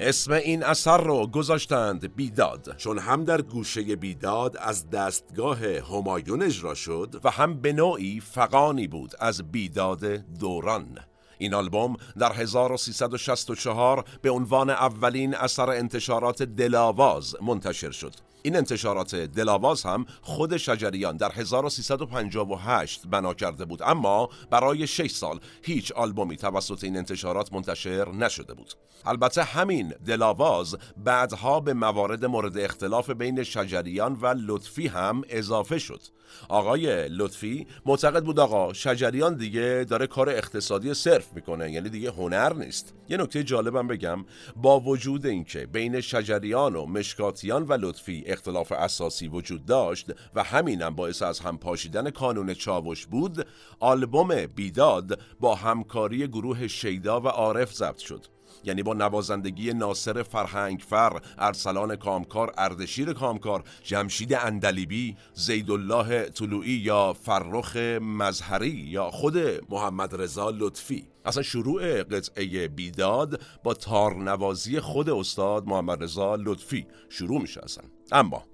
اسم 0.03 0.31
این 0.31 0.63
اثر 0.63 0.97
رو 0.97 1.27
گذاشتند 1.27 2.15
بیداد. 2.15 2.75
چون 2.77 2.99
هم 2.99 3.23
در 3.23 3.41
گوشه 3.41 3.95
بیداد 3.95 4.57
از 4.57 4.89
دستگاه 4.89 5.59
همایون 5.65 6.41
اجرا 6.41 6.73
شد 6.73 7.21
و 7.23 7.29
هم 7.29 7.61
به 7.61 7.73
نوعی 7.73 8.19
فقانی 8.19 8.87
بود 8.87 9.11
از 9.19 9.51
بیداد 9.51 10.05
دوران. 10.39 10.99
این 11.37 11.53
آلبوم 11.53 11.95
در 12.19 12.33
1364 12.33 14.05
به 14.21 14.29
عنوان 14.29 14.69
اولین 14.69 15.35
اثر 15.35 15.69
انتشارات 15.69 16.43
دلاواز 16.43 17.35
منتشر 17.41 17.91
شد. 17.91 18.13
این 18.43 18.55
انتشارات 18.55 19.15
دلاواز 19.15 19.83
هم 19.83 20.05
خود 20.21 20.57
شجریان 20.57 21.17
در 21.17 21.31
1358 21.31 23.07
بنا 23.07 23.33
کرده 23.33 23.65
بود. 23.65 23.81
اما 23.83 24.29
برای 24.49 24.87
6 24.87 25.11
سال 25.11 25.39
هیچ 25.61 25.91
آلبومی 25.91 26.37
توسط 26.37 26.83
این 26.83 26.97
انتشارات 26.97 27.53
منتشر 27.53 28.11
نشده 28.11 28.53
بود. 28.53 28.73
البته 29.05 29.43
همین 29.43 29.93
دلاواز 30.05 30.77
بعدها 30.97 31.59
به 31.59 31.73
موارد 31.73 32.25
مورد 32.25 32.57
اختلاف 32.57 33.09
بین 33.09 33.43
شجریان 33.43 34.17
و 34.21 34.27
لطفی 34.27 34.87
هم 34.87 35.21
اضافه 35.29 35.79
شد. 35.79 36.01
آقای 36.49 37.09
لطفی 37.09 37.67
معتقد 37.85 38.23
بود 38.23 38.39
آقا 38.39 38.73
شجریان 38.73 39.37
دیگه 39.37 39.85
داره 39.89 40.07
کار 40.07 40.29
اقتصادی 40.29 40.93
صرف 40.93 41.33
می‌کنه 41.33 41.71
یعنی 41.71 41.89
دیگه 41.89 42.11
هنر 42.11 42.53
نیست. 42.53 42.93
یه 43.09 43.17
نکته 43.17 43.43
جالبم 43.43 43.87
بگم 43.87 44.25
با 44.55 44.79
وجود 44.79 45.25
اینکه 45.25 45.65
بین 45.65 46.01
شجریان 46.01 46.75
و 46.75 46.85
مشکاتیان 46.85 47.63
و 47.63 47.73
لطفی 47.73 48.23
اختلاف 48.25 48.71
اساسی 48.71 49.27
وجود 49.27 49.65
داشت 49.65 50.11
و 50.35 50.43
همینم 50.43 50.95
باعث 50.95 51.21
از 51.21 51.39
هم 51.39 51.57
پاشیدن 51.57 52.09
کانون 52.09 52.53
چاوش 52.53 53.05
بود 53.05 53.47
آلبوم 53.79 54.45
بیداد 54.45 55.19
با 55.39 55.55
همکاری 55.55 56.27
گروه 56.27 56.67
شیدا 56.67 57.21
و 57.21 57.27
عارف 57.27 57.73
ضبط 57.73 57.97
شد. 57.97 58.25
یعنی 58.63 58.83
با 58.83 58.93
نوازندگی 58.93 59.73
ناصر 59.73 60.23
فرهنگفر، 60.23 61.21
ارسلان 61.37 61.95
کامکار، 61.95 62.53
اردشیر 62.57 63.13
کامکار، 63.13 63.63
جمشید 63.83 64.33
اندلیبی، 64.33 65.17
زیدالله 65.33 66.29
طلوعی 66.29 66.71
یا 66.71 67.13
فرخ 67.13 67.75
مظهری 68.01 68.69
یا 68.69 69.09
خود 69.09 69.37
محمد 69.69 70.21
رضا 70.21 70.49
لطفی. 70.49 71.07
اصلا 71.25 71.43
شروع 71.43 72.03
قطعه 72.03 72.67
بیداد 72.67 73.41
با 73.63 73.73
تارنوازی 73.73 74.79
خود 74.79 75.09
استاد 75.09 75.67
محمد 75.67 76.03
رضا 76.03 76.35
لطفی 76.35 76.87
شروع 77.09 77.41
میشه 77.41 77.61
اصلا. 77.63 77.83
اما 78.11 78.50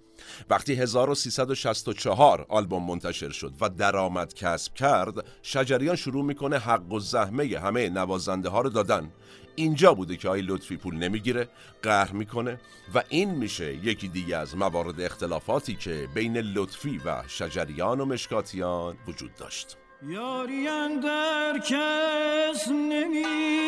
وقتی 0.49 0.73
1364 0.73 2.45
آلبوم 2.49 2.87
منتشر 2.87 3.29
شد 3.29 3.53
و 3.61 3.69
درآمد 3.69 4.33
کسب 4.33 4.73
کرد 4.73 5.25
شجریان 5.41 5.95
شروع 5.95 6.25
می‌کنه 6.25 6.57
حق 6.57 6.93
و 6.93 6.99
زحمه 6.99 7.59
همه 7.59 7.89
نوازنده 7.89 8.49
ها 8.49 8.61
رو 8.61 8.69
دادن. 8.69 9.11
اینجا 9.55 9.93
بوده 9.93 10.17
که 10.17 10.29
آی 10.29 10.41
لطفی 10.41 10.77
پول 10.77 10.95
نمی‌گیره 10.95 11.49
قهر 11.81 12.11
می‌کنه 12.11 12.59
و 12.95 13.03
این 13.09 13.31
میشه 13.31 13.75
یکی 13.75 14.07
دیگه 14.07 14.37
از 14.37 14.57
موارد 14.57 15.01
اختلافاتی 15.01 15.75
که 15.75 16.07
بین 16.13 16.37
لطفی 16.37 17.01
و 17.05 17.23
شجریان 17.27 17.99
و 17.99 18.05
مشکاتیان 18.05 18.97
وجود 19.07 19.35
داشت. 19.35 19.77
یاری 20.07 20.65
در 21.03 21.59
کس 21.59 22.67
نمی‌بینی. 22.67 23.67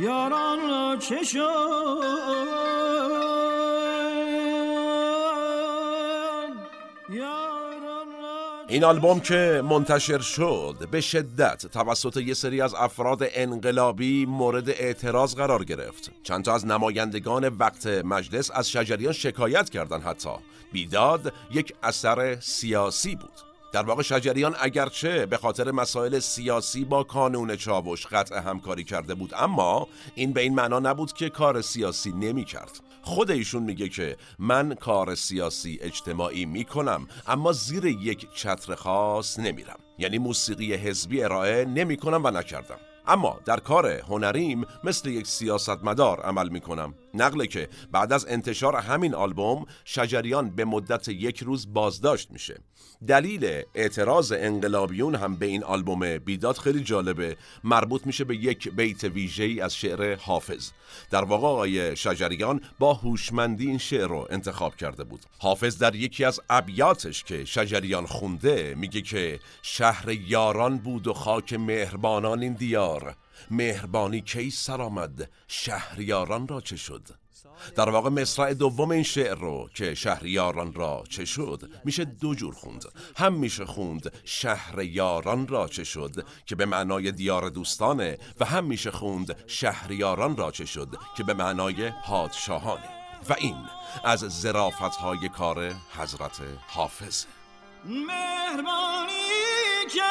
یاران 0.00 0.58
را 0.70 0.96
چه 0.96 1.24
این 8.70 8.84
آلبوم 8.84 9.20
که 9.20 9.62
منتشر 9.64 10.18
شد 10.18 10.88
به 10.90 11.00
شدت 11.00 11.66
توسط 11.66 12.16
یه 12.16 12.34
سری 12.34 12.60
از 12.60 12.74
افراد 12.74 13.18
انقلابی 13.22 14.26
مورد 14.26 14.70
اعتراض 14.70 15.34
قرار 15.34 15.64
گرفت. 15.64 16.10
چند 16.22 16.44
تا 16.44 16.54
از 16.54 16.66
نمایندگان 16.66 17.48
وقت 17.48 17.86
مجلس 17.86 18.50
از 18.50 18.70
شجریان 18.70 19.12
شکایت 19.12 19.70
کردند 19.70 20.02
حتی. 20.02 20.30
بیداد 20.72 21.32
یک 21.50 21.74
اثر 21.82 22.40
سیاسی 22.40 23.16
بود. 23.16 23.47
در 23.72 23.82
واقع 23.82 24.02
شجریان 24.02 24.54
اگرچه 24.60 25.26
به 25.26 25.36
خاطر 25.36 25.70
مسائل 25.70 26.18
سیاسی 26.18 26.84
با 26.84 27.02
کانون 27.02 27.56
چاوش 27.56 28.06
قطع 28.06 28.38
همکاری 28.38 28.84
کرده 28.84 29.14
بود 29.14 29.34
اما 29.34 29.88
این 30.14 30.32
به 30.32 30.40
این 30.40 30.54
معنا 30.54 30.78
نبود 30.78 31.12
که 31.12 31.30
کار 31.30 31.60
سیاسی 31.60 32.12
نمی 32.12 32.44
کرد 32.44 32.80
خود 33.02 33.30
ایشون 33.30 33.62
میگه 33.62 33.88
که 33.88 34.16
من 34.38 34.74
کار 34.74 35.14
سیاسی 35.14 35.78
اجتماعی 35.82 36.46
می‌کنم 36.46 37.08
اما 37.26 37.52
زیر 37.52 37.84
یک 37.84 38.28
چتر 38.34 38.74
خاص 38.74 39.38
نمیرم. 39.38 39.78
یعنی 39.98 40.18
موسیقی 40.18 40.74
حزبی 40.74 41.22
ارائه 41.22 41.64
نمی‌کنم 41.64 42.20
و 42.24 42.30
نکردم. 42.30 42.78
اما 43.08 43.40
در 43.44 43.60
کار 43.60 43.86
هنریم 43.86 44.64
مثل 44.84 45.08
یک 45.08 45.26
سیاستمدار 45.26 46.20
عمل 46.20 46.48
می 46.48 46.60
کنم 46.60 46.94
نقله 47.14 47.46
که 47.46 47.68
بعد 47.92 48.12
از 48.12 48.26
انتشار 48.28 48.76
همین 48.76 49.14
آلبوم 49.14 49.66
شجریان 49.84 50.50
به 50.50 50.64
مدت 50.64 51.08
یک 51.08 51.42
روز 51.42 51.72
بازداشت 51.72 52.30
میشه. 52.30 52.60
دلیل 53.06 53.62
اعتراض 53.74 54.32
انقلابیون 54.36 55.14
هم 55.14 55.36
به 55.36 55.46
این 55.46 55.64
آلبوم 55.64 56.18
بیداد 56.18 56.56
خیلی 56.58 56.80
جالبه. 56.80 57.36
مربوط 57.64 58.06
میشه 58.06 58.24
به 58.24 58.36
یک 58.36 58.68
بیت 58.68 59.04
ویژه‌ای 59.04 59.60
از 59.60 59.76
شعر 59.76 60.16
حافظ. 60.16 60.70
در 61.10 61.24
واقع 61.24 61.46
آقای 61.46 61.96
شجریان 61.96 62.60
با 62.78 62.94
هوشمندی 62.94 63.66
این 63.66 63.78
شعر 63.78 64.08
رو 64.08 64.26
انتخاب 64.30 64.76
کرده 64.76 65.04
بود. 65.04 65.20
حافظ 65.38 65.78
در 65.78 65.94
یکی 65.94 66.24
از 66.24 66.40
ابیاتش 66.50 67.24
که 67.24 67.44
شجریان 67.44 68.06
خونده 68.06 68.74
میگه 68.74 69.02
که 69.02 69.40
شهر 69.62 70.10
یاران 70.10 70.78
بود 70.78 71.06
و 71.06 71.12
خاک 71.12 71.52
مهربانان 71.52 72.42
این 72.42 72.52
دیار. 72.52 72.97
مهربانی 73.50 74.20
کی 74.20 74.50
سر 74.50 74.82
آمد 74.82 75.30
شهریاران 75.48 76.48
را 76.48 76.60
چه 76.60 76.76
شد؟ 76.76 77.08
در 77.76 77.88
واقع 77.88 78.10
مصرع 78.10 78.54
دوم 78.54 78.90
این 78.90 79.02
شعر 79.02 79.34
رو 79.34 79.68
که 79.74 79.94
شهریاران 79.94 80.72
را 80.72 81.04
چه 81.10 81.24
شد؟ 81.24 81.70
میشه 81.84 82.04
دو 82.04 82.34
جور 82.34 82.54
خوند. 82.54 82.84
هم 83.16 83.32
میشه 83.32 83.64
خوند 83.64 84.12
شهر 84.24 84.82
یاران 84.82 85.48
را 85.48 85.68
چه 85.68 85.84
شد 85.84 86.26
که 86.46 86.54
به 86.54 86.66
معنای 86.66 87.12
دیار 87.12 87.48
دوستانه 87.48 88.18
و 88.40 88.44
هم 88.44 88.64
میشه 88.64 88.90
خوند 88.90 89.36
شهریاران 89.46 90.36
را 90.36 90.50
چه 90.50 90.64
شد 90.64 90.88
که 91.16 91.24
به 91.24 91.34
معنای 91.34 91.90
پادشاهانه. 91.90 92.88
و 93.28 93.34
این 93.38 93.56
از 94.04 94.20
زرافت 94.20 94.96
های 94.96 95.28
کار 95.28 95.74
حضرت 95.98 96.40
حافظ. 96.66 97.24
مهربانی 97.84 99.28
که 99.94 100.02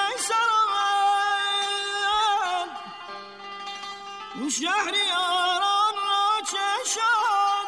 شهریاران 4.46 5.96
را 5.96 6.42
چه 6.52 6.90
شد 6.94 7.68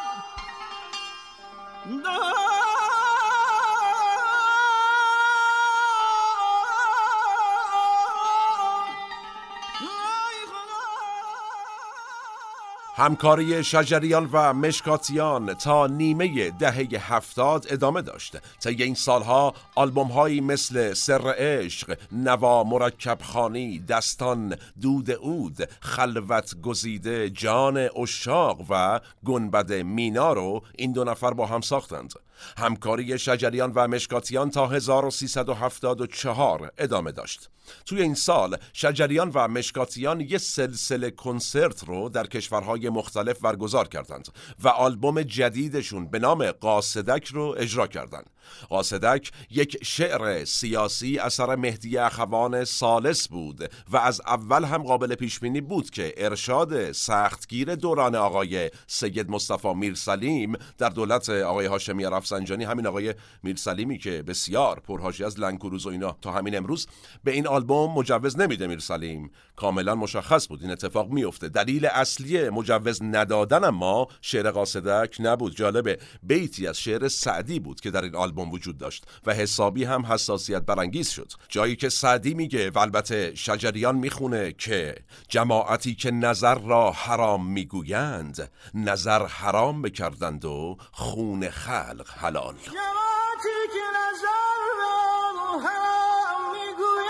همکاری 13.00 13.64
شجریان 13.64 14.30
و 14.32 14.54
مشکاتیان 14.54 15.54
تا 15.54 15.88
نیمه 15.88 16.50
دهه 16.50 16.88
هفتاد 17.00 17.66
ادامه 17.70 18.02
داشت. 18.02 18.38
طی 18.60 18.84
این 18.84 18.95
سالها 18.95 19.54
آلبوم 19.76 20.08
هایی 20.08 20.41
مثل 20.41 20.93
سر 20.93 21.34
عشق 21.38 21.97
نوا 22.12 22.64
مرکب 22.64 23.18
خانی 23.22 23.80
دستان 23.80 24.56
دود 24.82 25.12
اود 25.12 25.70
خلوت 25.80 26.62
گزیده 26.62 27.30
جان 27.30 27.78
اشاق 27.78 28.66
و 28.70 29.00
گنبد 29.26 29.74
مینا 29.74 30.34
رو 30.34 30.64
این 30.78 30.91
دو 30.91 31.04
نفر 31.04 31.34
با 31.34 31.45
هم 31.45 31.62
ساختند. 31.62 32.14
همکاری 32.57 33.19
شجریان 33.19 33.71
و 33.75 33.87
مشکاتیان 33.87 34.51
تا 34.51 34.67
1374 34.67 36.71
ادامه 36.77 37.11
داشت 37.11 37.49
توی 37.85 38.01
این 38.01 38.15
سال 38.15 38.57
شجریان 38.73 39.31
و 39.33 39.47
مشکاتیان 39.47 40.21
یه 40.21 40.37
سلسله 40.37 41.11
کنسرت 41.11 41.83
رو 41.83 42.09
در 42.09 42.27
کشورهای 42.27 42.89
مختلف 42.89 43.39
برگزار 43.39 43.87
کردند 43.87 44.27
و 44.63 44.67
آلبوم 44.67 45.21
جدیدشون 45.21 46.07
به 46.07 46.19
نام 46.19 46.51
قاصدک 46.51 47.27
رو 47.27 47.55
اجرا 47.57 47.87
کردند. 47.87 48.29
قاصدک 48.69 49.31
یک 49.49 49.77
شعر 49.83 50.45
سیاسی 50.45 51.19
اثر 51.19 51.55
مهدی 51.55 51.97
اخوان 51.97 52.65
سالس 52.65 53.27
بود 53.27 53.71
و 53.91 53.97
از 53.97 54.21
اول 54.27 54.63
هم 54.63 54.83
قابل 54.83 55.15
پیش 55.15 55.39
بینی 55.39 55.61
بود 55.61 55.89
که 55.89 56.13
ارشاد 56.17 56.91
سختگیر 56.91 57.75
دوران 57.75 58.15
آقای 58.15 58.71
سید 58.87 59.29
مصطفی 59.29 59.73
میرسلیم 59.73 60.53
در 60.77 60.89
دولت 60.89 61.29
آقای 61.29 61.65
هاشمی 61.65 62.03
رفسنجانی 62.03 62.63
همین 62.63 62.87
آقای 62.87 63.13
میرسلیمی 63.43 63.97
که 63.97 64.21
بسیار 64.21 64.79
پرهاشی 64.79 65.23
از 65.23 65.39
لنکروز 65.39 65.85
و 65.85 65.89
اینا 65.89 66.17
تا 66.21 66.31
همین 66.31 66.57
امروز 66.57 66.87
به 67.23 67.31
این 67.31 67.47
آلبوم 67.47 67.93
مجوز 67.93 68.39
نمیده 68.39 68.67
میرسلیم. 68.67 69.31
کاملا 69.55 69.95
مشخص 69.95 70.47
بود 70.47 70.61
این 70.61 70.71
اتفاق 70.71 71.09
میفته 71.09 71.49
دلیل 71.49 71.85
اصلی 71.85 72.49
مجوز 72.49 73.03
ندادن 73.03 73.63
اما 73.63 74.07
شعر 74.21 74.51
قاصدک 74.51 75.15
نبود. 75.19 75.55
جالبه 75.55 75.99
بیتی 76.23 76.67
از 76.67 76.79
شعر 76.79 77.07
سعدی 77.07 77.59
بود 77.59 77.81
که 77.81 77.91
در 77.91 78.03
این 78.03 78.15
آلبوم 78.15 78.28
وجود 78.38 78.77
داشت 78.77 79.05
و 79.25 79.34
حسابی 79.34 79.84
هم 79.84 80.05
حساسیت 80.05 80.61
برانگیز 80.61 81.09
شد. 81.09 81.32
جایی 81.49 81.75
که 81.75 81.89
سعدی 81.89 82.34
میگه 82.34 82.69
و 82.69 82.80
البته 82.80 83.36
شجریان 83.36 83.95
می‌خونه 83.95 84.51
که 84.51 84.95
جماعتی 85.27 85.95
که 85.95 86.11
نظر 86.11 86.55
را 86.55 86.91
حرام 86.91 87.45
می‌گویند 87.47 88.51
نظر 88.73 89.25
حرام 89.25 89.82
بکردند 89.82 90.45
و 90.45 90.77
خون 90.91 91.49
خلق 91.49 92.09
حلال. 92.17 92.55
جماعتی 92.55 93.59
که 93.73 93.84
نظر 93.99 94.59
را 94.80 95.59
هم 95.59 96.51
می‌گویند 96.51 97.09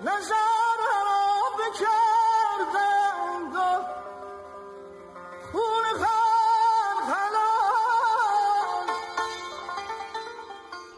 نظر 0.00 0.78
را 1.06 1.40
بکردند 1.58 3.56
خون 5.52 5.84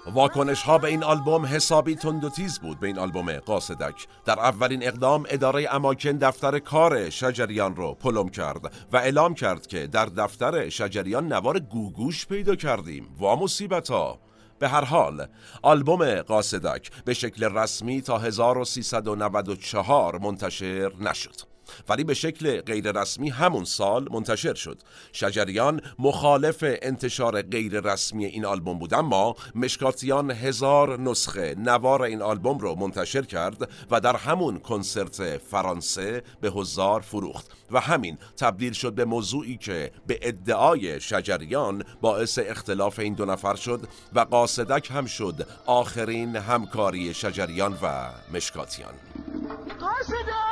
واکنش 0.07 0.63
ها 0.63 0.79
به 0.79 0.89
این 0.89 1.05
آلبوم 1.05 1.47
حسابی 1.47 1.95
تند 1.95 2.25
و 2.25 2.31
تیز 2.31 2.59
بود. 2.59 2.81
به 2.81 2.87
این 2.87 2.99
آلبوم 2.99 3.33
قاصدک 3.33 4.07
در 4.25 4.41
اولین 4.41 4.87
اقدام 4.87 5.25
اداره 5.29 5.75
اماکن 5.75 6.13
دفتر 6.13 6.59
کار 6.59 7.11
شجریان 7.11 7.77
رو 7.77 7.95
پلم 7.95 8.29
کرد 8.29 8.73
و 8.93 8.97
اعلام 8.97 9.35
کرد 9.35 9.67
که 9.67 9.87
در 9.87 10.07
دفتر 10.07 10.69
شجریان 10.69 11.33
نوار 11.33 11.59
گوگوش 11.59 12.27
پیدا 12.27 12.55
کردیم. 12.55 13.09
وا 13.19 13.37
مصیبت 13.37 13.91
به 14.59 14.69
هر 14.69 14.85
حال 14.85 15.27
آلبوم 15.63 16.23
قاصدک 16.23 16.91
به 17.05 17.15
شکل 17.15 17.45
رسمی 17.45 18.03
تا 18.03 18.19
1394 18.19 20.19
منتشر 20.19 20.93
نشد. 21.01 21.50
ولی 21.89 22.05
به 22.05 22.15
شکل 22.15 22.61
غیر 22.61 23.01
رسمی 23.01 23.31
همون 23.31 23.65
سال 23.65 24.09
منتشر 24.13 24.55
شد. 24.55 24.83
شجریان 25.13 25.81
مخالف 25.99 26.65
انتشار 26.83 27.43
غیر 27.43 27.81
رسمی 27.81 28.25
این 28.25 28.45
آلبوم 28.45 28.79
بود 28.79 28.95
اما 28.95 29.37
مشکاتیان 29.55 30.31
هزار 30.31 31.01
نسخه 31.01 31.55
نوار 31.59 32.03
این 32.03 32.23
آلبوم 32.23 32.59
رو 32.59 32.75
منتشر 32.75 33.23
کرد 33.23 33.71
و 33.91 34.01
در 34.01 34.17
همون 34.17 34.59
کنسرت 34.59 35.39
فرانسه 35.39 36.23
به 36.41 36.51
هزار 36.51 37.01
فروخت. 37.01 37.51
و 37.71 37.81
همین 37.81 38.19
تبدیل 38.37 38.73
شد 38.73 38.93
به 38.93 39.05
موضوعی 39.05 39.57
که 39.57 39.93
به 40.07 40.19
ادعای 40.23 41.01
شجریان 41.01 41.85
باعث 42.01 42.39
اختلاف 42.43 42.99
این 42.99 43.15
دو 43.15 43.25
نفر 43.25 43.55
شد 43.55 43.89
و 44.13 44.21
قاصدک 44.21 44.91
هم 44.91 45.07
شد 45.07 45.47
آخرین 45.67 46.37
همکاری 46.37 47.15
شجریان 47.15 47.79
و 47.83 48.11
مشکاتیان. 48.33 48.95
قصدک 49.81 50.50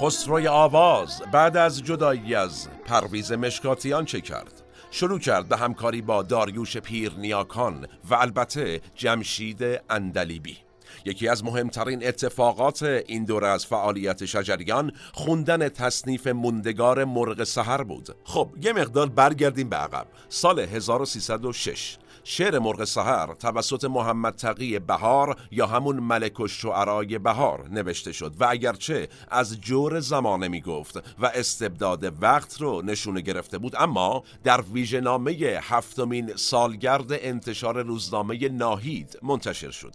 خسروی 0.00 0.48
آواز 0.48 1.22
بعد 1.32 1.56
از 1.56 1.82
جدایی 1.82 2.34
از 2.34 2.68
پرویز 2.84 3.32
مشکاتیان 3.32 4.04
چه 4.04 4.20
کرد؟ 4.20 4.62
شروع 4.90 5.18
کرد 5.18 5.48
به 5.48 5.56
همکاری 5.56 6.02
با 6.02 6.22
داریوش 6.22 6.76
پیرنیاکان 6.76 7.86
و 8.10 8.14
البته 8.14 8.80
جمشید 8.94 9.64
اندلیبی 9.90 10.67
یکی 11.04 11.28
از 11.28 11.44
مهمترین 11.44 12.06
اتفاقات 12.06 12.82
این 12.82 13.24
دوره 13.24 13.48
از 13.48 13.66
فعالیت 13.66 14.24
شجریان 14.24 14.92
خوندن 15.12 15.68
تصنیف 15.68 16.26
موندگار 16.26 17.04
مرغ 17.04 17.44
سحر 17.44 17.82
بود. 17.82 18.16
خب 18.24 18.48
یه 18.60 18.72
مقدار 18.72 19.06
برگردیم 19.06 19.68
به 19.68 19.76
عقب. 19.76 20.06
سال 20.28 20.60
1306 20.60 21.98
شعر 22.24 22.58
مرغ 22.58 22.84
سحر 22.84 23.34
توسط 23.34 23.84
محمد 23.84 24.34
تقی 24.34 24.78
بهار 24.78 25.36
یا 25.50 25.66
همون 25.66 25.96
ملک 25.96 26.40
الشعرای 26.40 27.18
بهار 27.18 27.68
نوشته 27.70 28.12
شد 28.12 28.34
و 28.40 28.46
اگرچه 28.50 29.08
از 29.30 29.60
جور 29.60 30.00
زمانه 30.00 30.48
می 30.48 30.60
گفت 30.60 30.96
و 31.18 31.26
استبداد 31.26 32.22
وقت 32.22 32.60
رو 32.60 32.82
نشونه 32.82 33.20
گرفته 33.20 33.58
بود 33.58 33.76
اما 33.76 34.22
در 34.44 34.60
ویژه‌نامه 34.60 35.32
هفتمین 35.62 36.36
سالگرد 36.36 37.12
انتشار 37.12 37.82
روزنامه 37.82 38.48
ناهید 38.48 39.18
منتشر 39.22 39.70
شد. 39.70 39.94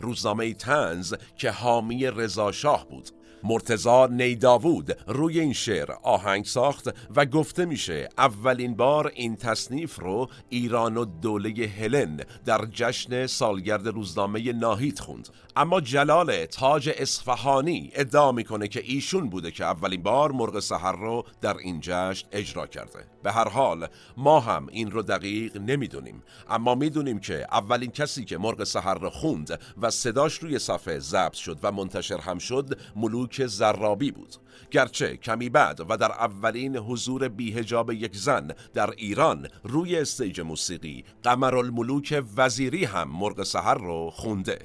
روزنامه 0.00 0.54
تنز 0.54 1.14
که 1.36 1.50
حامی 1.50 2.06
رضا 2.06 2.52
شاه 2.52 2.88
بود. 2.88 3.10
مرتزا 3.44 4.06
نیداوود 4.06 4.98
روی 5.06 5.40
این 5.40 5.52
شعر 5.52 5.92
آهنگ 6.02 6.44
ساخت 6.44 6.94
و 7.16 7.26
گفته 7.26 7.64
میشه 7.64 8.08
اولین 8.18 8.74
بار 8.74 9.12
این 9.14 9.36
تصنیف 9.36 10.00
رو 10.00 10.28
ایران 10.48 10.96
و 10.96 11.04
دوله 11.04 11.66
هلن 11.66 12.20
در 12.44 12.66
جشن 12.72 13.26
سالگرد 13.26 13.88
روزنامه 13.88 14.52
ناهید 14.52 14.98
خوند. 14.98 15.28
اما 15.56 15.80
جلال 15.80 16.46
تاج 16.46 16.90
اصفهانی 16.96 17.90
ادعا 17.94 18.32
می‌کنه 18.32 18.68
که 18.68 18.82
ایشون 18.84 19.30
بوده 19.30 19.50
که 19.50 19.64
اولین 19.64 20.02
بار 20.02 20.32
مرغ 20.32 20.60
سحر 20.60 20.96
رو 20.96 21.24
در 21.40 21.56
این 21.56 21.80
جشن 21.82 22.26
اجرا 22.32 22.66
کرده. 22.66 23.13
به 23.24 23.32
هر 23.32 23.48
حال 23.48 23.88
ما 24.16 24.40
هم 24.40 24.66
این 24.70 24.90
رو 24.90 25.02
دقیق 25.02 25.56
نمی‌دونیم. 25.56 26.22
اما 26.50 26.74
می‌دونیم 26.74 27.18
که 27.18 27.46
اولین 27.52 27.90
کسی 27.90 28.24
که 28.24 28.38
مرغ 28.38 28.64
سحر 28.64 28.98
رو 28.98 29.10
خوند 29.10 29.60
و 29.82 29.90
صداش 29.90 30.38
روی 30.38 30.58
صفحه 30.58 30.98
ضبط 30.98 31.34
شد 31.34 31.58
و 31.62 31.72
منتشر 31.72 32.18
هم 32.18 32.38
شد 32.38 32.78
ملوک 32.96 33.46
زرابی 33.46 34.10
بود. 34.10 34.36
گرچه 34.70 35.16
کمی 35.16 35.48
بعد 35.48 35.80
و 35.88 35.96
در 35.96 36.12
اولین 36.12 36.76
حضور 36.76 37.28
بیهجاب 37.28 37.92
یک 37.92 38.16
زن 38.16 38.50
در 38.74 38.90
ایران 38.90 39.48
روی 39.64 39.96
استیج 39.98 40.40
موسیقی 40.40 41.04
قمرالملوک 41.22 42.24
وزیری 42.36 42.84
هم 42.84 43.08
مرغ 43.08 43.42
سحر 43.42 43.74
رو 43.74 44.10
خونده. 44.10 44.58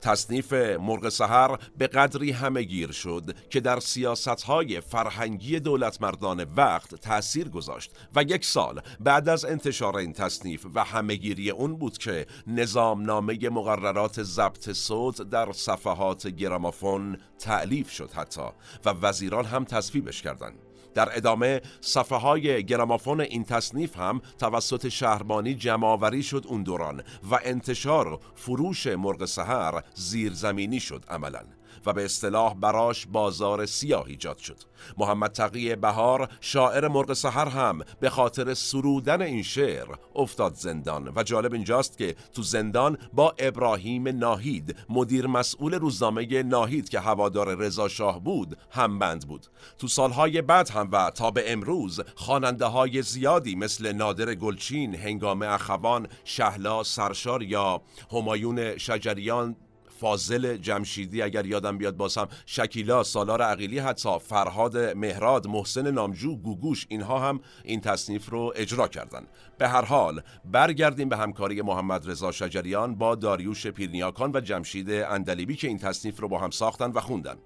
تصنیف 0.00 0.52
مرغ 0.52 1.08
سحر 1.08 1.58
به 1.78 1.86
قدری 1.86 2.32
همه 2.32 2.62
گیر 2.62 2.92
شد 2.92 3.36
که 3.50 3.60
در 3.60 3.80
سیاست 3.80 4.42
های 4.42 4.80
فرهنگی 4.80 5.60
دولت 5.60 6.02
مردان 6.02 6.46
وقت 6.56 6.94
تأثیر 6.94 7.48
گذاشت 7.48 7.90
و 8.16 8.22
یک 8.22 8.44
سال 8.44 8.80
بعد 9.00 9.28
از 9.28 9.44
انتشار 9.44 9.96
این 9.96 10.12
تصنیف 10.12 10.66
و 10.74 10.84
همهگیری 10.84 11.50
اون 11.50 11.76
بود 11.76 11.98
که 11.98 12.26
نظامنامه 12.46 13.48
مقررات 13.48 14.22
ضبط 14.22 14.72
صوت 14.72 15.22
در 15.22 15.52
صفحات 15.52 16.26
گرامافون 16.26 17.18
تعلیف 17.38 17.90
شد 17.90 18.12
حتی 18.12 18.46
و 18.84 18.94
وزیران 19.36 19.44
هم 19.44 19.64
تصویبش 19.64 20.22
کردند. 20.22 20.58
در 20.94 21.16
ادامه 21.16 21.60
صفحه 21.80 22.18
های 22.18 22.64
گرامافون 22.64 23.20
این 23.20 23.44
تصنیف 23.44 23.96
هم 23.96 24.20
توسط 24.38 24.88
شهربانی 24.88 25.54
جمعآوری 25.54 26.22
شد 26.22 26.44
اون 26.48 26.62
دوران 26.62 27.02
و 27.30 27.38
انتشار 27.44 28.20
فروش 28.34 28.86
مرغ 28.86 29.24
سحر 29.24 29.82
زیرزمینی 29.94 30.80
شد 30.80 31.04
عملاً 31.08 31.55
و 31.86 31.92
به 31.92 32.04
اصطلاح 32.04 32.54
براش 32.54 33.06
بازار 33.06 33.66
سیاه 33.66 34.06
ایجاد 34.06 34.38
شد. 34.38 34.56
محمد 34.98 35.32
تقی 35.32 35.76
بهار 35.76 36.28
شاعر 36.40 36.88
مرغ 36.88 37.12
سحر 37.12 37.48
هم 37.48 37.80
به 38.00 38.10
خاطر 38.10 38.54
سرودن 38.54 39.22
این 39.22 39.42
شعر 39.42 39.86
افتاد 40.14 40.54
زندان. 40.54 41.12
و 41.16 41.22
جالب 41.22 41.52
اینجاست 41.52 41.98
که 41.98 42.16
تو 42.32 42.42
زندان 42.42 42.98
با 43.12 43.34
ابراهیم 43.38 44.08
ناهید 44.08 44.76
مدیر 44.88 45.26
مسئول 45.26 45.74
روزنامه 45.74 46.42
ناهید 46.42 46.88
که 46.88 47.00
هوادار 47.00 47.54
رضا 47.54 47.88
شاه 47.88 48.20
بود 48.20 48.58
هم 48.70 48.98
بند 48.98 49.28
بود. 49.28 49.46
تو 49.78 49.88
سالهای 49.88 50.42
بعد 50.42 50.70
هم 50.70 50.88
و 50.92 51.10
تا 51.10 51.30
به 51.30 51.52
امروز 51.52 52.00
خواننده 52.14 52.66
های 52.66 53.02
زیادی 53.02 53.54
مثل 53.54 53.92
نادر 53.92 54.34
گلچین، 54.34 54.94
هنگام 54.94 55.42
اخوان، 55.42 56.08
شهلا 56.24 56.82
سرشار 56.82 57.42
یا 57.42 57.82
همایون 58.12 58.78
شجریان 58.78 59.56
فاضل 60.00 60.56
جمشیدی 60.56 61.22
اگر 61.22 61.46
یادم 61.46 61.78
بیاد 61.78 61.96
باسم 61.96 62.28
شکیلا 62.46 63.02
سالار 63.02 63.42
عقیلی 63.42 63.78
حتی 63.78 64.18
فرهاد 64.18 64.78
مهراد 64.78 65.46
محسن 65.46 65.90
نامجو 65.90 66.36
گوگوش 66.36 66.86
اینها 66.88 67.28
هم 67.28 67.40
این 67.64 67.80
تصنیف 67.80 68.30
رو 68.30 68.52
اجرا 68.56 68.88
کردن. 68.88 69.26
به 69.58 69.68
هر 69.68 69.84
حال 69.84 70.22
برگردیم 70.44 71.08
به 71.08 71.16
همکاری 71.16 71.62
محمد 71.62 72.10
رضا 72.10 72.32
شجریان 72.32 72.94
با 72.94 73.14
داریوش 73.14 73.66
پیرنیاکان 73.66 74.30
و 74.34 74.40
جمشید 74.40 74.90
اندلیبی 74.90 75.56
که 75.56 75.68
این 75.68 75.78
تصنیف 75.78 76.20
رو 76.20 76.28
با 76.28 76.38
هم 76.38 76.50
ساختن 76.50 76.90
و 76.90 77.00
خوندن. 77.00 77.36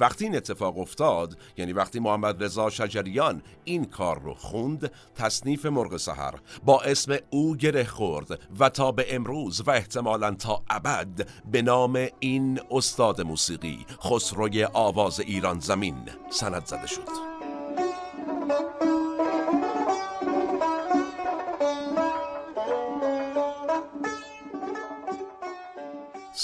وقتی 0.00 0.24
این 0.24 0.36
اتفاق 0.36 0.78
افتاد 0.78 1.38
یعنی 1.56 1.72
وقتی 1.72 2.00
محمد 2.00 2.44
رضا 2.44 2.70
شجریان 2.70 3.42
این 3.64 3.84
کار 3.84 4.20
رو 4.20 4.34
خوند 4.34 4.90
تصنیف 5.14 5.66
مرغ 5.66 5.96
سحر 5.96 6.34
با 6.64 6.80
اسم 6.80 7.16
او 7.30 7.56
گره 7.56 7.84
خورد 7.84 8.40
و 8.58 8.68
تا 8.68 8.92
به 8.92 9.14
امروز 9.14 9.60
و 9.60 9.70
احتمالا 9.70 10.34
تا 10.34 10.62
ابد 10.70 11.28
به 11.50 11.62
نام 11.62 12.06
این 12.20 12.60
استاد 12.70 13.20
موسیقی 13.20 13.86
خسروی 14.04 14.64
آواز 14.64 15.20
ایران 15.20 15.60
زمین 15.60 16.08
سند 16.30 16.66
زده 16.66 16.86
شد. 16.86 17.32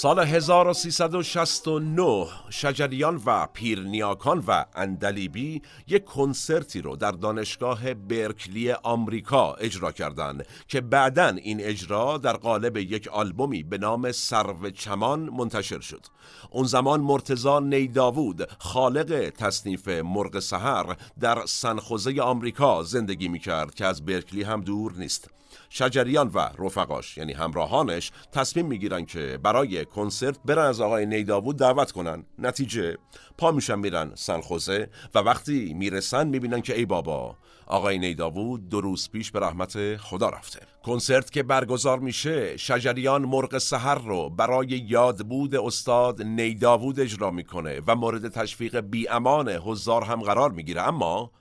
سال 0.01 0.19
1369 0.19 2.27
شجریان 2.49 3.21
و 3.25 3.47
پیرنیاکان 3.53 4.43
و 4.47 4.65
اندلیبی 4.75 5.61
یک 5.87 6.05
کنسرتی 6.05 6.81
رو 6.81 6.95
در 6.95 7.11
دانشگاه 7.11 7.93
برکلی 7.93 8.71
آمریکا 8.71 9.53
اجرا 9.53 9.91
کردند 9.91 10.45
که 10.67 10.81
بعدا 10.81 11.27
این 11.27 11.61
اجرا 11.61 12.17
در 12.17 12.33
قالب 12.33 12.77
یک 12.77 13.07
آلبومی 13.07 13.63
به 13.63 13.77
نام 13.77 14.11
سرو 14.11 14.69
چمان 14.69 15.19
منتشر 15.19 15.79
شد. 15.79 16.05
اون 16.49 16.65
زمان 16.65 17.01
مرتزا 17.01 17.59
نیداوود 17.59 18.49
خالق 18.59 19.29
تصنیف 19.29 19.87
مرغ 19.87 20.39
سحر 20.39 20.95
در 21.19 21.45
سنخوزه 21.45 22.21
آمریکا 22.21 22.83
زندگی 22.83 23.27
می 23.27 23.39
کرد 23.39 23.75
که 23.75 23.85
از 23.85 24.05
برکلی 24.05 24.43
هم 24.43 24.61
دور 24.61 24.93
نیست. 24.97 25.29
شجریان 25.69 26.27
و 26.27 26.39
رفقاش 26.39 27.17
یعنی 27.17 27.33
همراهانش 27.33 28.11
تصمیم 28.31 28.65
می‌گیرن 28.65 29.05
که 29.05 29.39
برای 29.43 29.85
کنسرت 29.85 30.39
برن 30.45 30.65
از 30.65 30.81
آقای 30.81 31.05
نیداوود 31.05 31.57
دعوت 31.57 31.91
کنن. 31.91 32.25
نتیجه 32.37 32.97
پا 33.37 33.51
میشن 33.51 33.79
میرن 33.79 34.11
سنخوزه 34.15 34.89
و 35.15 35.19
وقتی 35.19 35.73
می‌رسن 35.73 36.27
می‌بینن 36.27 36.61
که 36.61 36.75
ای 36.75 36.85
بابا 36.85 37.35
آقای 37.67 37.99
نیداوود 37.99 38.69
دو 38.69 38.81
روز 38.81 39.09
پیش 39.09 39.31
به 39.31 39.39
رحمت 39.39 39.97
خدا 39.97 40.29
رفته. 40.29 40.59
کنسرت 40.83 41.31
که 41.31 41.43
برگزار 41.43 41.99
میشه 41.99 42.57
شجریان 42.57 43.25
مرغ 43.25 43.57
سحر 43.57 43.95
رو 43.95 44.29
برای 44.29 44.67
یادبود 44.67 45.55
استاد 45.55 46.21
نیداوود 46.21 46.99
اجرا 46.99 47.31
می‌کنه 47.31 47.81
و 47.87 47.95
مورد 47.95 48.27
تشویق 48.27 48.79
بی 48.79 49.09
امان 49.09 49.49
هزار 49.49 50.03
هم 50.03 50.21
قرار 50.21 50.51
می‌گیره. 50.51 50.81
اما 50.81 51.31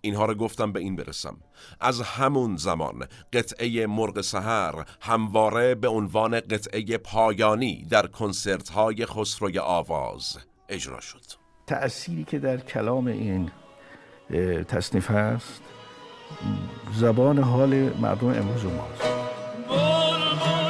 اینها 0.00 0.24
رو 0.24 0.34
گفتم 0.34 0.72
به 0.72 0.80
این 0.80 0.96
برسم. 0.96 1.36
از 1.80 2.00
همون 2.00 2.56
زمان 2.56 3.06
قطعه 3.32 3.86
مرغ 3.86 4.20
سحر 4.20 4.84
همواره 5.00 5.74
به 5.74 5.88
عنوان 5.88 6.40
قطعه 6.40 6.98
پایانی 6.98 7.86
در 7.90 8.06
کنسرت 8.06 8.68
های 8.68 9.06
خسروی 9.06 9.58
آواز 9.58 10.38
اجرا 10.68 11.00
شد. 11.00 11.22
تأثیری 11.66 12.24
که 12.24 12.38
در 12.38 12.56
کلام 12.56 13.06
این 13.06 13.50
تصنیف 14.68 15.10
هست 15.10 15.62
زبان 16.94 17.38
حال 17.38 17.74
مردم 17.74 18.26
امروز 18.26 18.64
ماست. 18.64 20.67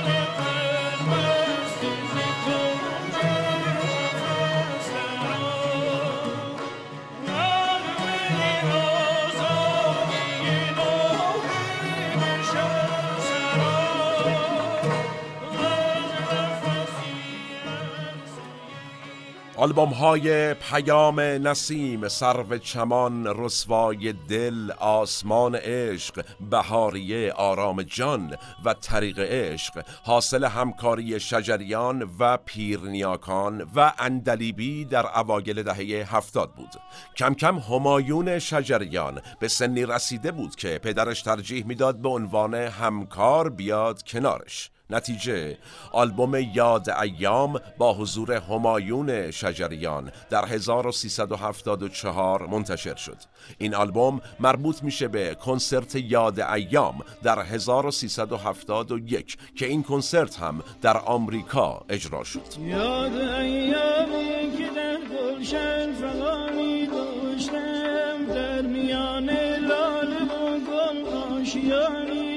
آلبوم 19.58 19.88
های 19.88 20.54
پیام 20.54 21.20
نسیم 21.20 22.08
سرو 22.08 22.58
چمان 22.58 23.26
رسوای 23.44 24.12
دل 24.12 24.70
آسمان 24.78 25.54
عشق 25.54 26.24
بهاریه 26.50 27.32
آرام 27.32 27.82
جان 27.82 28.36
و 28.64 28.74
طریق 28.74 29.18
عشق 29.18 29.84
حاصل 30.04 30.44
همکاری 30.44 31.20
شجریان 31.20 32.10
و 32.18 32.36
پیرنیاکان 32.36 33.70
و 33.76 33.92
اندلیبی 33.98 34.84
در 34.84 35.18
اوایل 35.18 35.62
دهه 35.62 36.16
هفتاد 36.16 36.54
بود. 36.54 36.70
کم 37.16 37.34
کم 37.34 37.58
همایون 37.58 38.38
شجریان 38.38 39.20
به 39.40 39.48
سنی 39.48 39.86
رسیده 39.86 40.32
بود 40.32 40.56
که 40.56 40.80
پدرش 40.82 41.22
ترجیح 41.22 41.66
می‌داد 41.66 41.96
به 41.96 42.08
عنوان 42.08 42.54
همکار 42.54 43.50
بیاد 43.50 44.02
کنارش. 44.02 44.70
نتیجه. 44.90 45.58
آلبوم 45.92 46.34
یاد 46.54 46.90
ایام 46.90 47.60
با 47.78 47.94
حضور 47.94 48.32
همایون 48.32 49.30
شجریان 49.30 50.12
در 50.30 50.44
1374 50.44 52.46
منتشر 52.46 52.94
شد. 52.94 53.16
این 53.58 53.74
آلبوم 53.74 54.20
مربوط 54.40 54.82
میشه 54.82 55.08
به 55.08 55.34
کنسرت 55.34 55.94
یاد 55.94 56.40
ایام 56.40 57.04
در 57.22 57.42
1371 57.42 59.36
که 59.56 59.66
این 59.66 59.82
کنسرت 59.82 60.36
هم 60.36 60.62
در 60.82 60.96
آمریکا 60.96 61.84
اجرا 61.88 62.24
شد. 62.24 62.58
یاد 62.58 63.16
ایامی 63.16 64.56
که 64.58 64.70
در 64.76 64.98
گلشن 64.98 65.88
داشتم 67.38 68.26
در 68.26 68.62
میان 68.62 69.30
لاله 69.58 70.24
و 70.24 70.58
گل 70.58 71.08
آشیانی 71.08 72.27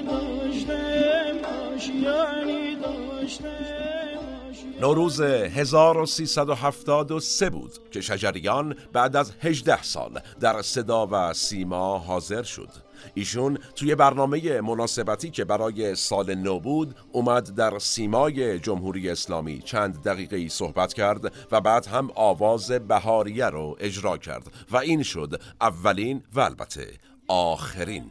نوروز 4.81 5.21
1373 5.21 7.49
بود 7.49 7.71
که 7.91 8.01
شجریان 8.01 8.75
بعد 8.93 9.15
از 9.15 9.31
18 9.41 9.83
سال 9.83 10.19
در 10.39 10.61
صدا 10.61 11.07
و 11.11 11.33
سیما 11.33 11.97
حاضر 11.97 12.43
شد. 12.43 12.69
ایشون 13.13 13.57
توی 13.75 13.95
برنامه 13.95 14.61
مناسبتی 14.61 15.29
که 15.29 15.45
برای 15.45 15.95
سال 15.95 16.35
نو 16.35 16.59
بود 16.59 16.95
اومد 17.11 17.55
در 17.55 17.79
سیمای 17.79 18.59
جمهوری 18.59 19.09
اسلامی 19.09 19.59
چند 19.59 20.03
دقیقه 20.03 20.49
صحبت 20.49 20.93
کرد 20.93 21.33
و 21.51 21.61
بعد 21.61 21.85
هم 21.85 22.11
آواز 22.15 22.71
بهاریه 22.71 23.45
رو 23.45 23.77
اجرا 23.79 24.17
کرد 24.17 24.51
و 24.71 24.77
این 24.77 25.03
شد 25.03 25.41
اولین 25.61 26.23
و 26.33 26.39
البته 26.39 26.87
آخرین 27.27 28.09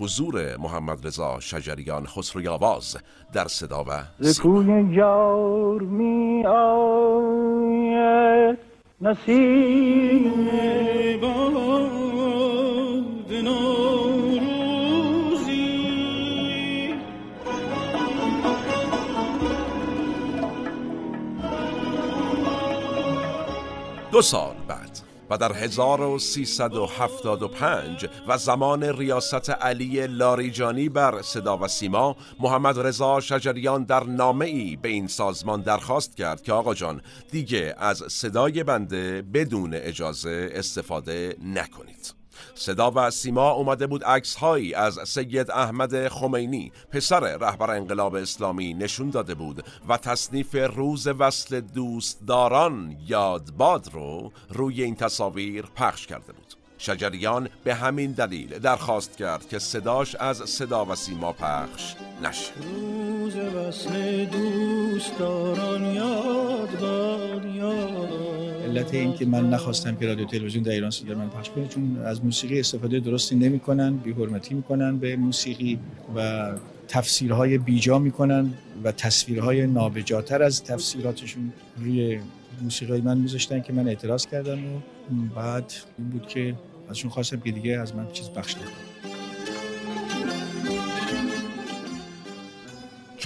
حضور 0.00 0.56
محمد 0.56 1.06
رضا 1.06 1.40
شجریان 1.40 2.06
خسروی 2.06 2.48
آواز 2.48 2.96
در 3.32 3.48
صدا 3.48 3.84
و 3.84 4.02
سیما. 4.22 4.62
کوی 4.62 4.94
یار 4.94 5.80
می 5.80 6.46
آید 6.46 8.58
نسیم. 9.00 10.48
باد 11.20 11.86
نوروزی. 13.44 14.66
دو 24.12 24.22
سال. 24.22 24.55
و 25.30 25.38
در 25.38 25.52
1375 25.52 28.06
و 28.28 28.38
زمان 28.38 28.82
ریاست 28.82 29.50
علی 29.50 30.06
لاریجانی 30.06 30.88
بر 30.88 31.22
صدا 31.22 31.58
و 31.58 31.68
سیما 31.68 32.16
محمد 32.40 32.78
رضا 32.78 33.20
شجریان 33.20 33.84
در 33.84 34.04
نامه 34.04 34.46
ای 34.46 34.76
به 34.76 34.88
این 34.88 35.06
سازمان 35.06 35.60
درخواست 35.60 36.16
کرد 36.16 36.42
که 36.42 36.52
آقا 36.52 36.74
جان 36.74 37.02
دیگه 37.30 37.74
از 37.78 38.04
صدای 38.08 38.64
بنده 38.64 39.22
بدون 39.22 39.74
اجازه 39.74 40.50
استفاده 40.54 41.36
نکنید. 41.42 42.25
صدا 42.58 42.92
و 42.94 43.10
سیما 43.10 43.50
اومده 43.50 43.86
بود 43.86 44.04
عکس 44.04 44.34
هایی 44.34 44.74
از 44.74 44.98
سید 45.04 45.50
احمد 45.50 46.08
خمینی 46.08 46.72
پسر 46.90 47.20
رهبر 47.20 47.70
انقلاب 47.70 48.14
اسلامی 48.14 48.74
نشون 48.74 49.10
داده 49.10 49.34
بود 49.34 49.64
و 49.88 49.96
تصنیف 49.96 50.54
روز 50.76 51.06
وصل 51.06 51.60
دوستداران 51.60 52.96
یادباد 53.06 53.88
رو 53.92 54.32
روی 54.50 54.82
این 54.82 54.94
تصاویر 54.94 55.66
پخش 55.74 56.06
کرده 56.06 56.32
بود. 56.32 56.45
شجریان 56.86 57.48
به 57.64 57.74
همین 57.74 58.12
دلیل 58.12 58.58
درخواست 58.58 59.16
کرد 59.16 59.48
که 59.48 59.58
صداش 59.58 60.14
از 60.14 60.36
صدا 60.36 60.84
و 60.84 60.94
سیما 60.94 61.32
پخش 61.32 61.94
نشه. 62.22 62.52
روز 62.62 63.36
وصل 63.36 64.24
دوستداران 64.24 65.84
یاد 65.84 66.80
باد 66.80 67.44
یاد 67.54 68.08
علت 68.64 68.94
این 68.94 69.14
که 69.14 69.26
من 69.26 69.50
نخواستم 69.50 69.96
که 69.96 70.06
رادیو 70.06 70.26
تلویزیون 70.26 70.64
در 70.64 70.72
ایران 70.72 70.90
صدای 70.90 71.14
من 71.14 71.28
پخش 71.28 71.50
کنه 71.50 71.68
چون 71.68 72.02
از 72.04 72.24
موسیقی 72.24 72.60
استفاده 72.60 73.00
درستی 73.00 73.36
نمی‌کنن 73.36 73.96
بی 73.96 74.12
حرمتی 74.12 74.54
می‌کنن 74.54 74.98
به 74.98 75.16
موسیقی 75.16 75.78
و 76.16 76.50
تفسیرهای 76.88 77.58
بیجا 77.58 77.98
می‌کنن 77.98 78.54
و 78.84 78.92
تصویرهای 78.92 79.66
نابجاتر 79.66 80.42
از 80.42 80.64
تفسیراتشون 80.64 81.52
روی 81.76 82.20
موسیقی 82.62 83.00
من 83.00 83.18
میذاشتن 83.18 83.60
که 83.60 83.72
من 83.72 83.88
اعتراض 83.88 84.26
کردم 84.26 84.58
و 84.58 84.80
بعد 85.36 85.72
این 85.98 86.08
بود 86.08 86.26
که 86.26 86.54
ازشون 86.90 87.10
خواستم 87.10 87.40
که 87.40 87.50
دیگه 87.50 87.78
از 87.78 87.94
من 87.94 88.12
چیز 88.12 88.30
بخش 88.30 88.54
نکنن 88.56 88.96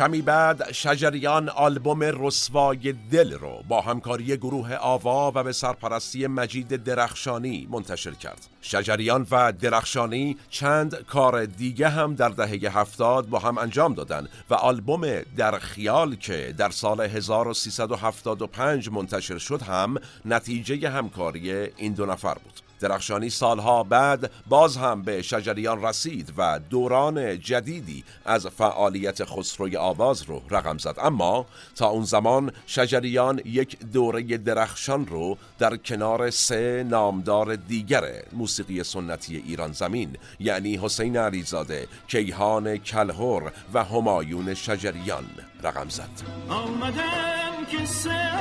کمی 0.01 0.23
بعد 0.23 0.73
شجریان 0.73 1.49
آلبوم 1.49 2.03
رسوای 2.03 2.95
دل 3.11 3.33
رو 3.33 3.65
با 3.69 3.81
همکاری 3.81 4.37
گروه 4.37 4.75
آوا 4.75 5.33
و 5.35 5.43
به 5.45 5.53
سرپرستی 5.53 6.27
مجید 6.27 6.85
درخشانی 6.85 7.69
منتشر 7.71 8.11
کرد. 8.11 8.47
شجریان 8.63 9.27
و 9.31 9.53
درخشانی 9.53 10.37
چند 10.51 10.95
کار 10.95 11.45
دیگه 11.45 11.89
هم 11.89 12.15
در 12.15 12.29
دهه 12.29 12.79
هفتاد 12.79 13.29
با 13.29 13.39
هم 13.39 13.59
انجام 13.59 13.95
دادن 13.95 14.29
و 14.51 14.55
آلبوم 14.55 15.21
در 15.37 15.59
خیال 15.59 16.15
که 16.15 16.55
در 16.59 16.71
سال 16.71 17.01
1375 17.01 18.89
منتشر 18.89 19.39
شد 19.39 19.63
هم 19.63 19.97
نتیجه 20.25 20.91
همکاری 20.91 21.53
این 21.53 21.93
دو 21.93 22.07
نفر 22.07 22.35
بود. 22.35 22.70
درخشانی 22.81 23.31
سالها 23.31 23.83
بعد 23.83 24.31
باز 24.49 24.77
هم 24.77 25.03
به 25.03 25.23
شجریان 25.23 25.85
رسید 25.85 26.33
و 26.37 26.61
دوران 26.71 27.41
جدیدی 27.41 28.05
از 28.25 28.47
فعالیت 28.47 29.25
خسروی 29.25 29.77
آواز 29.77 30.23
رو 30.23 30.43
رقم 30.51 30.79
زد. 30.79 30.95
اما 30.99 31.47
تا 31.77 31.89
اون 31.89 32.05
زمان 32.05 32.53
شجریان 32.67 33.41
یک 33.45 33.79
دوره 33.79 34.23
درخشان 34.23 35.07
رو 35.07 35.39
در 35.59 35.77
کنار 35.77 36.31
سه 36.31 36.87
نامدار 36.91 37.57
دیگر 37.57 38.05
موسیقی 38.33 38.83
سنتی 38.83 39.37
ایران 39.37 39.73
زمین 39.73 40.17
یعنی 40.41 40.77
حسین 40.77 41.17
علیزاده، 41.17 41.89
کیهان 42.09 42.77
کلهر 42.77 43.53
و 43.75 43.85
همایون 43.85 44.55
شجریان 44.55 45.25
رقم 45.63 45.89
زد. 45.89 46.09
آمدم 46.49 47.67
که 47.71 47.87
سر 47.87 48.41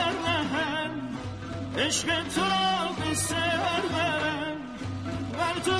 عشق 1.78 2.07
تو 2.07 2.41
را 2.41 2.89
بر 5.38 5.59
تو 5.65 5.72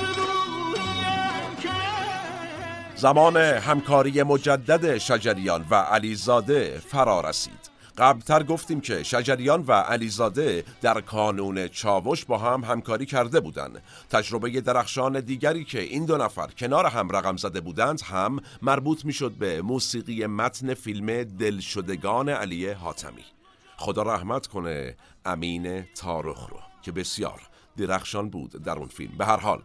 زمان 2.96 3.36
همکاری 3.36 4.22
مجدد 4.22 4.98
شجریان 4.98 5.66
و 5.70 5.74
علیزاده 5.74 6.82
فرا 6.88 7.20
رسید 7.20 7.70
قبلتر 7.98 8.42
گفتیم 8.42 8.80
که 8.80 9.02
شجریان 9.02 9.64
و 9.68 9.72
علیزاده 9.72 10.64
در 10.82 11.00
کانون 11.00 11.68
چاوش 11.68 12.24
با 12.24 12.38
هم 12.38 12.64
همکاری 12.64 13.06
کرده 13.06 13.40
بودند. 13.40 13.82
تجربه 14.10 14.60
درخشان 14.60 15.20
دیگری 15.20 15.64
که 15.64 15.80
این 15.80 16.04
دو 16.04 16.16
نفر 16.16 16.46
کنار 16.46 16.86
هم 16.86 17.08
رقم 17.16 17.36
زده 17.36 17.60
بودند 17.60 18.00
هم 18.00 18.40
مربوط 18.62 19.04
می‌شد 19.04 19.32
به 19.32 19.62
موسیقی 19.62 20.26
متن 20.26 20.74
فیلم 20.74 21.22
دلشدگان 21.22 22.28
علی 22.28 22.70
حاتمی. 22.70 23.24
خدا 23.76 24.02
رحمت 24.02 24.46
کنه 24.46 24.96
امین 25.24 25.82
تارخ 25.82 26.48
رو 26.50 26.60
که 26.82 26.92
بسیار 26.92 27.48
درخشان 27.76 28.30
بود 28.30 28.50
در 28.50 28.78
اون 28.78 28.88
فیلم. 28.88 29.18
به 29.18 29.26
هر 29.26 29.36
حال 29.36 29.62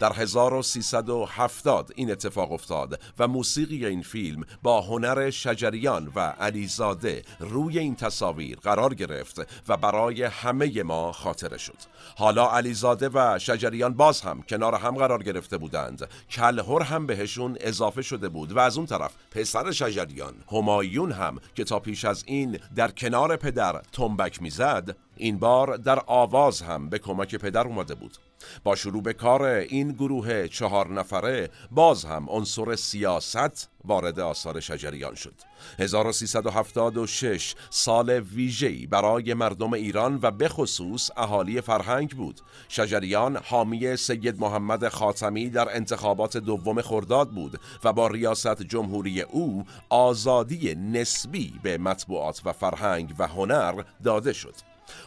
در 0.00 0.12
1370 0.12 1.92
این 1.96 2.10
اتفاق 2.10 2.52
افتاد 2.52 3.00
و 3.18 3.28
موسیقی 3.28 3.86
این 3.86 4.02
فیلم 4.02 4.44
با 4.62 4.80
هنر 4.80 5.30
شجریان 5.30 6.12
و 6.14 6.20
علیزاده 6.20 7.22
روی 7.40 7.78
این 7.78 7.96
تصاویر 7.96 8.58
قرار 8.58 8.94
گرفت 8.94 9.40
و 9.68 9.76
برای 9.76 10.22
همه 10.22 10.82
ما 10.82 11.12
خاطره 11.12 11.58
شد. 11.58 11.76
حالا 12.16 12.50
علیزاده 12.50 13.10
و 13.14 13.38
شجریان 13.38 13.94
باز 13.94 14.20
هم 14.20 14.42
کنار 14.42 14.74
هم 14.74 14.96
قرار 14.96 15.22
گرفته 15.22 15.58
بودند. 15.58 16.08
کلهر 16.30 16.82
هم 16.82 17.06
بهشون 17.06 17.56
اضافه 17.60 18.02
شده 18.02 18.28
بود 18.28 18.52
و 18.52 18.58
از 18.58 18.76
اون 18.76 18.86
طرف 18.86 19.12
پسر 19.30 19.72
شجریان 19.72 20.34
همایون 20.52 21.12
هم 21.12 21.40
که 21.54 21.64
تا 21.64 21.78
پیش 21.78 22.04
از 22.04 22.24
این 22.26 22.58
در 22.76 22.90
کنار 22.90 23.36
پدر 23.36 23.82
تنبک 23.92 24.42
می‌زد 24.42 24.96
این 25.18 25.38
بار 25.38 25.76
در 25.76 26.02
آواز 26.06 26.62
هم 26.62 26.88
به 26.88 26.98
کمک 26.98 27.34
پدر 27.34 27.66
اومده 27.66 27.94
بود. 27.94 28.18
با 28.64 28.76
شروع 28.76 29.02
به 29.02 29.12
کار 29.12 29.42
این 29.42 29.92
گروه 29.92 30.48
چهار 30.48 30.92
نفره 30.92 31.50
باز 31.70 32.04
هم 32.04 32.26
عنصر 32.28 32.76
سیاست 32.76 33.70
وارد 33.84 34.20
آثار 34.20 34.60
شجریان 34.60 35.14
شد. 35.14 35.34
1376 35.78 37.54
سال 37.70 38.10
ویژه‌ای 38.10 38.86
برای 38.86 39.34
مردم 39.34 39.72
ایران 39.72 40.18
و 40.22 40.30
به 40.30 40.48
خصوص 40.48 41.10
اهالی 41.16 41.60
فرهنگ 41.60 42.10
بود. 42.10 42.40
شجریان 42.68 43.36
حامی 43.36 43.96
سید 43.96 44.40
محمد 44.40 44.88
خاتمی 44.88 45.50
در 45.50 45.76
انتخابات 45.76 46.36
دوم 46.36 46.82
خرداد 46.82 47.30
بود 47.30 47.60
و 47.84 47.92
با 47.92 48.06
ریاست 48.06 48.62
جمهوری 48.62 49.22
او 49.22 49.64
آزادی 49.88 50.74
نسبی 50.74 51.54
به 51.62 51.78
مطبوعات 51.78 52.42
و 52.44 52.52
فرهنگ 52.52 53.14
و 53.18 53.26
هنر 53.26 53.82
داده 54.04 54.32
شد. 54.32 54.54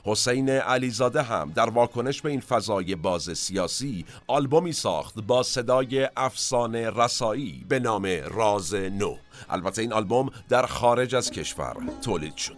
حسین 0.05 0.49
علیزاده 0.49 1.21
هم 1.21 1.51
در 1.55 1.69
واکنش 1.69 2.21
به 2.21 2.29
این 2.29 2.41
فضای 2.41 2.95
باز 2.95 3.37
سیاسی 3.37 4.05
آلبومی 4.27 4.73
ساخت 4.73 5.21
با 5.21 5.43
صدای 5.43 6.09
افسانه 6.17 6.89
رسایی 6.89 7.65
به 7.69 7.79
نام 7.79 8.05
راز 8.05 8.73
نو. 8.73 9.15
البته 9.49 9.81
این 9.81 9.93
آلبوم 9.93 10.29
در 10.49 10.65
خارج 10.65 11.15
از 11.15 11.31
کشور 11.31 11.75
تولید 12.01 12.35
شد. 12.35 12.57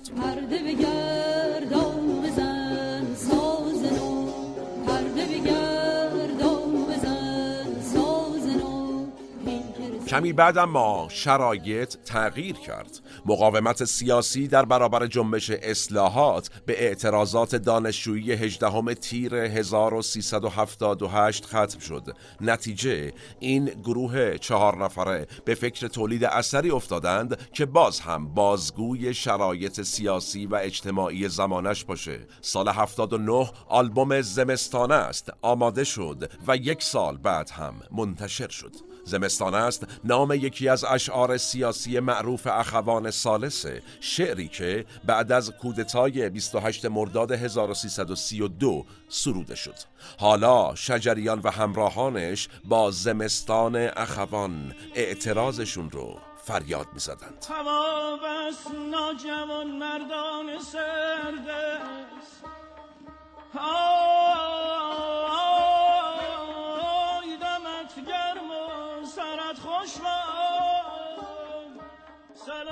کمی 10.14 10.34
بعد 10.34 10.58
اما 10.58 11.08
شرایط 11.12 11.96
تغییر 12.06 12.56
کرد. 12.56 13.00
مقاومت 13.26 13.84
سیاسی 13.84 14.48
در 14.48 14.66
برابر 14.66 15.08
جنبش 15.08 15.50
اصلاحات 15.50 16.50
به 16.66 16.84
اعتراضات 16.84 17.56
دانشجویی 17.56 18.32
18 18.32 18.94
تیر 18.94 19.36
1378 19.36 21.46
ختم 21.46 21.80
شد. 21.80 22.16
نتیجه 22.42 23.14
این 23.40 23.66
گروه 23.66 24.38
چهار 24.38 24.84
نفره 24.84 25.28
به 25.46 25.56
فکر 25.56 25.88
تولید 25.88 26.24
اثری 26.24 26.72
افتادند 26.72 27.52
که 27.52 27.66
باز 27.66 28.00
هم 28.00 28.34
بازگوی 28.34 29.14
شرایط 29.14 29.82
سیاسی 29.82 30.46
و 30.46 30.56
اجتماعی 30.56 31.30
زمانش 31.30 31.86
باشه. 31.86 32.20
سال 32.42 32.70
79 32.70 33.50
آلبوم 33.68 34.22
زمستانه 34.22 34.96
است 34.96 35.30
آماده 35.42 35.84
شد 35.84 36.32
و 36.48 36.58
یک 36.58 36.84
سال 36.84 37.18
بعد 37.18 37.50
هم 37.50 37.74
منتشر 37.92 38.50
شد. 38.50 38.93
زمستان 39.06 39.54
است 39.56 39.88
نام 40.04 40.32
یکی 40.32 40.70
از 40.70 40.84
اشعار 40.84 41.38
سیاسی 41.38 42.00
معروف 42.00 42.48
اخوان 42.48 43.12
سالسه 43.12 43.82
شعری 44.00 44.48
که 44.48 44.86
بعد 45.06 45.32
از 45.32 45.52
کودتای 45.52 46.30
28 46.30 46.86
مرداد 46.86 47.32
1332 47.32 48.86
سروده 49.10 49.56
شد. 49.56 49.76
حالا 50.20 50.76
شجریان 50.76 51.42
و 51.44 51.52
همراهانش 51.52 52.50
با 52.66 52.92
زمستان 52.92 53.76
اخوان 53.76 54.76
اعتراضشون 54.96 55.92
رو 55.92 56.20
فریاد 56.44 56.88
می 56.94 57.00
زدند. 57.00 57.46
ناجوان 58.92 59.68
مردان 59.68 60.60
سردست. 60.60 62.44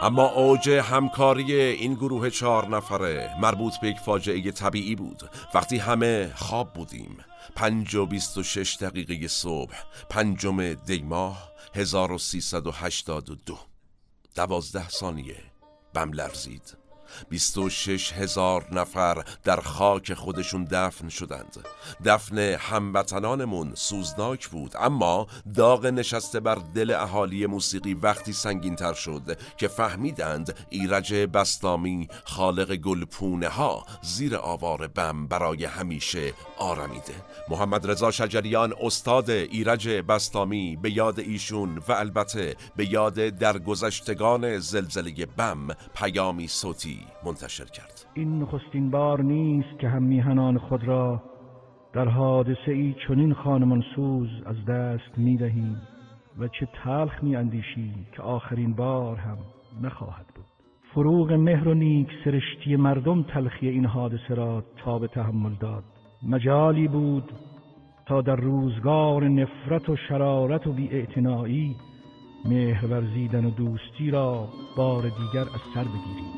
اما 0.01 0.25
اوج 0.25 0.69
همکاری 0.69 1.53
این 1.53 1.93
گروه 1.93 2.29
چهار 2.29 2.67
نفره 2.67 3.35
مربوط 3.39 3.73
به 3.81 3.87
یک 3.87 3.97
فاجعه 3.97 4.51
طبیعی 4.51 4.95
بود. 4.95 5.29
وقتی 5.53 5.77
همه 5.77 6.33
خواب 6.35 6.73
بودیم. 6.73 7.17
پنج 7.55 7.95
و 7.95 8.05
بیست 8.05 8.37
و 8.37 8.43
شش 8.43 8.77
دقیقه 8.81 9.27
صبح. 9.27 9.73
پنجم 10.09 10.73
دیماه 10.73 11.51
1382 11.75 13.57
دوازده 14.35 14.89
ثانیه. 14.89 15.37
بم 15.93 16.11
لرزید. 16.13 16.80
26 17.29 18.13
هزار 18.13 18.65
نفر 18.71 19.23
در 19.43 19.59
خاک 19.61 20.13
خودشون 20.13 20.63
دفن 20.63 21.09
شدند. 21.09 21.57
دفن 22.05 22.37
هموطنانمون 22.37 23.71
سوزناک 23.75 24.47
بود 24.47 24.73
اما 24.79 25.27
داغ 25.55 25.85
نشسته 25.85 26.39
بر 26.39 26.55
دل 26.75 26.91
اهالی 26.91 27.45
موسیقی 27.45 27.93
وقتی 27.93 28.33
سنگین 28.33 28.75
تر 28.75 28.93
شد 28.93 29.37
که 29.57 29.67
فهمیدند 29.67 30.55
ایرج 30.69 31.13
بستامی 31.13 32.07
خالق 32.23 32.75
گلپونه 32.75 33.47
ها 33.47 33.85
زیر 34.01 34.35
آوار 34.35 34.87
بم 34.87 35.27
برای 35.27 35.65
همیشه 35.65 36.33
آرمیده 36.57 37.13
محمد 37.49 37.91
رضا 37.91 38.11
شجریان 38.11 38.73
استاد 38.81 39.29
ایرج 39.29 39.89
بستامی 39.89 40.77
به 40.81 40.91
یاد 40.91 41.19
ایشون 41.19 41.77
و 41.87 41.91
البته 41.91 42.55
به 42.75 42.91
یاد 42.91 43.13
درگذشتگان 43.15 44.59
زلزله 44.59 45.25
بم 45.25 45.67
پیامی 45.95 46.47
صوتی 46.47 47.00
منتشر 47.25 47.65
کرد. 47.65 48.05
این 48.13 48.39
نخستین 48.39 48.91
بار 48.91 49.21
نیست 49.21 49.79
که 49.79 49.89
هم 49.89 50.03
میهنان 50.03 50.57
خود 50.57 50.83
را 50.83 51.23
در 51.93 52.07
حادثه 52.07 52.71
ای 52.71 52.95
چنین 53.07 53.33
خانمان 53.33 53.83
سوز 53.95 54.29
از 54.45 54.65
دست 54.65 55.17
می 55.17 55.37
دهیم 55.37 55.81
و 56.39 56.47
چه 56.47 56.67
تلخ 56.83 57.23
می 57.23 57.35
اندیشیم 57.35 58.07
که 58.11 58.21
آخرین 58.21 58.73
بار 58.73 59.17
هم 59.17 59.37
نخواهد 59.81 60.25
بود. 60.35 60.45
فروغ 60.93 61.31
مهر 61.31 61.67
و 61.67 61.73
نیک 61.73 62.07
سرشتی 62.25 62.75
مردم 62.75 63.23
تلخی 63.23 63.69
این 63.69 63.85
حادثه 63.85 64.33
را 64.33 64.63
تا 64.77 64.99
به 64.99 65.07
تحمل 65.07 65.53
داد. 65.59 65.83
مجالی 66.29 66.87
بود 66.87 67.31
تا 68.05 68.21
در 68.21 68.35
روزگار 68.35 69.27
نفرت 69.27 69.89
و 69.89 69.95
شرارت 69.95 70.67
و 70.67 70.73
بیاعتنایی 70.73 71.75
مهر 72.45 72.85
ورزیدن 72.85 73.45
و 73.45 73.49
دوستی 73.49 74.11
را 74.11 74.47
بار 74.77 75.01
دیگر 75.01 75.41
از 75.41 75.61
سر 75.73 75.83
بگیریم. 75.83 76.31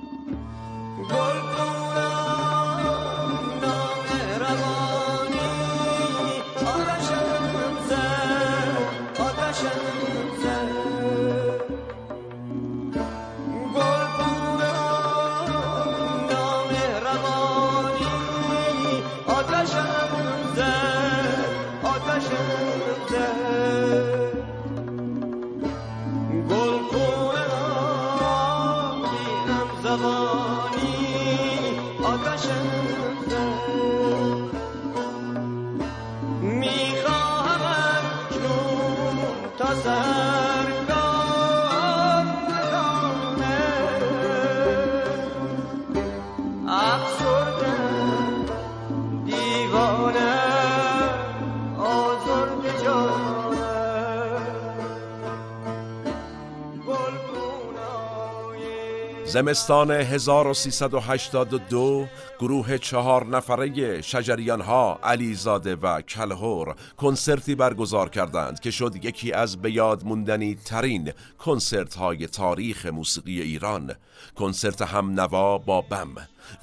زمستان 59.34 59.92
1382 59.92 62.08
گروه 62.40 62.78
چهار 62.78 63.26
نفره 63.26 64.02
شجریان 64.02 64.62
ها 64.62 65.00
علیزاده 65.04 65.76
و 65.76 66.02
کلهور 66.02 66.76
کنسرتی 66.98 67.56
برگزار 67.56 68.10
کردند 68.10 68.60
که 68.60 68.72
شد 68.72 69.06
یکی 69.06 69.32
از 69.32 69.62
به 69.62 69.72
یاد 69.72 70.06
موندنی 70.06 70.56
ترین 70.56 71.12
کنسرت 71.40 71.96
های 71.96 72.28
تاریخ 72.28 72.86
موسیقی 72.86 73.42
ایران. 73.42 73.96
کنسرت 74.36 74.82
هم 74.82 75.20
نوا 75.20 75.58
با 75.58 75.82
بم. 75.82 76.16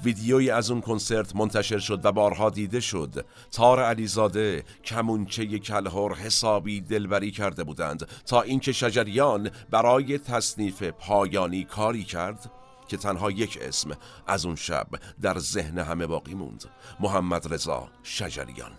ویدیویی 0.03 0.49
از 0.49 0.71
اون 0.71 0.81
کنسرت 0.81 1.35
منتشر 1.35 1.79
شد 1.79 2.05
و 2.05 2.11
بارها 2.11 2.49
دیده 2.49 2.79
شد. 2.79 3.25
تار 3.51 3.83
علیزاده 3.83 4.63
کمونچه 4.83 5.59
کلهور 5.59 6.15
حسابی 6.15 6.81
دلبری 6.81 7.31
کرده 7.31 7.63
بودند 7.63 8.07
تا 8.25 8.41
اینکه 8.41 8.71
شجریان 8.71 9.49
برای 9.69 10.17
تصنیف 10.17 10.83
پایانی 10.83 11.63
کاری 11.63 12.03
کرد. 12.03 12.60
که 12.91 12.97
تنها 12.97 13.31
یک 13.31 13.59
اسم 13.61 13.97
از 14.27 14.45
اون 14.45 14.55
شب 14.55 14.87
در 15.21 15.39
ذهن 15.39 15.77
همه 15.77 16.07
باقی 16.07 16.33
موند. 16.33 16.65
محمد 16.99 17.53
رضا 17.53 17.87
شجریان. 18.03 18.71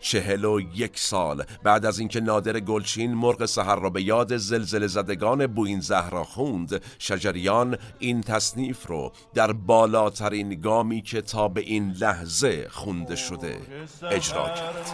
چهل 0.00 0.44
و 0.44 0.60
یک 0.60 0.98
سال 0.98 1.44
بعد 1.62 1.86
از 1.86 1.98
اینکه 1.98 2.20
نادر 2.20 2.60
گلچین 2.60 3.14
مرغ 3.14 3.46
سحر 3.46 3.80
را 3.80 3.90
به 3.90 4.02
یاد 4.02 4.36
زلزله 4.36 4.86
زدگان 4.86 5.46
بوین 5.46 5.80
زهرا 5.80 6.24
خوند 6.24 6.82
شجریان 6.98 7.78
این 7.98 8.20
تصنیف 8.20 8.86
رو 8.86 9.12
در 9.34 9.52
بالاترین 9.52 10.60
گامی 10.60 11.02
که 11.02 11.22
تا 11.22 11.48
به 11.48 11.60
این 11.60 11.90
لحظه 11.90 12.68
خونده 12.70 13.16
شده 13.16 13.60
اجرا 14.10 14.48
کرد. 14.48 14.88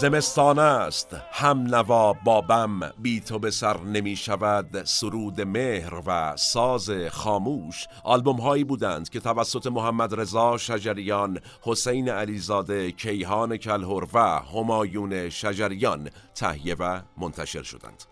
زمستان 0.00 0.58
است. 0.58 1.16
هم 1.32 1.62
نوا 1.62 2.12
بابم 2.12 2.80
بی 2.98 3.20
تو 3.20 3.38
به 3.38 3.50
سر 3.50 3.80
نمی 3.80 4.16
شود. 4.16 4.84
سرود 4.84 5.40
مهر 5.40 6.02
و 6.06 6.36
ساز 6.36 6.90
خاموش. 7.10 7.86
آلبوم 8.04 8.36
هایی 8.36 8.64
بودند 8.64 9.08
که 9.08 9.20
توسط 9.20 9.66
محمد 9.66 10.20
رضا 10.20 10.56
شجریان 10.56 11.40
حسین 11.62 12.08
علیزاده 12.08 12.92
کیهان 12.92 13.56
کلهر 13.56 14.06
و 14.12 14.18
همایون 14.18 15.30
شجریان 15.30 16.10
تهیه 16.34 16.74
و 16.74 17.00
منتشر 17.16 17.62
شدند. 17.62 18.04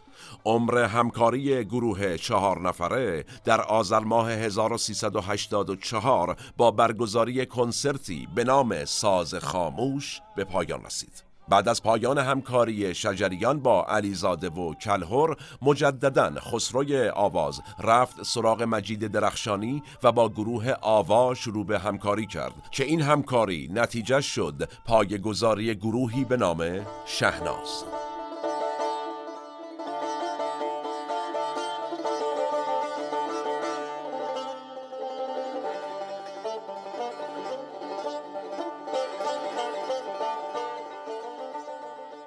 عمر 0.45 0.79
همکاری 0.79 1.65
گروه 1.65 2.17
چهار 2.17 2.61
نفره 2.61 3.25
در 3.45 3.61
آذر 3.61 4.01
ماه 4.01 4.31
1384 4.31 6.37
با 6.57 6.71
برگزاری 6.71 7.47
کنسرتی 7.47 8.29
به 8.35 8.45
نام 8.45 8.85
ساز 8.85 9.35
خاموش 9.35 10.21
به 10.37 10.45
پایان 10.45 10.85
رسید. 10.85 11.34
بعد 11.49 11.69
از 11.69 11.83
پایان 11.83 12.19
همکاری 12.19 12.95
شجریان 12.95 13.61
با 13.61 13.85
علیزاده 13.85 14.49
و 14.49 14.75
کلهر 14.75 15.37
مجددا 15.63 16.41
خسروی 16.41 17.09
آواز 17.09 17.61
رفت 17.81 18.23
سراغ 18.23 18.63
مجید 18.63 19.07
درخشانی 19.07 19.83
و 20.03 20.13
با 20.13 20.29
گروه 20.29 20.73
آوا 20.81 21.35
شروع 21.35 21.67
به 21.67 21.79
همکاری 21.79 22.27
کرد 22.27 22.55
که 22.71 22.85
این 22.85 23.03
همکاری 23.03 23.71
نتیجه 23.75 24.21
شد 24.21 24.69
پایگذاری 24.85 25.75
گروهی 25.75 26.25
به 26.25 26.37
نام 26.37 26.87
شهناز. 27.07 27.85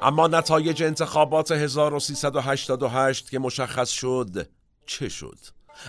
اما 0.07 0.27
نتایج 0.27 0.83
انتخابات 0.83 1.51
1388 1.51 3.29
که 3.29 3.39
مشخص 3.39 3.89
شد 3.89 4.49
چه 4.85 5.09
شد؟ 5.09 5.37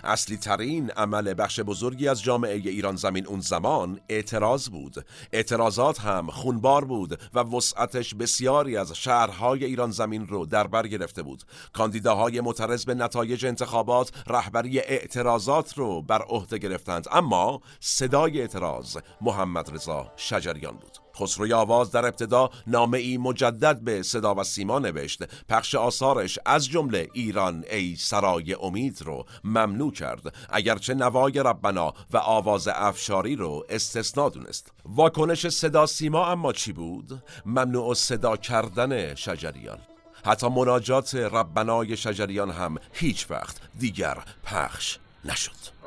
اصلی 0.04 0.36
ترین 0.36 0.90
عمل 0.90 1.34
بخش 1.38 1.60
بزرگی 1.60 2.08
از 2.08 2.22
جامعه 2.22 2.54
ایران 2.54 2.96
زمین 2.96 3.26
اون 3.26 3.40
زمان 3.40 4.00
اعتراض 4.08 4.68
بود. 4.68 5.06
اعتراضات 5.32 6.00
هم 6.00 6.30
خونبار 6.30 6.84
بود 6.84 7.20
و 7.34 7.38
وسعتش 7.40 8.14
بسیاری 8.14 8.76
از 8.76 8.92
شهرهای 8.92 9.64
ایران 9.64 9.90
زمین 9.90 10.26
رو 10.26 10.46
در 10.46 10.66
بر 10.66 10.86
گرفته 10.86 11.22
بود. 11.22 11.42
کاندیداهای 11.72 12.40
معترض 12.40 12.84
به 12.84 12.94
نتایج 12.94 13.46
انتخابات 13.46 14.12
رهبری 14.26 14.80
اعتراضات 14.80 15.78
رو 15.78 16.02
بر 16.02 16.22
عهده 16.22 16.58
گرفتند. 16.58 17.06
اما 17.12 17.60
صدای 17.80 18.40
اعتراض 18.40 18.96
محمد 19.20 19.74
رضا 19.74 20.12
شجریان 20.16 20.76
بود. 20.76 21.07
خسروی 21.20 21.52
آواز 21.52 21.90
در 21.90 22.06
ابتدا 22.06 22.50
نامه 22.66 22.98
ای 22.98 23.18
مجدد 23.18 23.80
به 23.80 24.02
صدا 24.02 24.34
و 24.34 24.44
سیما 24.44 24.78
نوشت. 24.78 25.22
پخش 25.48 25.74
آثارش 25.74 26.38
از 26.46 26.66
جمله 26.68 27.08
ایران 27.12 27.64
ای 27.70 27.96
سرای 27.96 28.54
امید 28.54 29.02
رو 29.02 29.24
ممنوع 29.44 29.92
کرد. 29.92 30.34
اگرچه 30.50 30.94
نوای 30.94 31.32
ربنا 31.32 31.94
و 32.12 32.16
آواز 32.16 32.68
افشاری 32.68 33.36
رو 33.36 33.66
استثنا 33.68 34.28
دونست. 34.28 34.72
واکنش 34.84 35.48
صدا 35.48 35.86
سیما 35.86 36.26
اما 36.26 36.52
چی 36.52 36.72
بود؟ 36.72 37.22
ممنوع 37.46 37.94
صدا 37.94 38.36
کردن 38.36 39.14
شجریان. 39.14 39.78
حتی 40.24 40.48
مناجات 40.48 41.14
ربنای 41.14 41.96
شجریان 41.96 42.50
هم 42.50 42.76
هیچ 42.92 43.30
وقت 43.30 43.56
دیگر 43.78 44.18
پخش 44.44 44.98
نشد. 45.24 45.78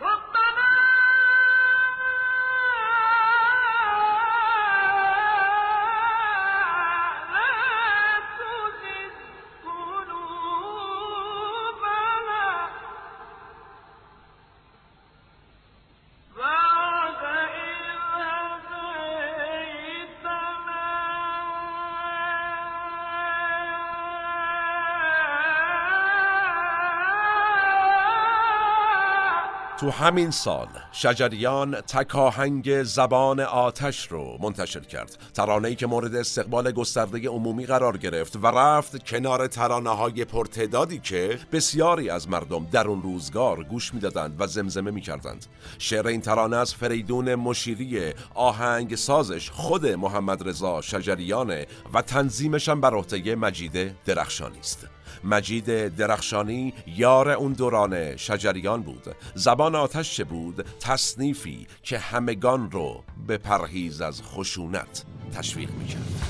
تو 29.82 29.90
همین 29.90 30.32
سال 30.32 30.68
شجریان 30.92 31.82
تکاهنگ 31.82 32.84
زبان 32.84 33.40
آتش 33.40 34.08
رو 34.08 34.38
منتشر 34.42 34.80
کرد. 34.80 35.18
ترانه‌ای 35.34 35.76
که 35.76 35.88
مورد 35.88 36.16
استقبال 36.16 36.72
گسترده 36.72 37.30
عمومی 37.30 37.66
قرار 37.66 37.98
گرفت 37.98 38.36
و 38.36 38.48
رفت 38.48 39.06
کنار 39.06 39.48
ترانه 39.48 39.90
های 39.90 40.26
پرتعدادی 40.26 41.00
که 41.00 41.40
بسیاری 41.52 42.10
از 42.10 42.30
مردم 42.30 42.66
در 42.72 42.88
اون 42.88 43.02
روزگار 43.02 43.64
گوش 43.64 43.94
می‌دادند 43.94 44.36
و 44.40 44.48
زمزمه 44.48 44.92
می‌کردند. 44.92 45.46
شعر 45.80 46.08
این 46.08 46.22
ترانه 46.22 46.58
از 46.58 46.76
فریدون 46.76 47.36
مشیری 47.36 48.14
آهنگ 48.36 48.96
سازش 48.96 49.50
خود 49.50 49.86
محمد 49.86 50.50
رضا 50.50 50.82
شجریانه 50.82 51.68
و 51.94 52.02
تنظیمش 52.02 52.70
هم 52.70 52.82
بر 52.82 52.94
عهده 52.94 53.36
مجید 53.36 54.04
درخشانی 54.06 54.60
است. 54.60 54.88
مجید 55.24 55.96
درخشانی 55.96 56.74
یار 56.88 57.30
اون 57.30 57.54
دوران 57.54 58.18
شجریان 58.18 58.82
بود. 58.82 59.16
زبان 59.36 59.71
آتش 59.76 60.16
چه 60.16 60.24
بود؟ 60.24 60.66
تصنیفی 60.80 61.68
که 61.84 61.98
همگان 61.98 62.72
رو 62.72 63.04
به 63.28 63.38
پرهیز 63.38 64.02
از 64.02 64.24
خشونت 64.24 65.06
تشویق 65.34 65.72
می‌کرد. 65.72 66.28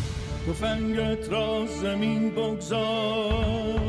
فنگت 0.53 1.30
را 1.30 1.65
زمین 1.65 2.30
بگذار 2.30 3.81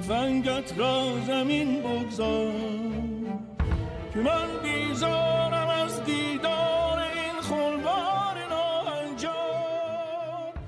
فنگت 0.00 0.78
را 0.78 1.12
زمین 1.26 1.82
بگذار 1.82 2.52
که 4.14 4.18
من 4.18 4.62
بیزارم 4.62 5.68
از 5.68 6.04
دیدار 6.04 6.98
این 6.98 7.40
خلوار 7.42 8.19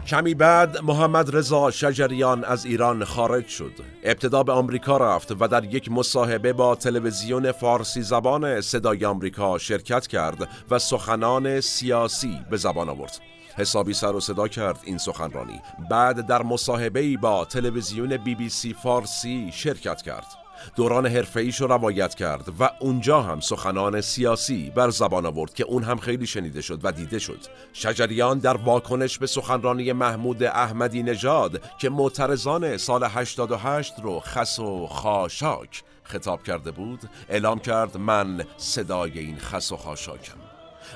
کمی 0.07 0.35
بعد 0.35 0.79
محمد 0.79 1.37
رضا 1.37 1.71
شجریان 1.71 2.45
از 2.45 2.65
ایران 2.65 3.05
خارج 3.05 3.47
شد. 3.47 3.73
ابتدا 4.03 4.43
به 4.43 4.53
آمریکا 4.53 4.97
رفت 4.97 5.33
و 5.41 5.49
در 5.49 5.65
یک 5.65 5.93
مصاحبه 5.93 6.53
با 6.53 6.75
تلویزیون 6.75 7.53
فارسی 7.53 8.03
زبان 8.03 8.61
صدای 8.61 9.05
آمریکا 9.05 9.59
شرکت 9.59 10.07
کرد 10.07 10.49
و 10.71 10.79
سخنان 10.79 11.61
سیاسی 11.61 12.39
به 12.51 12.57
زبان 12.57 12.89
آورد. 12.89 13.21
حسابی 13.57 13.95
سر 13.95 14.17
و 14.17 14.21
صدا 14.21 14.49
کرد 14.49 14.81
این 14.85 14.99
سخنرانی. 14.99 15.61
بعد 15.91 16.27
در 16.27 16.43
مصاحبه 16.43 17.17
با 17.17 17.45
تلویزیون 17.45 18.17
بی 18.17 18.35
بی 18.35 18.49
سی 18.49 18.75
فارسی 18.83 19.51
شرکت 19.53 20.03
کرد. 20.03 20.42
دوران 20.77 21.07
حرفه‌ایش 21.07 21.61
رو 21.61 21.67
روایت 21.67 22.15
کرد 22.15 22.49
و 22.61 22.71
اونجا 22.81 23.23
هم 23.23 23.41
سخنان 23.41 24.01
سیاسی 24.01 24.71
بر 24.71 24.91
زبان 24.91 25.27
آورد 25.27 25.55
که 25.55 25.65
اون 25.65 25.83
هم 25.83 25.97
خیلی 25.97 26.27
شنیده 26.27 26.61
شد 26.61 26.81
و 26.83 26.93
دیده 26.93 27.19
شد. 27.19 27.41
شجریان 27.73 28.39
در 28.39 28.57
واکنش 28.57 29.19
به 29.19 29.27
سخنرانی 29.27 29.93
محمود 29.93 30.43
احمدی 30.43 31.03
نژاد 31.03 31.63
که 31.79 31.91
معترضان 31.91 32.77
سال 32.77 33.05
88 33.05 33.95
رو 34.03 34.21
خس 34.21 34.59
و 34.59 34.87
خاشاک 34.87 35.83
خطاب 36.03 36.43
کرده 36.43 36.71
بود 36.71 37.01
اعلام 37.29 37.59
کرد 37.59 37.97
من 37.97 38.45
صدای 38.57 39.19
این 39.19 39.39
خس 39.39 39.73
و 39.73 39.77
خاشاکم. 39.77 40.42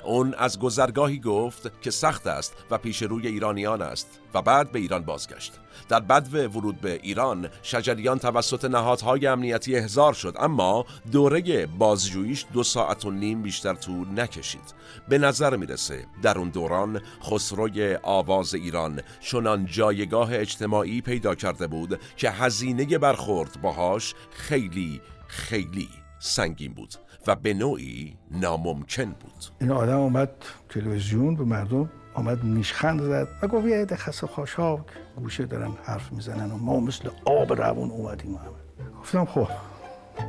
اون 0.05 0.35
از 0.35 0.59
گذرگاهی 0.59 1.19
گفت 1.19 1.83
که 1.83 1.91
سخت 1.91 2.27
است 2.27 2.55
و 2.71 2.79
پیش 2.79 3.03
روی 3.03 3.27
ایرانیان 3.27 3.83
است 3.83 4.21
و 4.35 4.43
بعد 4.43 4.73
به 4.73 4.79
ایران 4.79 5.03
بازگشت. 5.03 5.53
در 5.89 6.01
بدو 6.01 6.49
ورود 6.49 6.81
به 6.81 7.01
ایران 7.03 7.49
شجریان 7.63 8.19
توسط 8.19 8.65
نهادهای 8.65 9.27
امنیتی 9.27 9.77
احضار 9.77 10.13
شد 10.13 10.35
اما 10.39 10.87
دوره 11.13 11.67
بازجوییش 11.67 12.47
دو 12.53 12.63
ساعت 12.63 13.05
و 13.05 13.11
نیم 13.11 13.43
بیشتر 13.43 13.75
طول 13.75 14.21
نکشید. 14.21 14.75
به 15.09 15.19
نظر 15.19 15.57
می‌رسه 15.57 16.07
در 16.23 16.39
اون 16.39 16.49
دوران 16.49 17.01
خسروی 17.23 17.99
آواز 18.03 18.55
ایران 18.55 19.03
چنان 19.21 19.67
جایگاه 19.67 20.35
اجتماعی 20.35 21.01
پیدا 21.01 21.35
کرده 21.35 21.67
بود 21.67 22.01
که 22.17 22.31
هزینه 22.31 22.99
برخورد 22.99 23.61
باهاش 23.63 24.15
خیلی 24.31 25.01
خیلی 25.27 25.89
سنگین 26.19 26.75
بود. 26.75 26.95
و 27.27 27.35
به 27.35 27.55
نوعی 27.55 28.17
ناممکن 28.31 29.05
بود. 29.05 29.45
این 29.61 29.71
آدم 29.71 29.99
اومد 29.99 30.31
تلویزیون 30.69 31.37
به 31.37 31.45
مردم 31.45 31.91
آمد 32.15 32.45
نیشخند 32.45 33.03
زد 33.03 33.29
و 33.43 33.47
گفت 33.47 33.67
یه 33.67 33.77
عده 33.77 33.97
خسته 33.97 34.27
خاشاک 34.27 34.81
گوشه 35.17 35.47
دارن 35.47 35.71
حرف 35.85 36.13
می‌زنن 36.13 36.51
و 36.51 36.57
ما 36.57 36.81
مثل 36.81 37.11
آب 37.25 37.53
روون 37.53 37.91
اومدیم 37.91 38.35
همه. 38.35 38.91
گفتم 39.01 39.25
خب 39.25 39.49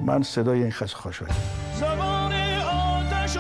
من 0.06 0.24
صدای 0.24 0.62
این 0.62 0.72
خسته 0.72 0.98
خاشاک 0.98 1.32
زبان 1.80 2.34
آتش 2.64 3.38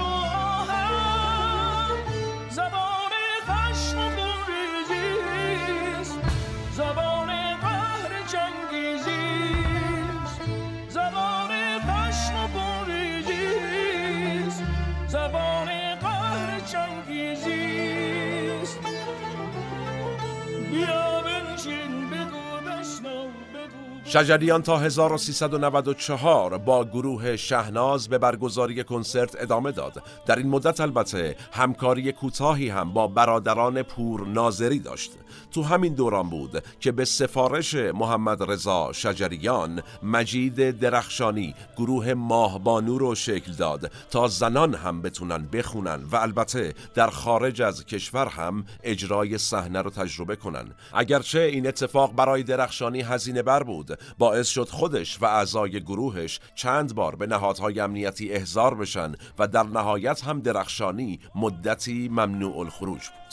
شجریان 24.09 24.61
تا 24.61 24.77
1394 24.77 26.57
با 26.57 26.85
گروه 26.85 27.35
شهناز 27.35 28.09
به 28.09 28.17
برگزاری 28.17 28.83
کنسرت 28.83 29.41
ادامه 29.41 29.71
داد. 29.71 30.03
در 30.25 30.35
این 30.35 30.47
مدت 30.47 30.81
البته 30.81 31.35
همکاری 31.51 32.11
کوتاهی 32.11 32.69
هم 32.69 32.93
با 32.93 33.07
برادران 33.07 33.83
پور 33.83 34.27
ناظری 34.27 34.79
داشت. 34.79 35.11
تو 35.51 35.63
همین 35.63 35.93
دوران 35.93 36.29
بود 36.29 36.63
که 36.79 36.91
به 36.91 37.05
سفارش 37.05 37.75
محمد 37.75 38.51
رضا 38.51 38.93
شجریان 38.93 39.83
مجید 40.03 40.79
درخشانی 40.79 41.55
گروه 41.77 42.13
ماهبانو 42.13 42.97
رو 42.97 43.15
شکل 43.15 43.51
داد 43.51 43.91
تا 44.11 44.27
زنان 44.27 44.75
هم 44.75 45.01
بتونن 45.01 45.47
بخونن 45.53 46.03
و 46.11 46.15
البته 46.15 46.73
در 46.95 47.09
خارج 47.09 47.61
از 47.61 47.85
کشور 47.85 48.27
هم 48.27 48.65
اجرای 48.83 49.37
صحنه 49.37 49.81
رو 49.81 49.89
تجربه 49.89 50.35
کنن 50.35 50.65
اگرچه 50.93 51.39
این 51.39 51.67
اتفاق 51.67 52.15
برای 52.15 52.43
درخشانی 52.43 53.01
هزینه 53.01 53.41
بر 53.41 53.63
بود 53.63 53.96
باعث 54.17 54.47
شد 54.47 54.69
خودش 54.69 55.21
و 55.21 55.25
اعضای 55.25 55.81
گروهش 55.81 56.39
چند 56.55 56.95
بار 56.95 57.15
به 57.15 57.27
نهادهای 57.27 57.79
امنیتی 57.79 58.31
احضار 58.31 58.75
بشن 58.75 59.11
و 59.39 59.47
در 59.47 59.63
نهایت 59.63 60.23
هم 60.23 60.39
درخشانی 60.39 61.19
مدتی 61.35 62.09
ممنوع 62.09 62.57
الخروج 62.59 63.01
بود. 63.09 63.27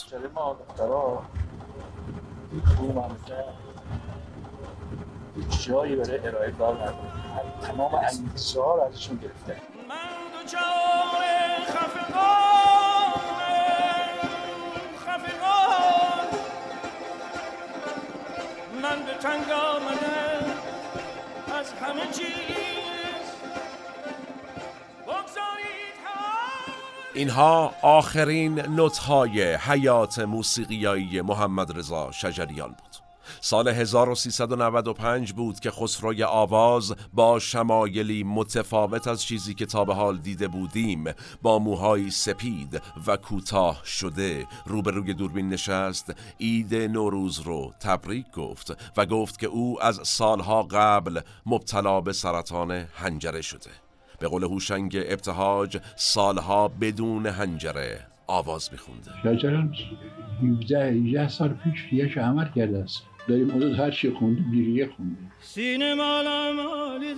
جایی 5.65 5.95
برای 5.95 6.27
ارائه 6.27 6.51
کار 6.51 6.75
نداره 6.75 6.95
تمام 7.61 7.95
انگیزه 7.95 8.61
ها 8.61 8.75
رو 8.75 8.81
ازشون 8.81 9.17
گرفته 9.17 9.61
من 9.89 9.95
دوچار 10.33 11.21
خفقانم 11.67 13.05
خفقان 14.97 16.27
من 18.81 19.05
به 19.05 19.13
تنگ 19.21 19.51
آمدم 19.51 20.34
از 21.55 21.73
اینها 27.13 27.73
آخرین 27.81 28.59
نوت‌های 28.59 29.53
حیات 29.53 30.19
موسیقیایی 30.19 31.21
محمد 31.21 31.77
رضا 31.77 32.11
شجریان 32.11 32.69
بود. 32.69 32.94
سال 33.45 33.67
1395 33.67 35.33
بود 35.33 35.59
که 35.59 35.71
خسروی 35.71 36.23
آواز 36.23 36.95
با 37.13 37.39
شمایلی 37.39 38.23
متفاوت 38.23 39.07
از 39.07 39.23
چیزی 39.23 39.53
که 39.53 39.65
تا 39.65 39.85
به 39.85 39.93
حال 39.93 40.17
دیده 40.17 40.47
بودیم 40.47 41.03
با 41.41 41.59
موهای 41.59 42.09
سپید 42.09 42.81
و 43.07 43.17
کوتاه 43.17 43.81
شده 43.85 44.47
روبروی 44.65 45.13
دوربین 45.13 45.49
نشست 45.49 46.13
عید 46.39 46.75
نوروز 46.75 47.39
رو 47.39 47.73
تبریک 47.79 48.31
گفت 48.31 48.77
و 48.97 49.05
گفت 49.05 49.39
که 49.39 49.47
او 49.47 49.83
از 49.83 49.99
سالها 50.03 50.63
قبل 50.63 51.19
مبتلا 51.45 52.01
به 52.01 52.13
سرطان 52.13 52.71
هنجره 52.71 53.41
شده. 53.41 53.71
به 54.19 54.27
قول 54.27 54.43
هوشنگ 54.43 54.97
ابتهاج 55.05 55.77
سالها 55.95 56.67
بدون 56.67 57.25
هنجره 57.25 57.99
آواز 58.27 58.69
میخونده. 58.71 59.11
شجران 59.23 59.75
17 60.43 60.91
18 60.91 61.27
سال 61.29 61.49
پیش 61.49 61.93
یه 61.93 62.23
عمل 62.23 62.49
کرده 62.55 62.77
است. 62.83 63.14
داریم 63.27 63.51
حدود 63.51 63.79
هر 63.79 63.91
چی 63.91 64.11
خونده 64.11 64.41
بیریه 64.41 64.89
خونده. 64.97 65.17
سینه 65.41 65.93
مالا 65.93 66.51
مالی 66.51 67.13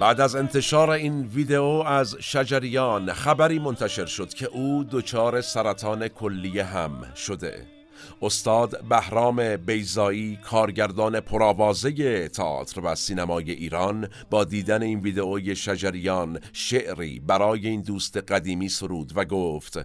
بعد 0.00 0.20
از 0.20 0.36
انتشار 0.36 0.90
این 0.90 1.22
ویدئو 1.22 1.82
از 1.86 2.16
شجریان 2.20 3.12
خبری 3.12 3.58
منتشر 3.58 4.06
شد 4.06 4.34
که 4.34 4.46
او 4.46 4.84
دچار 4.90 5.40
سرطان 5.40 6.08
کلیه 6.08 6.64
هم 6.64 7.12
شده. 7.16 7.77
استاد 8.22 8.84
بهرام 8.84 9.56
بیزایی 9.56 10.36
کارگردان 10.36 11.20
پرآوازه 11.20 12.28
تئاتر 12.28 12.80
و 12.80 12.94
سینمای 12.94 13.50
ایران 13.50 14.08
با 14.30 14.44
دیدن 14.44 14.82
این 14.82 15.00
ویدئوی 15.00 15.56
شجریان 15.56 16.40
شعری 16.52 17.20
برای 17.20 17.68
این 17.68 17.80
دوست 17.80 18.16
قدیمی 18.16 18.68
سرود 18.68 19.12
و 19.16 19.24
گفت 19.24 19.78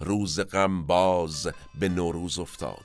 روز 0.00 0.40
غم 0.40 0.86
باز 0.86 1.48
به 1.80 1.88
نوروز 1.88 2.38
افتاد. 2.38 2.84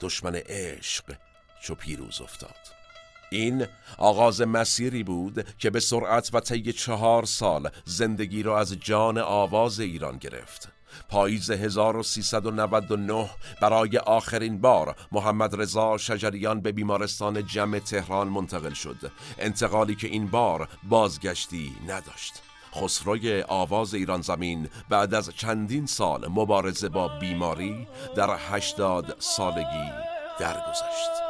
دشمن 0.00 0.34
عشق 0.34 1.16
چو 1.62 1.74
پیروز 1.74 2.20
افتاد. 2.20 2.56
این 3.30 3.66
آغاز 3.98 4.40
مسیری 4.40 5.02
بود 5.02 5.46
که 5.58 5.70
به 5.70 5.80
سرعت 5.80 6.30
و 6.32 6.40
طی 6.40 6.72
چهار 6.72 7.24
سال 7.24 7.70
زندگی 7.84 8.42
را 8.42 8.58
از 8.58 8.72
جان 8.72 9.18
آواز 9.18 9.80
ایران 9.80 10.18
گرفت. 10.18 10.73
پاییز 11.08 11.50
1399 11.50 13.30
برای 13.60 13.98
آخرین 13.98 14.60
بار 14.60 14.96
محمد 15.12 15.60
رضا 15.60 15.98
شجریان 15.98 16.60
به 16.60 16.72
بیمارستان 16.72 17.46
جمع 17.46 17.78
تهران 17.78 18.28
منتقل 18.28 18.72
شد. 18.72 19.12
انتقالی 19.38 19.94
که 19.94 20.06
این 20.06 20.26
بار 20.26 20.68
بازگشتی 20.88 21.72
نداشت. 21.88 22.42
خسروی 22.74 23.42
آواز 23.48 23.94
ایران 23.94 24.20
زمین 24.20 24.68
بعد 24.88 25.14
از 25.14 25.30
چندین 25.36 25.86
سال 25.86 26.28
مبارزه 26.28 26.88
با 26.88 27.08
بیماری 27.08 27.86
در 28.16 28.36
هشتاد 28.50 29.16
سالگی 29.18 29.90
درگذشت. 30.38 31.24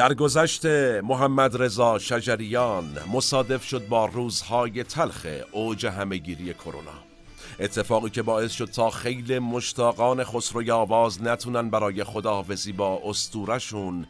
در 0.00 0.14
گذشت 0.14 0.66
محمد 1.02 1.62
رضا 1.62 1.98
شجریان 1.98 2.98
مصادف 3.12 3.64
شد 3.64 3.88
با 3.88 4.06
روزهای 4.06 4.84
تلخ 4.84 5.26
اوج 5.52 5.86
همهگیری 5.86 6.54
کرونا. 6.54 6.90
اتفاقی 7.58 8.10
که 8.10 8.22
باعث 8.22 8.52
شد 8.52 8.64
تا 8.64 8.90
خیلی 8.90 9.38
مشتاقان 9.38 10.24
خسروی 10.24 10.70
آواز 10.70 11.22
نتونن 11.22 11.70
برای 11.70 12.04
خداحافظی 12.04 12.72
با 12.72 13.00
استورشون 13.04 14.06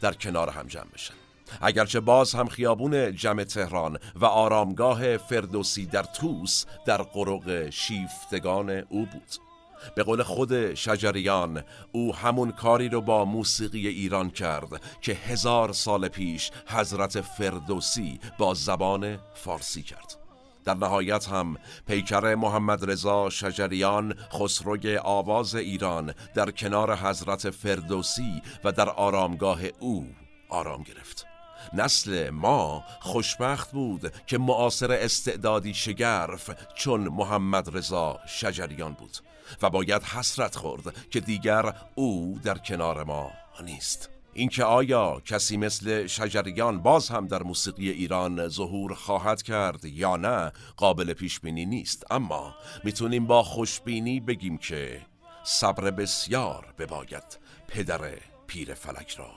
در 0.00 0.12
کنار 0.12 0.50
هم 0.50 0.66
جمع 0.66 0.90
بشن. 0.94 1.14
اگرچه 1.60 2.00
باز 2.00 2.34
هم 2.34 2.48
خیابون 2.48 3.16
جمع 3.16 3.44
تهران 3.44 3.98
و 4.16 4.24
آرامگاه 4.24 5.16
فردوسی 5.16 5.86
در 5.86 6.02
توس 6.02 6.64
در 6.86 7.02
قرق 7.02 7.70
شیفتگان 7.70 8.70
او 8.70 9.06
بود. 9.06 9.51
به 9.94 10.02
قول 10.02 10.22
خود 10.22 10.74
شجریان 10.74 11.62
او 11.92 12.16
همون 12.16 12.52
کاری 12.52 12.88
رو 12.88 13.00
با 13.00 13.24
موسیقی 13.24 13.88
ایران 13.88 14.30
کرد 14.30 14.82
که 15.00 15.12
هزار 15.12 15.72
سال 15.72 16.08
پیش 16.08 16.50
حضرت 16.66 17.20
فردوسی 17.20 18.20
با 18.38 18.54
زبان 18.54 19.18
فارسی 19.34 19.82
کرد. 19.82 20.16
در 20.64 20.74
نهایت 20.74 21.28
هم 21.28 21.56
پیکر 21.86 22.34
محمد 22.34 22.90
رضا 22.90 23.30
شجریان 23.30 24.14
خسروی 24.32 24.98
آواز 24.98 25.54
ایران 25.54 26.14
در 26.34 26.50
کنار 26.50 26.96
حضرت 26.96 27.50
فردوسی 27.50 28.42
و 28.64 28.72
در 28.72 28.88
آرامگاه 28.88 29.60
او 29.80 30.06
آرام 30.48 30.82
گرفت. 30.82 31.26
نسل 31.72 32.30
ما 32.30 32.84
خوشبخت 33.00 33.72
بود 33.72 34.12
که 34.26 34.38
معاصر 34.38 34.92
استعدادی 34.92 35.74
شگرف 35.74 36.50
چون 36.74 37.00
محمد 37.00 37.76
رضا 37.76 38.18
شجریان 38.26 38.92
بود. 38.92 39.16
و 39.62 39.70
باید 39.70 40.02
حسرت 40.02 40.56
خورد 40.56 41.08
که 41.10 41.20
دیگر 41.20 41.74
او 41.94 42.40
در 42.44 42.58
کنار 42.58 43.04
ما 43.04 43.30
نیست. 43.64 44.08
اینکه 44.34 44.64
آیا 44.64 45.20
کسی 45.20 45.56
مثل 45.56 46.06
شجریان 46.06 46.82
باز 46.82 47.08
هم 47.08 47.26
در 47.26 47.42
موسیقی 47.42 47.90
ایران 47.90 48.48
ظهور 48.48 48.94
خواهد 48.94 49.42
کرد 49.42 49.84
یا 49.84 50.16
نه 50.16 50.52
قابل 50.76 51.12
پیش 51.12 51.40
بینی 51.40 51.66
نیست. 51.66 52.12
اما 52.12 52.54
می‌تونیم 52.84 53.26
با 53.26 53.42
خوشبینی 53.42 54.20
بگیم 54.20 54.58
که 54.58 55.00
صبر 55.44 55.90
بسیار 55.90 56.74
بباید 56.78 57.38
پدر 57.68 58.00
پیر 58.46 58.74
فلک 58.74 59.10
را. 59.10 59.30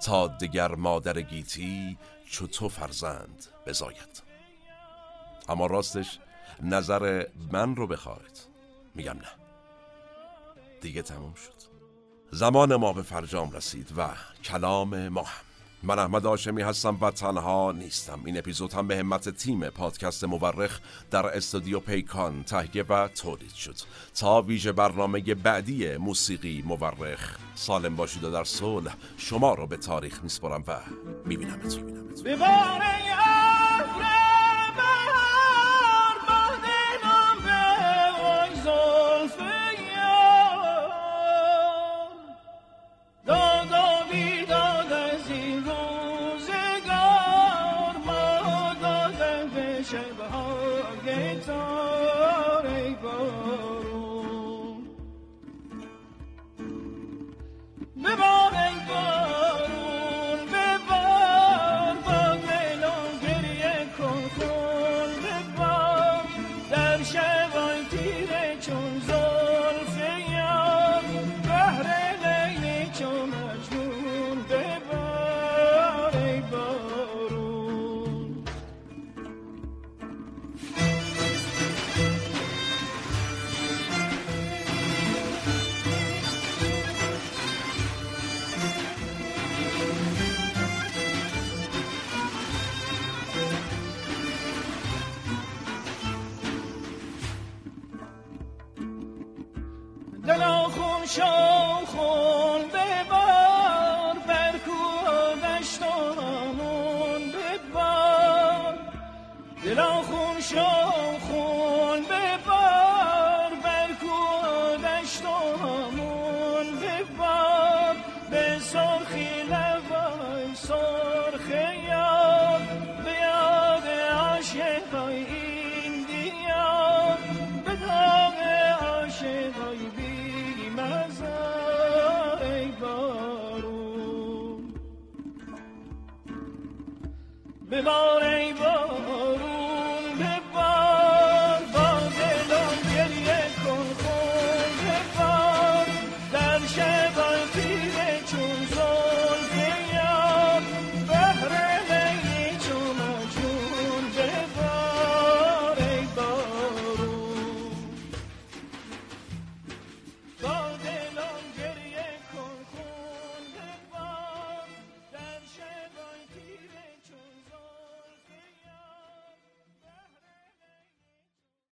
تا 0.00 0.26
دیگر 0.26 0.74
مادر 0.74 1.20
گیتی 1.20 1.98
تو 2.52 2.68
فرزند 2.68 3.46
بزاید. 3.66 4.22
اما 5.48 5.66
راستش 5.66 6.18
نظر 6.62 7.26
من 7.52 7.76
رو 7.76 7.86
بخواید. 7.86 8.46
میگم 8.94 9.12
نه. 9.12 9.43
دیگه 10.84 11.02
تموم 11.02 11.34
شد. 11.34 11.68
زمان 12.30 12.76
ما 12.76 12.92
به 12.92 13.02
فرجام 13.02 13.50
رسید 13.50 13.92
و 13.96 14.08
کلام 14.44 15.08
ما 15.08 15.22
هم. 15.22 15.44
من 15.82 15.98
احمد 15.98 16.26
آشمی 16.26 16.62
هستم 16.62 16.98
و 17.00 17.10
تنها 17.10 17.72
نیستم. 17.72 18.20
این 18.24 18.38
اپیزود 18.38 18.72
هم 18.72 18.86
به 18.86 18.96
همت 18.96 19.28
تیم 19.28 19.68
پادکست 19.68 20.24
مورخ 20.24 20.80
در 21.10 21.26
استودیو 21.26 21.80
پیکان 21.80 22.44
تهیه 22.44 22.82
و 22.82 23.08
تولید 23.08 23.54
شد. 23.54 23.74
تا 24.14 24.42
ویژه 24.42 24.72
برنامه 24.72 25.20
بعدی 25.20 25.96
موسیقی 25.96 26.62
مورخ. 26.66 27.38
سالم 27.54 27.96
باشید 27.96 28.24
و 28.24 28.30
در 28.30 28.44
صلح 28.44 28.96
شما 29.16 29.54
رو 29.54 29.66
به 29.66 29.76
تاریخ 29.76 30.22
میسپرم 30.22 30.64
و 30.66 30.80
میبینمتون. 31.24 32.14